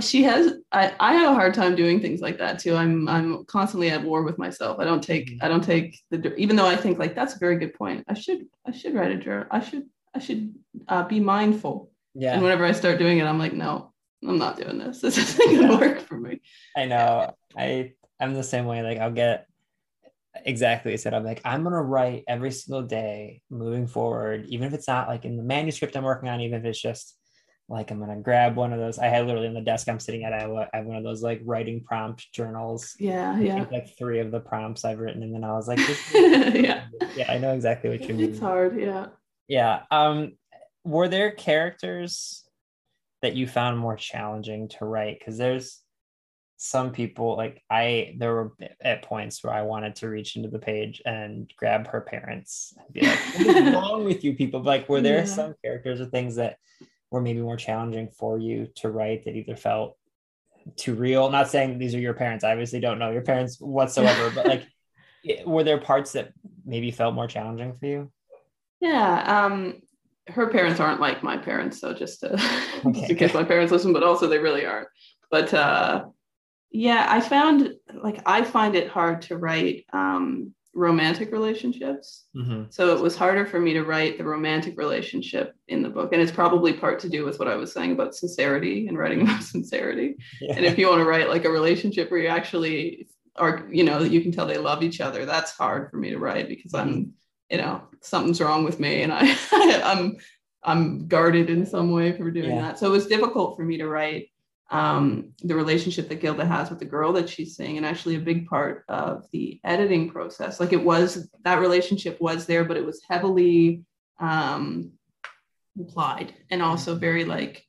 she 0.00 0.24
has, 0.24 0.54
I, 0.72 0.92
I 0.98 1.14
have 1.14 1.30
a 1.30 1.34
hard 1.34 1.54
time 1.54 1.76
doing 1.76 2.00
things 2.00 2.20
like 2.20 2.38
that 2.38 2.58
too. 2.58 2.74
I'm, 2.74 3.08
I'm 3.08 3.44
constantly 3.44 3.90
at 3.90 4.02
war 4.02 4.24
with 4.24 4.38
myself. 4.38 4.80
I 4.80 4.84
don't 4.84 5.02
take, 5.02 5.30
mm-hmm. 5.30 5.44
I 5.44 5.48
don't 5.48 5.62
take 5.62 6.00
the, 6.10 6.34
even 6.34 6.56
though 6.56 6.66
I 6.66 6.76
think 6.76 6.98
like, 6.98 7.14
that's 7.14 7.36
a 7.36 7.38
very 7.38 7.58
good 7.58 7.74
point. 7.74 8.04
I 8.08 8.14
should, 8.14 8.46
I 8.66 8.72
should 8.72 8.94
write 8.94 9.12
a 9.12 9.16
journal. 9.16 9.46
I 9.52 9.60
should, 9.60 9.84
I 10.12 10.18
should 10.18 10.54
uh, 10.88 11.04
be 11.04 11.20
mindful. 11.20 11.90
Yeah. 12.14 12.34
And 12.34 12.42
whenever 12.42 12.64
I 12.64 12.72
start 12.72 12.98
doing 12.98 13.18
it, 13.18 13.24
I'm 13.24 13.38
like, 13.38 13.52
no, 13.52 13.93
I'm 14.26 14.38
not 14.38 14.56
doing 14.56 14.78
this. 14.78 15.00
This 15.02 15.18
isn't 15.18 15.60
gonna 15.60 15.78
work 15.78 16.00
for 16.00 16.18
me. 16.18 16.40
I 16.76 16.86
know. 16.86 17.34
I 17.56 17.92
I'm 18.20 18.34
the 18.34 18.42
same 18.42 18.66
way. 18.66 18.82
Like 18.82 18.98
I'll 18.98 19.12
get 19.12 19.46
exactly 20.44 20.92
I 20.92 20.96
said. 20.96 21.14
I'm 21.14 21.24
like, 21.24 21.40
I'm 21.44 21.62
gonna 21.62 21.82
write 21.82 22.24
every 22.28 22.50
single 22.50 22.82
day 22.82 23.42
moving 23.50 23.86
forward, 23.86 24.46
even 24.46 24.66
if 24.66 24.74
it's 24.74 24.88
not 24.88 25.08
like 25.08 25.24
in 25.24 25.36
the 25.36 25.42
manuscript 25.42 25.96
I'm 25.96 26.04
working 26.04 26.28
on, 26.28 26.40
even 26.40 26.60
if 26.60 26.64
it's 26.64 26.80
just 26.80 27.16
like 27.68 27.90
I'm 27.90 27.98
gonna 27.98 28.20
grab 28.20 28.56
one 28.56 28.72
of 28.72 28.78
those. 28.78 28.98
I 28.98 29.06
had 29.06 29.26
literally 29.26 29.48
on 29.48 29.54
the 29.54 29.60
desk 29.60 29.88
I'm 29.88 30.00
sitting 30.00 30.24
at, 30.24 30.32
I 30.32 30.40
have 30.72 30.86
one 30.86 30.96
of 30.96 31.04
those 31.04 31.22
like 31.22 31.40
writing 31.44 31.82
prompt 31.82 32.32
journals. 32.32 32.94
Yeah, 32.98 33.38
yeah. 33.38 33.66
like 33.70 33.96
three 33.96 34.20
of 34.20 34.30
the 34.30 34.40
prompts 34.40 34.84
I've 34.84 34.98
written, 34.98 35.22
and 35.22 35.34
then 35.34 35.44
I 35.44 35.52
was 35.52 35.68
like, 35.68 35.78
yeah, 36.14 36.84
yeah, 37.14 37.30
I 37.32 37.38
know 37.38 37.54
exactly 37.54 37.90
what 37.90 38.02
you 38.08 38.14
mean. 38.14 38.30
It's 38.30 38.40
hard, 38.40 38.78
yeah. 38.78 39.06
Yeah. 39.48 39.82
Um, 39.90 40.32
were 40.84 41.08
there 41.08 41.30
characters 41.30 42.43
that 43.24 43.34
you 43.34 43.46
found 43.46 43.78
more 43.78 43.96
challenging 43.96 44.68
to 44.68 44.84
write? 44.84 45.18
Because 45.18 45.38
there's 45.38 45.80
some 46.56 46.92
people 46.92 47.36
like 47.36 47.62
I 47.68 48.14
there 48.18 48.32
were 48.32 48.52
at 48.80 49.02
points 49.02 49.42
where 49.42 49.52
I 49.52 49.62
wanted 49.62 49.96
to 49.96 50.08
reach 50.08 50.36
into 50.36 50.48
the 50.48 50.58
page 50.58 51.02
and 51.04 51.52
grab 51.56 51.88
her 51.88 52.00
parents 52.00 52.74
and 52.78 52.92
be 52.92 53.06
like, 53.06 53.18
what's 53.38 53.70
wrong 53.74 54.04
with 54.04 54.22
you 54.22 54.34
people? 54.34 54.62
Like, 54.62 54.88
were 54.88 55.00
there 55.00 55.18
yeah. 55.18 55.24
some 55.24 55.54
characters 55.64 56.00
or 56.00 56.06
things 56.06 56.36
that 56.36 56.58
were 57.10 57.20
maybe 57.20 57.40
more 57.40 57.56
challenging 57.56 58.08
for 58.08 58.38
you 58.38 58.68
to 58.76 58.90
write 58.90 59.24
that 59.24 59.34
either 59.34 59.56
felt 59.56 59.96
too 60.76 60.94
real? 60.94 61.28
Not 61.30 61.48
saying 61.48 61.78
these 61.78 61.94
are 61.94 62.00
your 62.00 62.14
parents. 62.14 62.44
I 62.44 62.52
obviously 62.52 62.80
don't 62.80 62.98
know 62.98 63.10
your 63.10 63.22
parents 63.22 63.60
whatsoever, 63.60 64.30
but 64.34 64.46
like 64.46 64.66
were 65.46 65.64
there 65.64 65.80
parts 65.80 66.12
that 66.12 66.32
maybe 66.64 66.90
felt 66.90 67.14
more 67.14 67.26
challenging 67.26 67.74
for 67.74 67.86
you? 67.86 68.12
Yeah. 68.80 69.44
Um 69.44 69.82
her 70.28 70.48
parents 70.48 70.80
aren't 70.80 71.00
like 71.00 71.22
my 71.22 71.36
parents, 71.36 71.80
so 71.80 71.92
just 71.92 72.20
to, 72.20 72.34
okay. 72.34 72.92
just 72.92 73.10
in 73.10 73.16
case 73.16 73.34
my 73.34 73.44
parents 73.44 73.72
listen, 73.72 73.92
but 73.92 74.02
also 74.02 74.26
they 74.26 74.38
really 74.38 74.64
aren't. 74.64 74.88
But 75.30 75.52
uh, 75.52 76.06
yeah, 76.70 77.06
I 77.08 77.20
found 77.20 77.74
like 78.02 78.22
I 78.26 78.42
find 78.42 78.74
it 78.74 78.88
hard 78.88 79.22
to 79.22 79.36
write 79.36 79.84
um, 79.92 80.54
romantic 80.74 81.30
relationships. 81.30 82.24
Mm-hmm. 82.34 82.64
So 82.70 82.96
it 82.96 83.00
was 83.00 83.16
harder 83.16 83.46
for 83.46 83.60
me 83.60 83.74
to 83.74 83.84
write 83.84 84.18
the 84.18 84.24
romantic 84.24 84.76
relationship 84.78 85.54
in 85.68 85.82
the 85.82 85.88
book, 85.88 86.12
and 86.12 86.22
it's 86.22 86.32
probably 86.32 86.72
part 86.72 87.00
to 87.00 87.08
do 87.08 87.24
with 87.24 87.38
what 87.38 87.48
I 87.48 87.56
was 87.56 87.72
saying 87.72 87.92
about 87.92 88.14
sincerity 88.14 88.88
and 88.88 88.98
writing 88.98 89.22
about 89.22 89.42
sincerity. 89.42 90.16
Yeah. 90.40 90.54
And 90.56 90.64
if 90.64 90.78
you 90.78 90.88
want 90.88 91.00
to 91.00 91.08
write 91.08 91.28
like 91.28 91.44
a 91.44 91.50
relationship 91.50 92.10
where 92.10 92.20
you 92.20 92.28
actually 92.28 93.08
are, 93.36 93.68
you 93.70 93.84
know, 93.84 94.00
you 94.00 94.20
can 94.20 94.32
tell 94.32 94.46
they 94.46 94.58
love 94.58 94.82
each 94.82 95.00
other, 95.00 95.26
that's 95.26 95.52
hard 95.52 95.90
for 95.90 95.96
me 95.96 96.10
to 96.10 96.18
write 96.18 96.48
because 96.48 96.72
mm-hmm. 96.72 96.88
I'm 96.88 97.12
you 97.50 97.58
know 97.58 97.82
something's 98.00 98.40
wrong 98.40 98.64
with 98.64 98.80
me 98.80 99.02
and 99.02 99.12
I 99.12 99.36
I'm 99.84 100.16
I'm 100.64 101.06
guarded 101.06 101.50
in 101.50 101.66
some 101.66 101.90
way 101.90 102.16
for 102.16 102.30
doing 102.30 102.50
yeah. 102.50 102.62
that. 102.62 102.78
So 102.78 102.86
it 102.86 102.90
was 102.90 103.06
difficult 103.06 103.56
for 103.56 103.64
me 103.64 103.76
to 103.78 103.88
write 103.88 104.28
um, 104.70 105.34
the 105.42 105.54
relationship 105.54 106.08
that 106.08 106.20
Gilda 106.20 106.46
has 106.46 106.70
with 106.70 106.78
the 106.78 106.86
girl 106.86 107.12
that 107.12 107.28
she's 107.28 107.54
seeing, 107.54 107.76
and 107.76 107.84
actually 107.84 108.16
a 108.16 108.20
big 108.20 108.46
part 108.46 108.84
of 108.88 109.26
the 109.30 109.60
editing 109.62 110.10
process. 110.10 110.58
Like 110.58 110.72
it 110.72 110.82
was 110.82 111.28
that 111.44 111.60
relationship 111.60 112.20
was 112.20 112.46
there, 112.46 112.64
but 112.64 112.78
it 112.78 112.84
was 112.84 113.02
heavily 113.08 113.84
um, 114.18 114.92
implied 115.76 116.32
and 116.50 116.62
also 116.62 116.94
very 116.94 117.24
like 117.24 117.64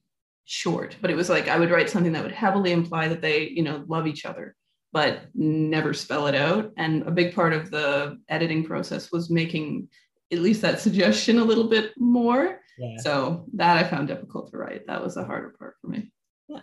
short. 0.46 0.96
But 1.02 1.12
it 1.12 1.18
was 1.18 1.30
like 1.30 1.50
I 1.50 1.60
would 1.60 1.72
write 1.72 1.90
something 1.90 2.14
that 2.14 2.24
would 2.24 2.32
heavily 2.32 2.72
imply 2.72 3.10
that 3.10 3.22
they, 3.22 3.50
you 3.50 3.64
know, 3.64 3.84
love 3.88 4.08
each 4.08 4.26
other 4.26 4.56
but 4.96 5.28
never 5.36 5.94
spell 5.94 6.28
it 6.28 6.36
out. 6.36 6.72
And 6.78 7.04
a 7.04 7.12
big 7.12 7.36
part 7.36 7.52
of 7.52 7.70
the 7.70 8.18
editing 8.30 8.64
process 8.64 9.12
was 9.12 9.30
making 9.30 9.90
at 10.32 10.40
least 10.40 10.62
that 10.62 10.80
suggestion 10.80 11.38
a 11.38 11.44
little 11.44 11.68
bit 11.68 11.92
more. 11.98 12.62
Yeah. 12.78 12.96
So 13.00 13.46
that 13.56 13.76
I 13.76 13.84
found 13.84 14.08
difficult 14.08 14.52
to 14.52 14.58
write. 14.58 14.88
That 14.88 15.04
was 15.04 15.16
the 15.16 15.26
harder 15.26 15.54
part 15.60 15.76
for 15.82 15.88
me. 15.88 16.14
Yeah. 16.48 16.62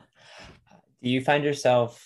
Do 1.02 1.10
you 1.10 1.20
find 1.20 1.44
yourself 1.44 2.02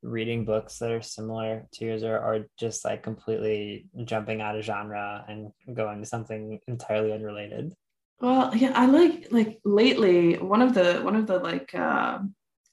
reading 0.00 0.44
books 0.44 0.78
that 0.78 0.92
are 0.92 1.02
similar 1.02 1.66
to 1.72 1.84
yours 1.84 2.04
or, 2.04 2.16
or 2.16 2.46
just 2.56 2.84
like 2.84 3.02
completely 3.02 3.86
jumping 4.04 4.40
out 4.40 4.56
of 4.56 4.64
genre 4.64 5.24
and 5.28 5.50
going 5.74 5.98
to 6.02 6.06
something 6.06 6.60
entirely 6.68 7.12
unrelated? 7.12 7.74
Well, 8.20 8.54
yeah, 8.54 8.72
I 8.76 8.86
like 8.86 9.26
like 9.32 9.58
lately 9.64 10.38
one 10.38 10.62
of 10.62 10.72
the 10.72 11.00
one 11.02 11.16
of 11.16 11.26
the 11.26 11.40
like 11.40 11.74
uh, 11.74 12.20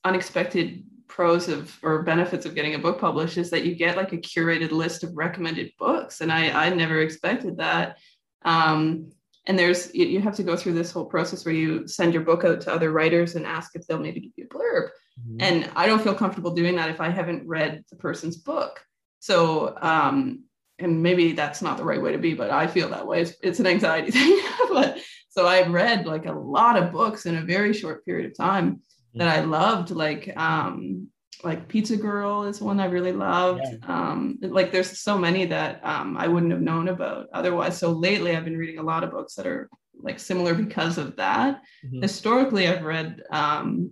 unexpected 0.03 0.83
pros 1.07 1.47
of 1.47 1.77
or 1.83 2.03
benefits 2.03 2.45
of 2.45 2.55
getting 2.55 2.75
a 2.75 2.79
book 2.79 2.99
published 2.99 3.37
is 3.37 3.49
that 3.49 3.65
you 3.65 3.75
get 3.75 3.97
like 3.97 4.13
a 4.13 4.17
curated 4.17 4.71
list 4.71 5.03
of 5.03 5.15
recommended 5.15 5.71
books, 5.77 6.21
and 6.21 6.31
I 6.31 6.67
I 6.67 6.69
never 6.69 7.01
expected 7.01 7.57
that. 7.57 7.97
Um, 8.43 9.11
and 9.45 9.57
there's 9.57 9.93
you 9.95 10.19
have 10.21 10.35
to 10.35 10.43
go 10.43 10.55
through 10.55 10.73
this 10.73 10.91
whole 10.91 11.05
process 11.05 11.45
where 11.45 11.53
you 11.53 11.87
send 11.87 12.13
your 12.13 12.23
book 12.23 12.43
out 12.43 12.61
to 12.61 12.73
other 12.73 12.91
writers 12.91 13.35
and 13.35 13.45
ask 13.45 13.75
if 13.75 13.87
they'll 13.87 13.99
maybe 13.99 14.19
give 14.19 14.31
you 14.35 14.45
a 14.45 14.53
blurb. 14.53 14.89
Mm-hmm. 15.19 15.37
And 15.39 15.69
I 15.75 15.87
don't 15.87 16.01
feel 16.01 16.13
comfortable 16.13 16.53
doing 16.53 16.75
that 16.75 16.89
if 16.89 17.01
I 17.01 17.09
haven't 17.09 17.47
read 17.47 17.83
the 17.89 17.95
person's 17.95 18.37
book. 18.37 18.83
So 19.19 19.75
um, 19.81 20.43
and 20.79 21.01
maybe 21.01 21.31
that's 21.31 21.61
not 21.61 21.77
the 21.77 21.83
right 21.83 22.01
way 22.01 22.11
to 22.11 22.17
be, 22.17 22.33
but 22.33 22.51
I 22.51 22.67
feel 22.67 22.89
that 22.89 23.07
way. 23.07 23.21
It's, 23.21 23.33
it's 23.41 23.59
an 23.59 23.67
anxiety 23.67 24.11
thing. 24.11 24.39
but 24.69 24.99
so 25.29 25.47
I've 25.47 25.71
read 25.71 26.05
like 26.05 26.25
a 26.25 26.31
lot 26.31 26.81
of 26.81 26.91
books 26.91 27.25
in 27.25 27.37
a 27.37 27.41
very 27.41 27.73
short 27.73 28.05
period 28.05 28.29
of 28.29 28.37
time. 28.37 28.81
That 29.17 29.27
I 29.27 29.41
loved, 29.41 29.91
like 29.91 30.35
um, 30.37 31.07
like 31.43 31.67
Pizza 31.67 31.97
Girl 31.97 32.43
is 32.43 32.61
one 32.61 32.79
I 32.79 32.85
really 32.85 33.11
loved. 33.11 33.61
Yeah. 33.63 33.77
Um, 33.87 34.37
like 34.41 34.71
there's 34.71 34.99
so 34.99 35.17
many 35.17 35.45
that 35.45 35.81
um, 35.83 36.17
I 36.17 36.27
wouldn't 36.27 36.51
have 36.51 36.61
known 36.61 36.87
about 36.87 37.27
otherwise. 37.33 37.77
So 37.77 37.91
lately 37.91 38.35
I've 38.35 38.45
been 38.45 38.57
reading 38.57 38.79
a 38.79 38.83
lot 38.83 39.03
of 39.03 39.11
books 39.11 39.35
that 39.35 39.47
are 39.47 39.69
like 40.01 40.19
similar 40.19 40.53
because 40.53 40.97
of 40.97 41.15
that. 41.17 41.61
Mm-hmm. 41.85 42.01
Historically, 42.01 42.67
I've 42.67 42.83
read 42.83 43.21
um, 43.31 43.91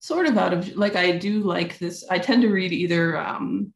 sort 0.00 0.26
of 0.26 0.36
out 0.36 0.52
of 0.52 0.76
like 0.76 0.96
I 0.96 1.12
do 1.12 1.42
like 1.42 1.78
this. 1.78 2.04
I 2.10 2.18
tend 2.18 2.42
to 2.42 2.48
read 2.48 2.72
either 2.72 3.16
um, 3.16 3.72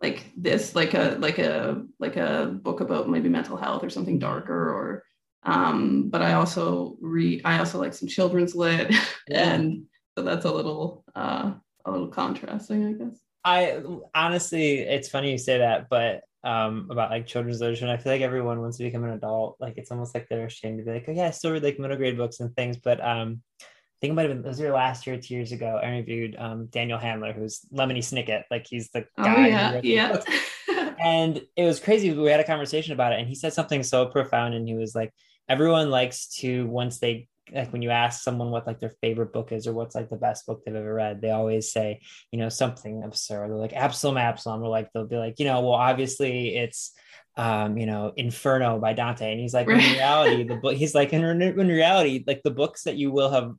like 0.00 0.30
this, 0.36 0.74
like 0.74 0.94
a 0.94 1.16
like 1.18 1.38
a 1.38 1.84
like 1.98 2.16
a 2.16 2.58
book 2.62 2.80
about 2.80 3.08
maybe 3.08 3.28
mental 3.28 3.56
health 3.56 3.84
or 3.84 3.90
something 3.90 4.18
darker, 4.18 4.70
or 4.70 5.04
um, 5.44 6.08
but 6.08 6.22
I 6.22 6.34
also 6.34 6.96
read, 7.00 7.42
I 7.44 7.58
also 7.58 7.80
like 7.80 7.94
some 7.94 8.08
children's 8.08 8.54
lit, 8.54 8.94
and 9.30 9.84
so 10.16 10.24
that's 10.24 10.44
a 10.44 10.52
little, 10.52 11.04
uh, 11.14 11.52
a 11.84 11.90
little 11.90 12.08
contrasting, 12.08 12.86
I 12.86 12.92
guess. 12.92 13.18
I 13.44 13.82
honestly, 14.14 14.80
it's 14.80 15.08
funny 15.08 15.32
you 15.32 15.38
say 15.38 15.58
that, 15.58 15.88
but 15.88 16.22
um, 16.44 16.88
about 16.90 17.10
like 17.10 17.26
children's 17.26 17.60
literature, 17.60 17.84
and 17.84 17.92
I 17.92 17.96
feel 17.96 18.12
like 18.12 18.22
everyone 18.22 18.60
wants 18.60 18.78
to 18.78 18.84
become 18.84 19.04
an 19.04 19.10
adult. 19.10 19.56
Like 19.60 19.74
it's 19.76 19.90
almost 19.90 20.14
like 20.14 20.28
they're 20.28 20.46
ashamed 20.46 20.78
to 20.78 20.84
be 20.84 20.92
like, 20.92 21.04
oh 21.08 21.12
yeah, 21.12 21.26
I 21.26 21.30
still 21.30 21.52
read 21.52 21.62
like 21.62 21.78
middle 21.78 21.96
grade 21.96 22.16
books 22.16 22.40
and 22.40 22.54
things, 22.54 22.76
but 22.76 23.04
um, 23.04 23.42
I 23.60 23.64
think 24.00 24.12
it 24.12 24.14
might 24.14 24.28
have 24.28 24.42
been, 24.42 24.48
was 24.48 24.58
your 24.58 24.72
last 24.72 25.06
year, 25.06 25.16
two 25.16 25.34
years 25.34 25.52
ago. 25.52 25.80
I 25.82 25.86
interviewed 25.86 26.36
um, 26.36 26.66
Daniel 26.66 26.98
Handler, 26.98 27.32
who's 27.32 27.60
Lemony 27.72 27.98
Snicket. 27.98 28.42
Like 28.50 28.66
he's 28.68 28.90
the 28.90 29.06
oh, 29.18 29.24
guy. 29.24 29.74
Oh, 29.76 29.80
yeah. 29.82 30.20
yeah. 30.68 30.94
and 31.00 31.40
it 31.56 31.64
was 31.64 31.78
crazy. 31.78 32.12
We 32.12 32.30
had 32.30 32.40
a 32.40 32.44
conversation 32.44 32.92
about 32.92 33.12
it, 33.12 33.20
and 33.20 33.28
he 33.28 33.34
said 33.34 33.52
something 33.52 33.82
so 33.82 34.06
profound. 34.06 34.54
And 34.54 34.66
he 34.66 34.74
was 34.74 34.94
like, 34.94 35.12
everyone 35.48 35.90
likes 35.90 36.28
to 36.38 36.66
once 36.66 36.98
they 36.98 37.28
like 37.52 37.72
when 37.72 37.82
you 37.82 37.90
ask 37.90 38.22
someone 38.22 38.50
what 38.50 38.66
like 38.66 38.80
their 38.80 38.94
favorite 39.00 39.32
book 39.32 39.52
is 39.52 39.66
or 39.66 39.72
what's 39.72 39.94
like 39.94 40.08
the 40.08 40.16
best 40.16 40.46
book 40.46 40.62
they've 40.64 40.74
ever 40.74 40.94
read, 40.94 41.20
they 41.20 41.30
always 41.30 41.72
say, 41.72 42.00
you 42.30 42.38
know, 42.38 42.48
something 42.48 43.02
absurd. 43.02 43.50
They're 43.50 43.56
like 43.56 43.74
Absalom, 43.74 44.16
Absalom, 44.16 44.62
or 44.62 44.68
like 44.68 44.90
they'll 44.92 45.06
be 45.06 45.16
like, 45.16 45.38
you 45.38 45.44
know, 45.44 45.60
well, 45.60 45.72
obviously 45.72 46.56
it's 46.56 46.92
um, 47.36 47.78
you 47.78 47.86
know, 47.86 48.12
Inferno 48.16 48.78
by 48.78 48.92
Dante. 48.92 49.30
And 49.30 49.40
he's 49.40 49.54
like, 49.54 49.68
in 49.68 49.76
reality, 49.76 50.42
the 50.44 50.56
book, 50.56 50.74
he's 50.74 50.94
like, 50.94 51.12
in, 51.12 51.24
in 51.24 51.68
reality, 51.68 52.22
like 52.26 52.42
the 52.42 52.50
books 52.50 52.84
that 52.84 52.96
you 52.96 53.10
will 53.10 53.30
have 53.30 53.52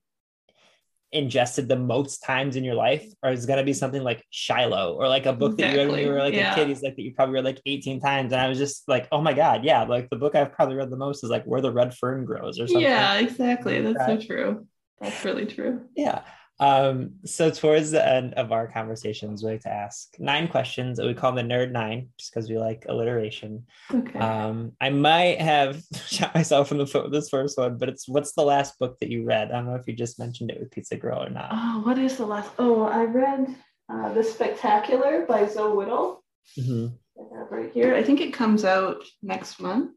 ingested 1.13 1.67
the 1.67 1.76
most 1.76 2.23
times 2.23 2.56
in 2.56 2.63
your 2.63 2.76
life 2.76 3.06
or 3.21 3.30
it's 3.30 3.45
going 3.45 3.58
to 3.58 3.63
be 3.63 3.73
something 3.73 4.04
like 4.04 4.23
Shiloh 4.32 4.95
or 4.95 5.08
like 5.08 5.26
a 5.26 5.34
book 5.34 5.54
exactly. 5.54 5.78
that 5.78 5.82
you 5.84 5.88
read 5.88 5.91
when 5.91 6.06
you 6.06 6.12
were 6.12 6.19
like 6.19 6.34
yeah. 6.34 6.54
a 6.54 6.56
kid. 6.56 6.67
He's 6.67 6.82
like 6.82 6.95
that 6.95 7.02
you 7.02 7.13
probably 7.13 7.36
read 7.36 7.45
like 7.45 7.62
18 7.65 7.99
times. 7.99 8.34
And 8.34 8.41
I 8.41 8.49
was 8.49 8.58
just 8.58 8.88
like, 8.88 9.08
oh 9.12 9.21
my 9.21 9.34
God, 9.34 9.63
yeah. 9.63 9.84
Like 9.84 10.10
the 10.10 10.15
book 10.15 10.36
I've 10.36 10.54
probably 10.54 10.76
read 10.76 10.89
the 10.89 10.97
most 10.97 11.23
is 11.23 11.30
like 11.30 11.45
Where 11.45 11.62
the 11.62 11.71
Red 11.71 11.93
Fern 11.93 12.26
Grows 12.26 12.60
or 12.60 12.67
something. 12.67 12.82
Yeah, 12.82 13.19
exactly. 13.19 13.82
That's 13.82 14.06
so 14.06 14.17
true. 14.17 14.67
That's 14.99 15.23
really 15.23 15.45
true. 15.45 15.82
Yeah. 15.95 16.21
Um, 16.63 17.15
so 17.26 17.52
towards 17.52 17.91
the 17.91 18.08
end 18.08 18.36
of 18.36 18.54
our 18.54 18.67
conversations, 18.67 19.43
we 19.43 19.52
like 19.52 19.62
to 19.62 19.73
ask 19.73 20.15
nine 20.17 20.47
questions 20.47 20.97
that 20.97 21.06
we 21.06 21.13
call 21.13 21.34
the 21.34 21.41
nerd 21.41 21.71
nine, 21.71 22.10
just 22.17 22.34
because 22.34 22.49
we 22.49 22.58
like 22.58 22.86
alliteration. 22.88 23.65
Okay. 23.93 24.17
Um, 24.17 24.71
I 24.80 24.89
might 24.89 25.41
have 25.41 25.84
shot 26.08 26.34
myself 26.34 26.71
in 26.71 26.78
the 26.78 26.88
foot 26.88 27.04
with 27.04 27.12
this 27.12 27.28
first 27.28 27.58
one, 27.58 27.78
but 27.78 27.89
it's 27.89 28.08
what's 28.08 28.34
the 28.34 28.43
last 28.43 28.80
book 28.80 28.97
that 28.99 29.10
you 29.10 29.26
read? 29.26 29.52
I 29.52 29.56
don't 29.56 29.65
know 29.65 29.76
if 29.76 29.88
you 29.88 29.93
just 29.93 30.19
mentioned 30.19 30.52
it 30.52 30.60
with 30.60 30.71
Pizza 30.71 30.95
Girl 30.95 31.21
or 31.21 31.30
not. 31.30 31.49
Oh, 31.52 31.82
what 31.84 31.97
is 31.97 32.15
the 32.15 32.26
last? 32.26 32.52
Oh, 32.58 32.84
I 32.84 33.04
read 33.04 33.54
uh, 33.89 34.13
The 34.13 34.23
Spectacular 34.23 35.26
by 35.26 35.45
Zoe 35.47 35.76
Whittall. 35.76 36.19
Mm-hmm. 36.58 36.88
I 37.19 37.39
have 37.39 37.52
right 37.52 37.71
here. 37.73 37.93
I 37.93 38.04
think 38.04 38.21
it 38.21 38.34
comes 38.34 38.63
out 38.63 39.04
next 39.21 39.60
month. 39.60 39.91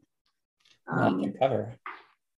Um, 0.89 1.33
cover. 1.39 1.73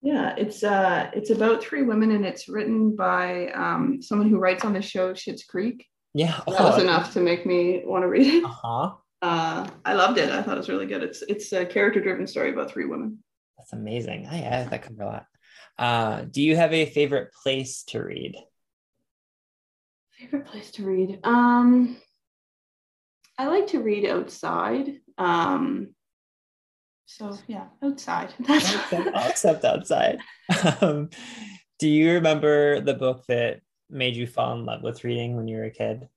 Yeah, 0.01 0.33
it's 0.37 0.63
uh 0.63 1.11
it's 1.13 1.29
about 1.29 1.61
three 1.61 1.81
women 1.81 2.11
and 2.11 2.25
it's 2.25 2.47
written 2.47 2.95
by 2.95 3.49
um 3.51 4.01
someone 4.01 4.29
who 4.29 4.37
writes 4.39 4.63
on 4.63 4.73
the 4.73 4.81
show 4.81 5.13
Schitt's 5.13 5.43
Creek. 5.43 5.85
Yeah. 6.13 6.39
that 6.47 6.59
was 6.59 6.81
enough 6.81 7.13
to 7.13 7.19
make 7.19 7.45
me 7.45 7.83
want 7.85 8.03
to 8.03 8.07
read 8.07 8.27
it. 8.27 8.43
Uh-huh. 8.43 8.91
Uh 9.21 9.69
I 9.83 9.95
loved 9.95 10.17
it. 10.17 10.29
I 10.29 10.41
thought 10.41 10.53
it 10.55 10.59
was 10.59 10.69
really 10.69 10.85
good. 10.85 11.03
It's 11.03 11.21
it's 11.23 11.51
a 11.51 11.65
character 11.65 11.99
driven 11.99 12.25
story 12.25 12.51
about 12.53 12.71
three 12.71 12.85
women. 12.85 13.21
That's 13.57 13.73
amazing. 13.73 14.27
I 14.27 14.39
yeah, 14.39 14.63
that 14.69 14.81
comes 14.81 14.97
a 15.01 15.05
lot. 15.05 15.25
Uh 15.77 16.21
do 16.21 16.41
you 16.41 16.55
have 16.55 16.71
a 16.71 16.85
favorite 16.85 17.33
place 17.33 17.83
to 17.89 18.01
read? 18.01 18.35
Favorite 20.17 20.45
place 20.45 20.71
to 20.71 20.85
read? 20.85 21.19
Um 21.25 21.97
I 23.37 23.47
like 23.47 23.67
to 23.67 23.81
read 23.81 24.05
outside. 24.05 25.01
Um 25.17 25.93
so 27.09 27.35
yeah, 27.47 27.65
outside. 27.83 28.33
I'll 28.47 29.29
accept 29.29 29.65
outside. 29.73 30.19
Um, 30.81 31.09
do 31.79 31.87
you 31.87 32.13
remember 32.13 32.81
the 32.81 32.93
book 32.93 33.23
that 33.27 33.61
made 33.89 34.15
you 34.15 34.27
fall 34.27 34.53
in 34.57 34.65
love 34.65 34.83
with 34.83 35.03
reading 35.03 35.35
when 35.35 35.47
you 35.47 35.57
were 35.57 35.65
a 35.65 35.71
kid? 35.71 36.07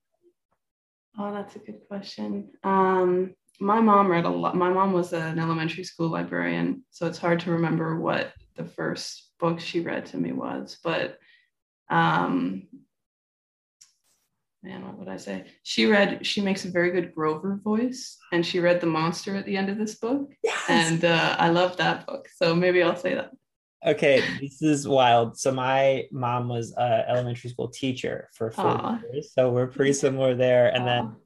Oh, 1.18 1.33
that's 1.33 1.57
a 1.57 1.61
good 1.61 1.81
question. 1.88 2.50
Um, 2.64 3.35
my 3.61 3.81
mom 3.81 4.09
read 4.09 4.24
a 4.24 4.28
lot. 4.28 4.57
My 4.57 4.70
mom 4.70 4.92
was 4.92 5.12
an 5.12 5.38
elementary 5.38 5.85
school 5.85 6.09
librarian, 6.09 6.85
so 6.90 7.07
it's 7.07 7.18
hard 7.18 7.40
to 7.40 7.52
remember 7.52 7.98
what 7.98 8.33
the 8.57 8.64
first 8.64 9.31
book 9.38 9.61
she 9.61 9.81
read 9.81 10.07
to 10.07 10.16
me 10.18 10.33
was. 10.33 10.78
But 10.83 11.18
um, 11.90 12.64
man, 14.62 14.85
what 14.87 14.98
would 14.98 15.09
I 15.09 15.16
say? 15.16 15.44
She 15.62 15.87
read, 15.87 16.25
she 16.25 16.40
makes 16.40 16.64
a 16.64 16.70
very 16.70 16.90
good 16.90 17.14
Grover 17.14 17.61
voice, 17.62 18.16
and 18.33 18.44
she 18.46 18.61
read 18.61 18.81
The 18.81 18.87
Monster 18.87 19.37
at 19.37 19.44
the 19.44 19.57
end 19.57 19.68
of 19.68 19.79
this 19.79 19.96
book. 19.96 20.31
Yes. 20.42 20.64
And 20.68 21.05
uh, 21.05 21.37
I 21.38 21.51
love 21.51 21.77
that 21.79 22.07
book. 22.07 22.29
So 22.37 22.55
maybe 22.55 22.83
I'll 22.83 22.96
say 22.96 23.14
that. 23.14 23.33
Okay, 23.85 24.22
this 24.40 24.62
is 24.62 24.87
wild. 24.87 25.37
So 25.37 25.53
my 25.53 26.05
mom 26.12 26.48
was 26.48 26.72
an 26.77 27.05
elementary 27.09 27.51
school 27.51 27.68
teacher 27.68 28.29
for 28.33 28.53
four 28.53 28.77
Aww. 28.77 29.03
years. 29.03 29.33
So 29.35 29.51
we're 29.51 29.66
pretty 29.66 29.92
similar 29.92 30.37
there. 30.37 30.68
And 30.68 30.85
Aww. 30.85 30.87
then 30.87 31.16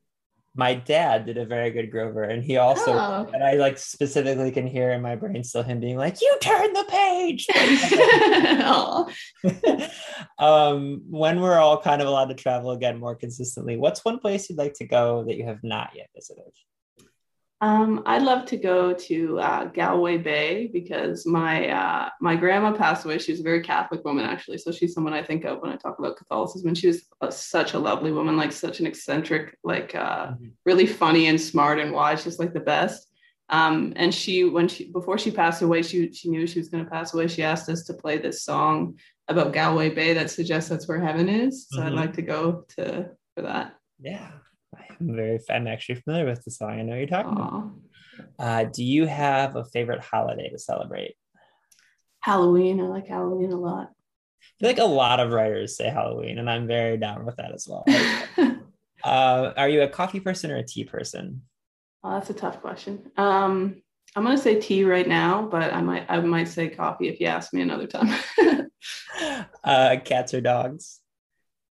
my 0.56 0.74
dad 0.74 1.26
did 1.26 1.36
a 1.36 1.44
very 1.44 1.70
good 1.70 1.90
Grover, 1.90 2.24
and 2.24 2.42
he 2.42 2.56
also, 2.56 2.92
oh. 2.92 3.30
and 3.32 3.44
I 3.44 3.54
like 3.54 3.78
specifically 3.78 4.50
can 4.50 4.66
hear 4.66 4.92
in 4.92 5.02
my 5.02 5.14
brain 5.14 5.44
still 5.44 5.62
him 5.62 5.80
being 5.80 5.96
like, 5.96 6.20
"You 6.20 6.36
turn 6.40 6.72
the 6.72 6.84
page." 6.88 7.46
um, 10.38 11.02
when 11.08 11.40
we're 11.40 11.58
all 11.58 11.80
kind 11.80 12.00
of 12.00 12.08
allowed 12.08 12.28
to 12.28 12.34
travel 12.34 12.70
again 12.70 12.98
more 12.98 13.14
consistently, 13.14 13.76
what's 13.76 14.04
one 14.04 14.18
place 14.18 14.48
you'd 14.48 14.58
like 14.58 14.74
to 14.74 14.86
go 14.86 15.24
that 15.24 15.36
you 15.36 15.44
have 15.44 15.62
not 15.62 15.90
yet 15.94 16.08
visited? 16.14 16.52
Um, 17.62 18.02
I'd 18.04 18.22
love 18.22 18.44
to 18.46 18.58
go 18.58 18.92
to 18.92 19.40
uh, 19.40 19.64
Galway 19.66 20.18
Bay 20.18 20.68
because 20.70 21.24
my 21.24 21.68
uh, 21.68 22.10
my 22.20 22.36
grandma 22.36 22.72
passed 22.72 23.06
away. 23.06 23.16
She 23.16 23.32
was 23.32 23.40
a 23.40 23.44
very 23.44 23.62
Catholic 23.62 24.04
woman, 24.04 24.26
actually, 24.26 24.58
so 24.58 24.70
she's 24.70 24.92
someone 24.92 25.14
I 25.14 25.22
think 25.22 25.44
of 25.44 25.62
when 25.62 25.72
I 25.72 25.76
talk 25.76 25.98
about 25.98 26.18
Catholicism. 26.18 26.68
And 26.68 26.76
she 26.76 26.88
was 26.88 27.06
a, 27.22 27.32
such 27.32 27.72
a 27.72 27.78
lovely 27.78 28.12
woman, 28.12 28.36
like 28.36 28.52
such 28.52 28.80
an 28.80 28.86
eccentric, 28.86 29.56
like 29.64 29.94
uh, 29.94 30.28
mm-hmm. 30.28 30.48
really 30.66 30.86
funny 30.86 31.28
and 31.28 31.40
smart 31.40 31.78
and 31.78 31.92
wise, 31.92 32.24
just 32.24 32.38
like 32.38 32.52
the 32.52 32.60
best. 32.60 33.08
Um, 33.48 33.94
and 33.96 34.14
she, 34.14 34.44
when 34.44 34.68
she 34.68 34.90
before 34.92 35.16
she 35.16 35.30
passed 35.30 35.62
away, 35.62 35.80
she 35.80 36.12
she 36.12 36.28
knew 36.28 36.46
she 36.46 36.58
was 36.58 36.68
going 36.68 36.84
to 36.84 36.90
pass 36.90 37.14
away. 37.14 37.26
She 37.26 37.42
asked 37.42 37.70
us 37.70 37.84
to 37.84 37.94
play 37.94 38.18
this 38.18 38.42
song 38.42 38.98
about 39.28 39.54
Galway 39.54 39.90
Bay 39.90 40.12
that 40.12 40.30
suggests 40.30 40.68
that's 40.68 40.88
where 40.88 41.00
heaven 41.00 41.30
is. 41.30 41.68
So 41.70 41.78
mm-hmm. 41.78 41.86
I'd 41.86 41.94
like 41.94 42.12
to 42.14 42.22
go 42.22 42.64
to 42.76 43.10
for 43.34 43.42
that. 43.42 43.76
Yeah. 43.98 44.30
I'm 44.74 45.14
very 45.14 45.38
I'm 45.50 45.66
actually 45.66 45.96
familiar 45.96 46.26
with 46.26 46.44
the 46.44 46.50
song. 46.50 46.70
I 46.70 46.82
know 46.82 46.94
you're 46.94 47.06
talking 47.06 47.32
Aww. 47.32 47.48
about. 47.48 47.70
Uh, 48.38 48.64
do 48.64 48.84
you 48.84 49.06
have 49.06 49.56
a 49.56 49.64
favorite 49.64 50.00
holiday 50.00 50.48
to 50.50 50.58
celebrate? 50.58 51.14
Halloween. 52.20 52.80
I 52.80 52.84
like 52.84 53.06
Halloween 53.06 53.52
a 53.52 53.56
lot. 53.56 53.90
I 53.90 54.58
feel 54.60 54.68
like 54.70 54.78
a 54.78 54.84
lot 54.84 55.20
of 55.20 55.32
writers 55.32 55.76
say 55.76 55.88
Halloween, 55.88 56.38
and 56.38 56.48
I'm 56.48 56.66
very 56.66 56.96
down 56.96 57.24
with 57.24 57.36
that 57.36 57.52
as 57.52 57.68
well. 57.68 57.84
uh, 59.04 59.52
are 59.56 59.68
you 59.68 59.82
a 59.82 59.88
coffee 59.88 60.20
person 60.20 60.50
or 60.50 60.56
a 60.56 60.64
tea 60.64 60.84
person? 60.84 61.42
Oh, 62.02 62.12
that's 62.12 62.30
a 62.30 62.34
tough 62.34 62.60
question. 62.60 63.10
Um, 63.16 63.82
I'm 64.14 64.24
gonna 64.24 64.38
say 64.38 64.60
tea 64.60 64.84
right 64.84 65.06
now, 65.06 65.46
but 65.50 65.74
I 65.74 65.82
might 65.82 66.06
I 66.08 66.20
might 66.20 66.48
say 66.48 66.68
coffee 66.68 67.08
if 67.08 67.20
you 67.20 67.26
ask 67.26 67.52
me 67.52 67.60
another 67.60 67.86
time. 67.86 68.18
uh, 69.64 69.96
cats 70.04 70.32
or 70.32 70.40
dogs? 70.40 71.00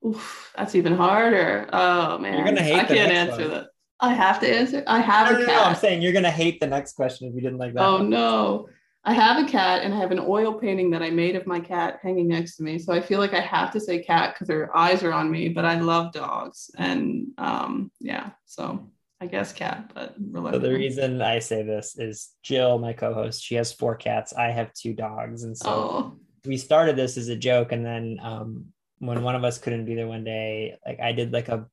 Oof, 0.05 0.53
that's 0.55 0.75
even 0.75 0.95
harder. 0.95 1.69
Oh 1.73 2.17
man, 2.17 2.35
You're 2.35 2.45
gonna 2.45 2.61
hate 2.63 2.79
I 2.79 2.83
can't 2.85 3.11
answer 3.11 3.41
one. 3.41 3.49
that. 3.51 3.67
I 3.99 4.13
have 4.13 4.39
to 4.39 4.47
answer. 4.49 4.83
I 4.87 4.99
have 5.01 5.29
No, 5.31 5.41
a 5.41 5.45
cat. 5.45 5.55
no, 5.55 5.63
I'm 5.63 5.75
saying 5.75 6.01
you're 6.01 6.13
gonna 6.13 6.31
hate 6.31 6.59
the 6.59 6.67
next 6.67 6.93
question 6.93 7.27
if 7.27 7.35
you 7.35 7.41
didn't 7.41 7.57
like 7.57 7.73
that. 7.73 7.83
Oh 7.83 7.97
one. 7.97 8.09
no. 8.09 8.69
I 9.05 9.13
have 9.13 9.43
a 9.43 9.49
cat 9.49 9.83
and 9.83 9.93
I 9.93 9.97
have 9.97 10.11
an 10.11 10.19
oil 10.19 10.53
painting 10.53 10.91
that 10.91 11.01
I 11.01 11.09
made 11.09 11.35
of 11.37 11.47
my 11.47 11.59
cat 11.59 11.99
hanging 12.03 12.27
next 12.27 12.57
to 12.57 12.63
me. 12.63 12.77
So 12.77 12.93
I 12.93 12.99
feel 13.01 13.19
like 13.19 13.33
I 13.33 13.39
have 13.39 13.71
to 13.71 13.79
say 13.79 14.03
cat 14.03 14.33
because 14.35 14.49
her 14.49 14.75
eyes 14.75 15.03
are 15.03 15.13
on 15.13 15.31
me, 15.31 15.49
but 15.49 15.63
I 15.65 15.79
love 15.79 16.11
dogs. 16.11 16.69
And 16.77 17.27
um, 17.37 17.91
yeah, 18.01 18.31
so 18.45 18.89
I 19.21 19.25
guess 19.27 19.51
cat, 19.53 19.91
but 19.95 20.15
So 20.51 20.59
the 20.59 20.73
reason 20.73 21.21
I 21.21 21.39
say 21.39 21.63
this 21.63 21.97
is 21.97 22.29
Jill, 22.43 22.77
my 22.77 22.91
co-host, 22.93 23.41
she 23.43 23.55
has 23.55 23.71
four 23.73 23.95
cats. 23.95 24.33
I 24.33 24.51
have 24.51 24.73
two 24.73 24.93
dogs, 24.93 25.43
and 25.43 25.57
so 25.57 25.69
Oh, 25.69 26.17
we 26.45 26.57
started 26.57 26.95
this 26.95 27.17
as 27.17 27.27
a 27.29 27.35
joke, 27.35 27.71
and 27.71 27.85
then 27.85 28.17
um, 28.21 28.65
when 28.99 29.23
one 29.23 29.35
of 29.35 29.43
us 29.43 29.57
couldn't 29.57 29.85
be 29.85 29.95
there 29.95 30.07
one 30.07 30.23
day, 30.23 30.77
like 30.85 30.99
I 30.99 31.11
did 31.11 31.33
like 31.33 31.49
a 31.49 31.65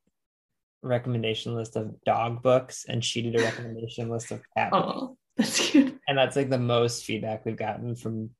recommendation 0.83 1.55
list 1.55 1.77
of 1.77 1.95
dog 2.05 2.43
books, 2.43 2.87
and 2.89 3.05
she 3.05 3.23
did 3.23 3.39
a 3.39 3.45
recommendation 3.45 4.09
list 4.09 4.31
of 4.31 4.43
cat 4.57 4.71
books, 4.71 4.89
oh, 4.89 5.17
that's 5.37 5.71
cute. 5.71 5.99
and 6.09 6.17
that's 6.17 6.37
like 6.37 6.51
the 6.51 6.59
most 6.59 7.05
feedback 7.05 7.45
we've 7.45 7.57
gotten 7.57 7.95
from 7.97 8.31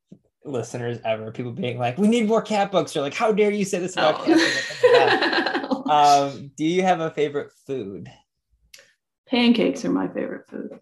listeners 0.43 0.99
ever. 1.05 1.31
People 1.31 1.51
being 1.51 1.77
like, 1.77 1.97
"We 1.97 2.07
need 2.07 2.27
more 2.27 2.41
cat 2.41 2.71
books," 2.71 2.95
or 2.95 3.01
like, 3.01 3.13
"How 3.13 3.31
dare 3.31 3.51
you 3.51 3.65
say 3.65 3.79
this 3.79 3.93
about 3.93 4.25
cats?" 4.25 4.83
I'm 4.83 4.89
"Oh 4.91 5.83
my 5.83 5.83
God." 5.85 6.33
um, 6.33 6.51
do 6.55 6.65
you 6.65 6.81
have 6.83 7.01
a 7.01 7.11
favorite 7.11 7.51
food? 7.65 8.09
Pancakes 9.27 9.83
are 9.83 9.91
my 9.91 10.07
favorite 10.07 10.49
food. 10.49 10.79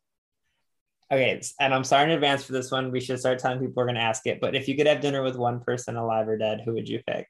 Okay, 1.11 1.39
and 1.59 1.73
I'm 1.73 1.83
sorry 1.83 2.05
in 2.05 2.11
advance 2.11 2.43
for 2.43 2.53
this 2.53 2.71
one. 2.71 2.91
We 2.91 2.99
should 2.99 3.19
start 3.19 3.39
telling 3.39 3.59
people 3.59 3.73
we're 3.75 3.85
going 3.85 3.95
to 3.95 4.01
ask 4.01 4.25
it. 4.25 4.41
But 4.41 4.55
if 4.55 4.67
you 4.67 4.75
could 4.75 4.87
have 4.87 5.01
dinner 5.01 5.21
with 5.21 5.35
one 5.35 5.59
person 5.59 5.95
alive 5.95 6.27
or 6.27 6.37
dead, 6.37 6.61
who 6.65 6.73
would 6.73 6.89
you 6.89 7.01
pick? 7.05 7.27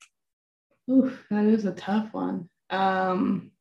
Ooh, 0.89 1.17
that 1.31 1.45
is 1.45 1.65
a 1.65 1.73
tough 1.73 2.13
one. 2.13 2.49
Um, 2.69 3.51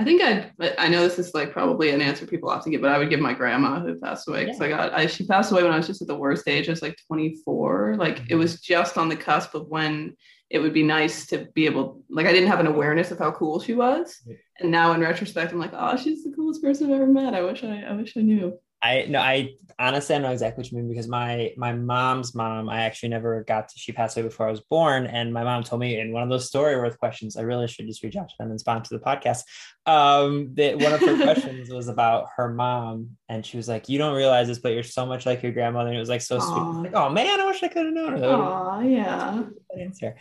I 0.00 0.04
think 0.04 0.22
but 0.56 0.76
I 0.78 0.88
know 0.88 1.02
this 1.02 1.18
is 1.18 1.34
like 1.34 1.52
probably 1.52 1.90
an 1.90 2.00
answer 2.00 2.24
people 2.24 2.50
often 2.50 2.70
get, 2.70 2.80
but 2.80 2.90
I 2.90 2.98
would 2.98 3.10
give 3.10 3.18
my 3.18 3.34
grandma 3.34 3.80
who 3.80 3.98
passed 3.98 4.28
away 4.28 4.44
because 4.44 4.60
I 4.60 4.68
got, 4.68 4.94
I, 4.94 5.06
she 5.06 5.26
passed 5.26 5.50
away 5.50 5.64
when 5.64 5.72
I 5.72 5.76
was 5.76 5.88
just 5.88 6.02
at 6.02 6.08
the 6.08 6.16
worst 6.16 6.46
age. 6.46 6.68
I 6.68 6.72
was 6.72 6.82
like 6.82 6.96
24. 7.08 7.96
Like 7.98 8.22
it 8.30 8.36
was 8.36 8.60
just 8.60 8.96
on 8.96 9.08
the 9.08 9.16
cusp 9.16 9.54
of 9.54 9.66
when 9.66 10.16
it 10.50 10.60
would 10.60 10.72
be 10.72 10.84
nice 10.84 11.26
to 11.26 11.48
be 11.52 11.66
able, 11.66 12.02
like 12.08 12.26
I 12.26 12.32
didn't 12.32 12.48
have 12.48 12.60
an 12.60 12.68
awareness 12.68 13.10
of 13.10 13.18
how 13.18 13.32
cool 13.32 13.58
she 13.58 13.74
was. 13.74 14.22
And 14.60 14.70
now 14.70 14.92
in 14.92 15.00
retrospect, 15.00 15.52
I'm 15.52 15.58
like, 15.58 15.72
oh, 15.74 15.96
she's 15.96 16.22
the 16.22 16.32
coolest 16.32 16.62
person 16.62 16.86
I've 16.86 17.00
ever 17.00 17.06
met. 17.06 17.34
I 17.34 17.42
wish 17.42 17.64
I, 17.64 17.82
I 17.82 17.94
wish 17.94 18.16
I 18.16 18.20
knew. 18.20 18.56
I 18.80 19.06
no, 19.08 19.18
I 19.18 19.54
honestly 19.78 20.14
I 20.14 20.18
know 20.18 20.30
exactly 20.30 20.62
what 20.62 20.70
you 20.70 20.78
mean 20.78 20.88
because 20.88 21.08
my 21.08 21.52
my 21.56 21.72
mom's 21.72 22.34
mom, 22.34 22.68
I 22.68 22.82
actually 22.82 23.08
never 23.08 23.42
got 23.44 23.68
to. 23.68 23.78
She 23.78 23.92
passed 23.92 24.16
away 24.16 24.28
before 24.28 24.46
I 24.46 24.50
was 24.50 24.60
born, 24.60 25.06
and 25.06 25.32
my 25.32 25.42
mom 25.42 25.64
told 25.64 25.80
me 25.80 25.98
in 25.98 26.12
one 26.12 26.22
of 26.22 26.28
those 26.28 26.50
Storyworth 26.50 26.98
questions. 26.98 27.36
I 27.36 27.42
really 27.42 27.66
should 27.66 27.86
just 27.88 28.02
reach 28.04 28.16
out 28.16 28.28
to 28.28 28.34
them 28.38 28.50
and 28.50 28.60
sponsor 28.60 28.96
the 28.96 29.04
podcast. 29.04 29.42
Um, 29.86 30.54
that 30.54 30.78
one 30.78 30.92
of 30.92 31.00
her 31.00 31.16
questions 31.22 31.70
was 31.70 31.88
about 31.88 32.26
her 32.36 32.52
mom, 32.52 33.16
and 33.28 33.44
she 33.44 33.56
was 33.56 33.68
like, 33.68 33.88
"You 33.88 33.98
don't 33.98 34.14
realize 34.14 34.46
this, 34.46 34.60
but 34.60 34.74
you're 34.74 34.84
so 34.84 35.04
much 35.04 35.26
like 35.26 35.42
your 35.42 35.52
grandmother." 35.52 35.88
And 35.88 35.96
it 35.96 36.00
was 36.00 36.08
like 36.08 36.22
so 36.22 36.38
sweet. 36.38 36.52
I 36.52 36.68
was 36.68 36.76
Aw. 36.76 36.80
like, 36.80 36.94
oh 36.94 37.10
man, 37.10 37.40
I 37.40 37.46
wish 37.46 37.62
I 37.62 37.68
could 37.68 37.86
have 37.86 37.94
known 37.94 38.18
her. 38.18 38.24
Oh, 38.24 38.80
yeah. 38.80 39.30
been 39.30 39.38
a 39.38 39.44
good 39.44 39.82
answer. 39.82 40.16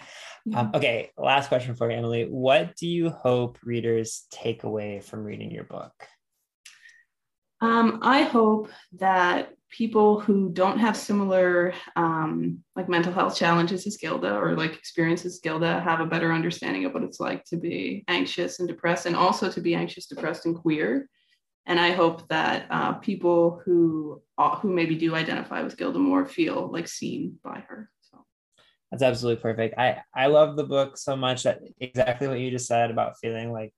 Um, 0.56 0.72
okay, 0.74 1.12
last 1.18 1.50
question 1.50 1.76
for 1.76 1.92
you, 1.92 1.98
Emily. 1.98 2.24
What 2.24 2.76
do 2.76 2.88
you 2.88 3.10
hope 3.10 3.60
readers 3.64 4.26
take 4.32 4.64
away 4.64 5.02
from 5.02 5.24
reading 5.24 5.52
your 5.52 5.66
book? 5.66 5.94
Um, 7.62 8.00
I 8.04 8.24
hope 8.24 8.70
that 8.94 9.54
people 9.70 10.20
who 10.20 10.50
don't 10.50 10.80
have 10.80 10.96
similar 10.96 11.74
um, 11.96 12.64
like 12.76 12.88
mental 12.88 13.12
health 13.12 13.36
challenges 13.36 13.86
as 13.86 13.98
Gilda 13.98 14.36
or 14.36 14.56
like 14.56 14.76
experiences 14.76 15.36
as 15.36 15.40
Gilda 15.40 15.82
have 15.82 16.00
a 16.00 16.06
better 16.06 16.32
understanding 16.32 16.86
of 16.86 16.94
what 16.94 17.04
it's 17.04 17.20
like 17.20 17.44
to 17.46 17.58
be 17.58 18.04
anxious 18.08 18.60
and 18.60 18.68
depressed 18.68 19.06
and 19.06 19.16
also 19.16 19.52
to 19.52 19.62
be 19.62 19.76
anxious, 19.76 20.08
depressed, 20.08 20.46
and 20.46 20.56
queer. 20.56 21.10
And 21.66 21.80
I 21.80 21.92
hope 21.92 22.28
that 22.30 22.68
uh, 22.70 22.94
people 22.94 23.62
who 23.66 24.22
uh, 24.38 24.56
who 24.58 24.72
maybe 24.72 24.96
do 24.96 25.16
identify 25.16 25.62
with 25.64 25.78
Gilda 25.78 26.00
more 26.00 26.26
feel 26.26 26.72
like 26.72 26.88
seen 26.88 27.40
by 27.44 27.64
her. 27.68 27.90
So 28.00 28.24
That's 28.92 29.04
absolutely 29.04 29.42
perfect. 29.42 29.78
I 29.78 29.98
I 30.16 30.28
love 30.28 30.56
the 30.56 30.64
book 30.64 30.98
so 30.98 31.16
much 31.18 31.44
that 31.44 31.60
exactly 31.80 32.28
what 32.30 32.40
you 32.40 32.52
just 32.52 32.68
said 32.68 32.90
about 32.90 33.18
feeling 33.20 33.52
like 33.52 33.74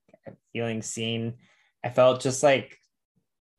feeling 0.52 0.82
seen. 0.82 1.34
I 1.82 1.88
felt 1.88 2.20
just 2.20 2.42
like 2.42 2.79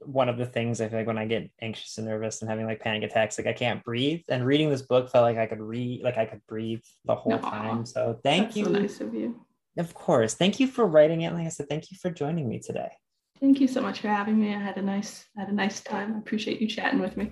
one 0.05 0.29
of 0.29 0.37
the 0.37 0.45
things 0.45 0.81
I 0.81 0.89
feel 0.89 0.99
like 0.99 1.07
when 1.07 1.17
I 1.17 1.25
get 1.25 1.49
anxious 1.61 1.97
and 1.97 2.07
nervous 2.07 2.41
and 2.41 2.49
having 2.49 2.65
like 2.65 2.79
panic 2.79 3.03
attacks, 3.03 3.37
like 3.37 3.47
I 3.47 3.53
can't 3.53 3.83
breathe. 3.83 4.21
And 4.29 4.45
reading 4.45 4.69
this 4.69 4.81
book 4.81 5.09
felt 5.09 5.23
like 5.23 5.37
I 5.37 5.45
could 5.45 5.61
read, 5.61 6.03
like 6.03 6.17
I 6.17 6.25
could 6.25 6.45
breathe 6.47 6.81
the 7.05 7.15
whole 7.15 7.33
Aw. 7.33 7.49
time. 7.49 7.85
So 7.85 8.19
thank 8.23 8.47
that's 8.47 8.57
you. 8.57 8.65
so 8.65 8.71
nice 8.71 9.01
of 9.01 9.13
you. 9.13 9.45
Of 9.77 9.93
course. 9.93 10.33
Thank 10.33 10.59
you 10.59 10.67
for 10.67 10.85
writing 10.85 11.21
it. 11.21 11.33
Like 11.33 11.45
I 11.45 11.49
said, 11.49 11.69
thank 11.69 11.91
you 11.91 11.97
for 11.97 12.09
joining 12.09 12.49
me 12.49 12.59
today. 12.59 12.91
Thank 13.39 13.59
you 13.59 13.67
so 13.67 13.81
much 13.81 14.01
for 14.01 14.07
having 14.07 14.39
me. 14.39 14.53
I 14.53 14.59
had 14.59 14.77
a 14.77 14.81
nice 14.81 15.25
I 15.37 15.41
had 15.41 15.49
a 15.49 15.55
nice 15.55 15.81
time. 15.81 16.13
I 16.15 16.19
appreciate 16.19 16.61
you 16.61 16.67
chatting 16.67 16.99
with 16.99 17.17
me. 17.17 17.31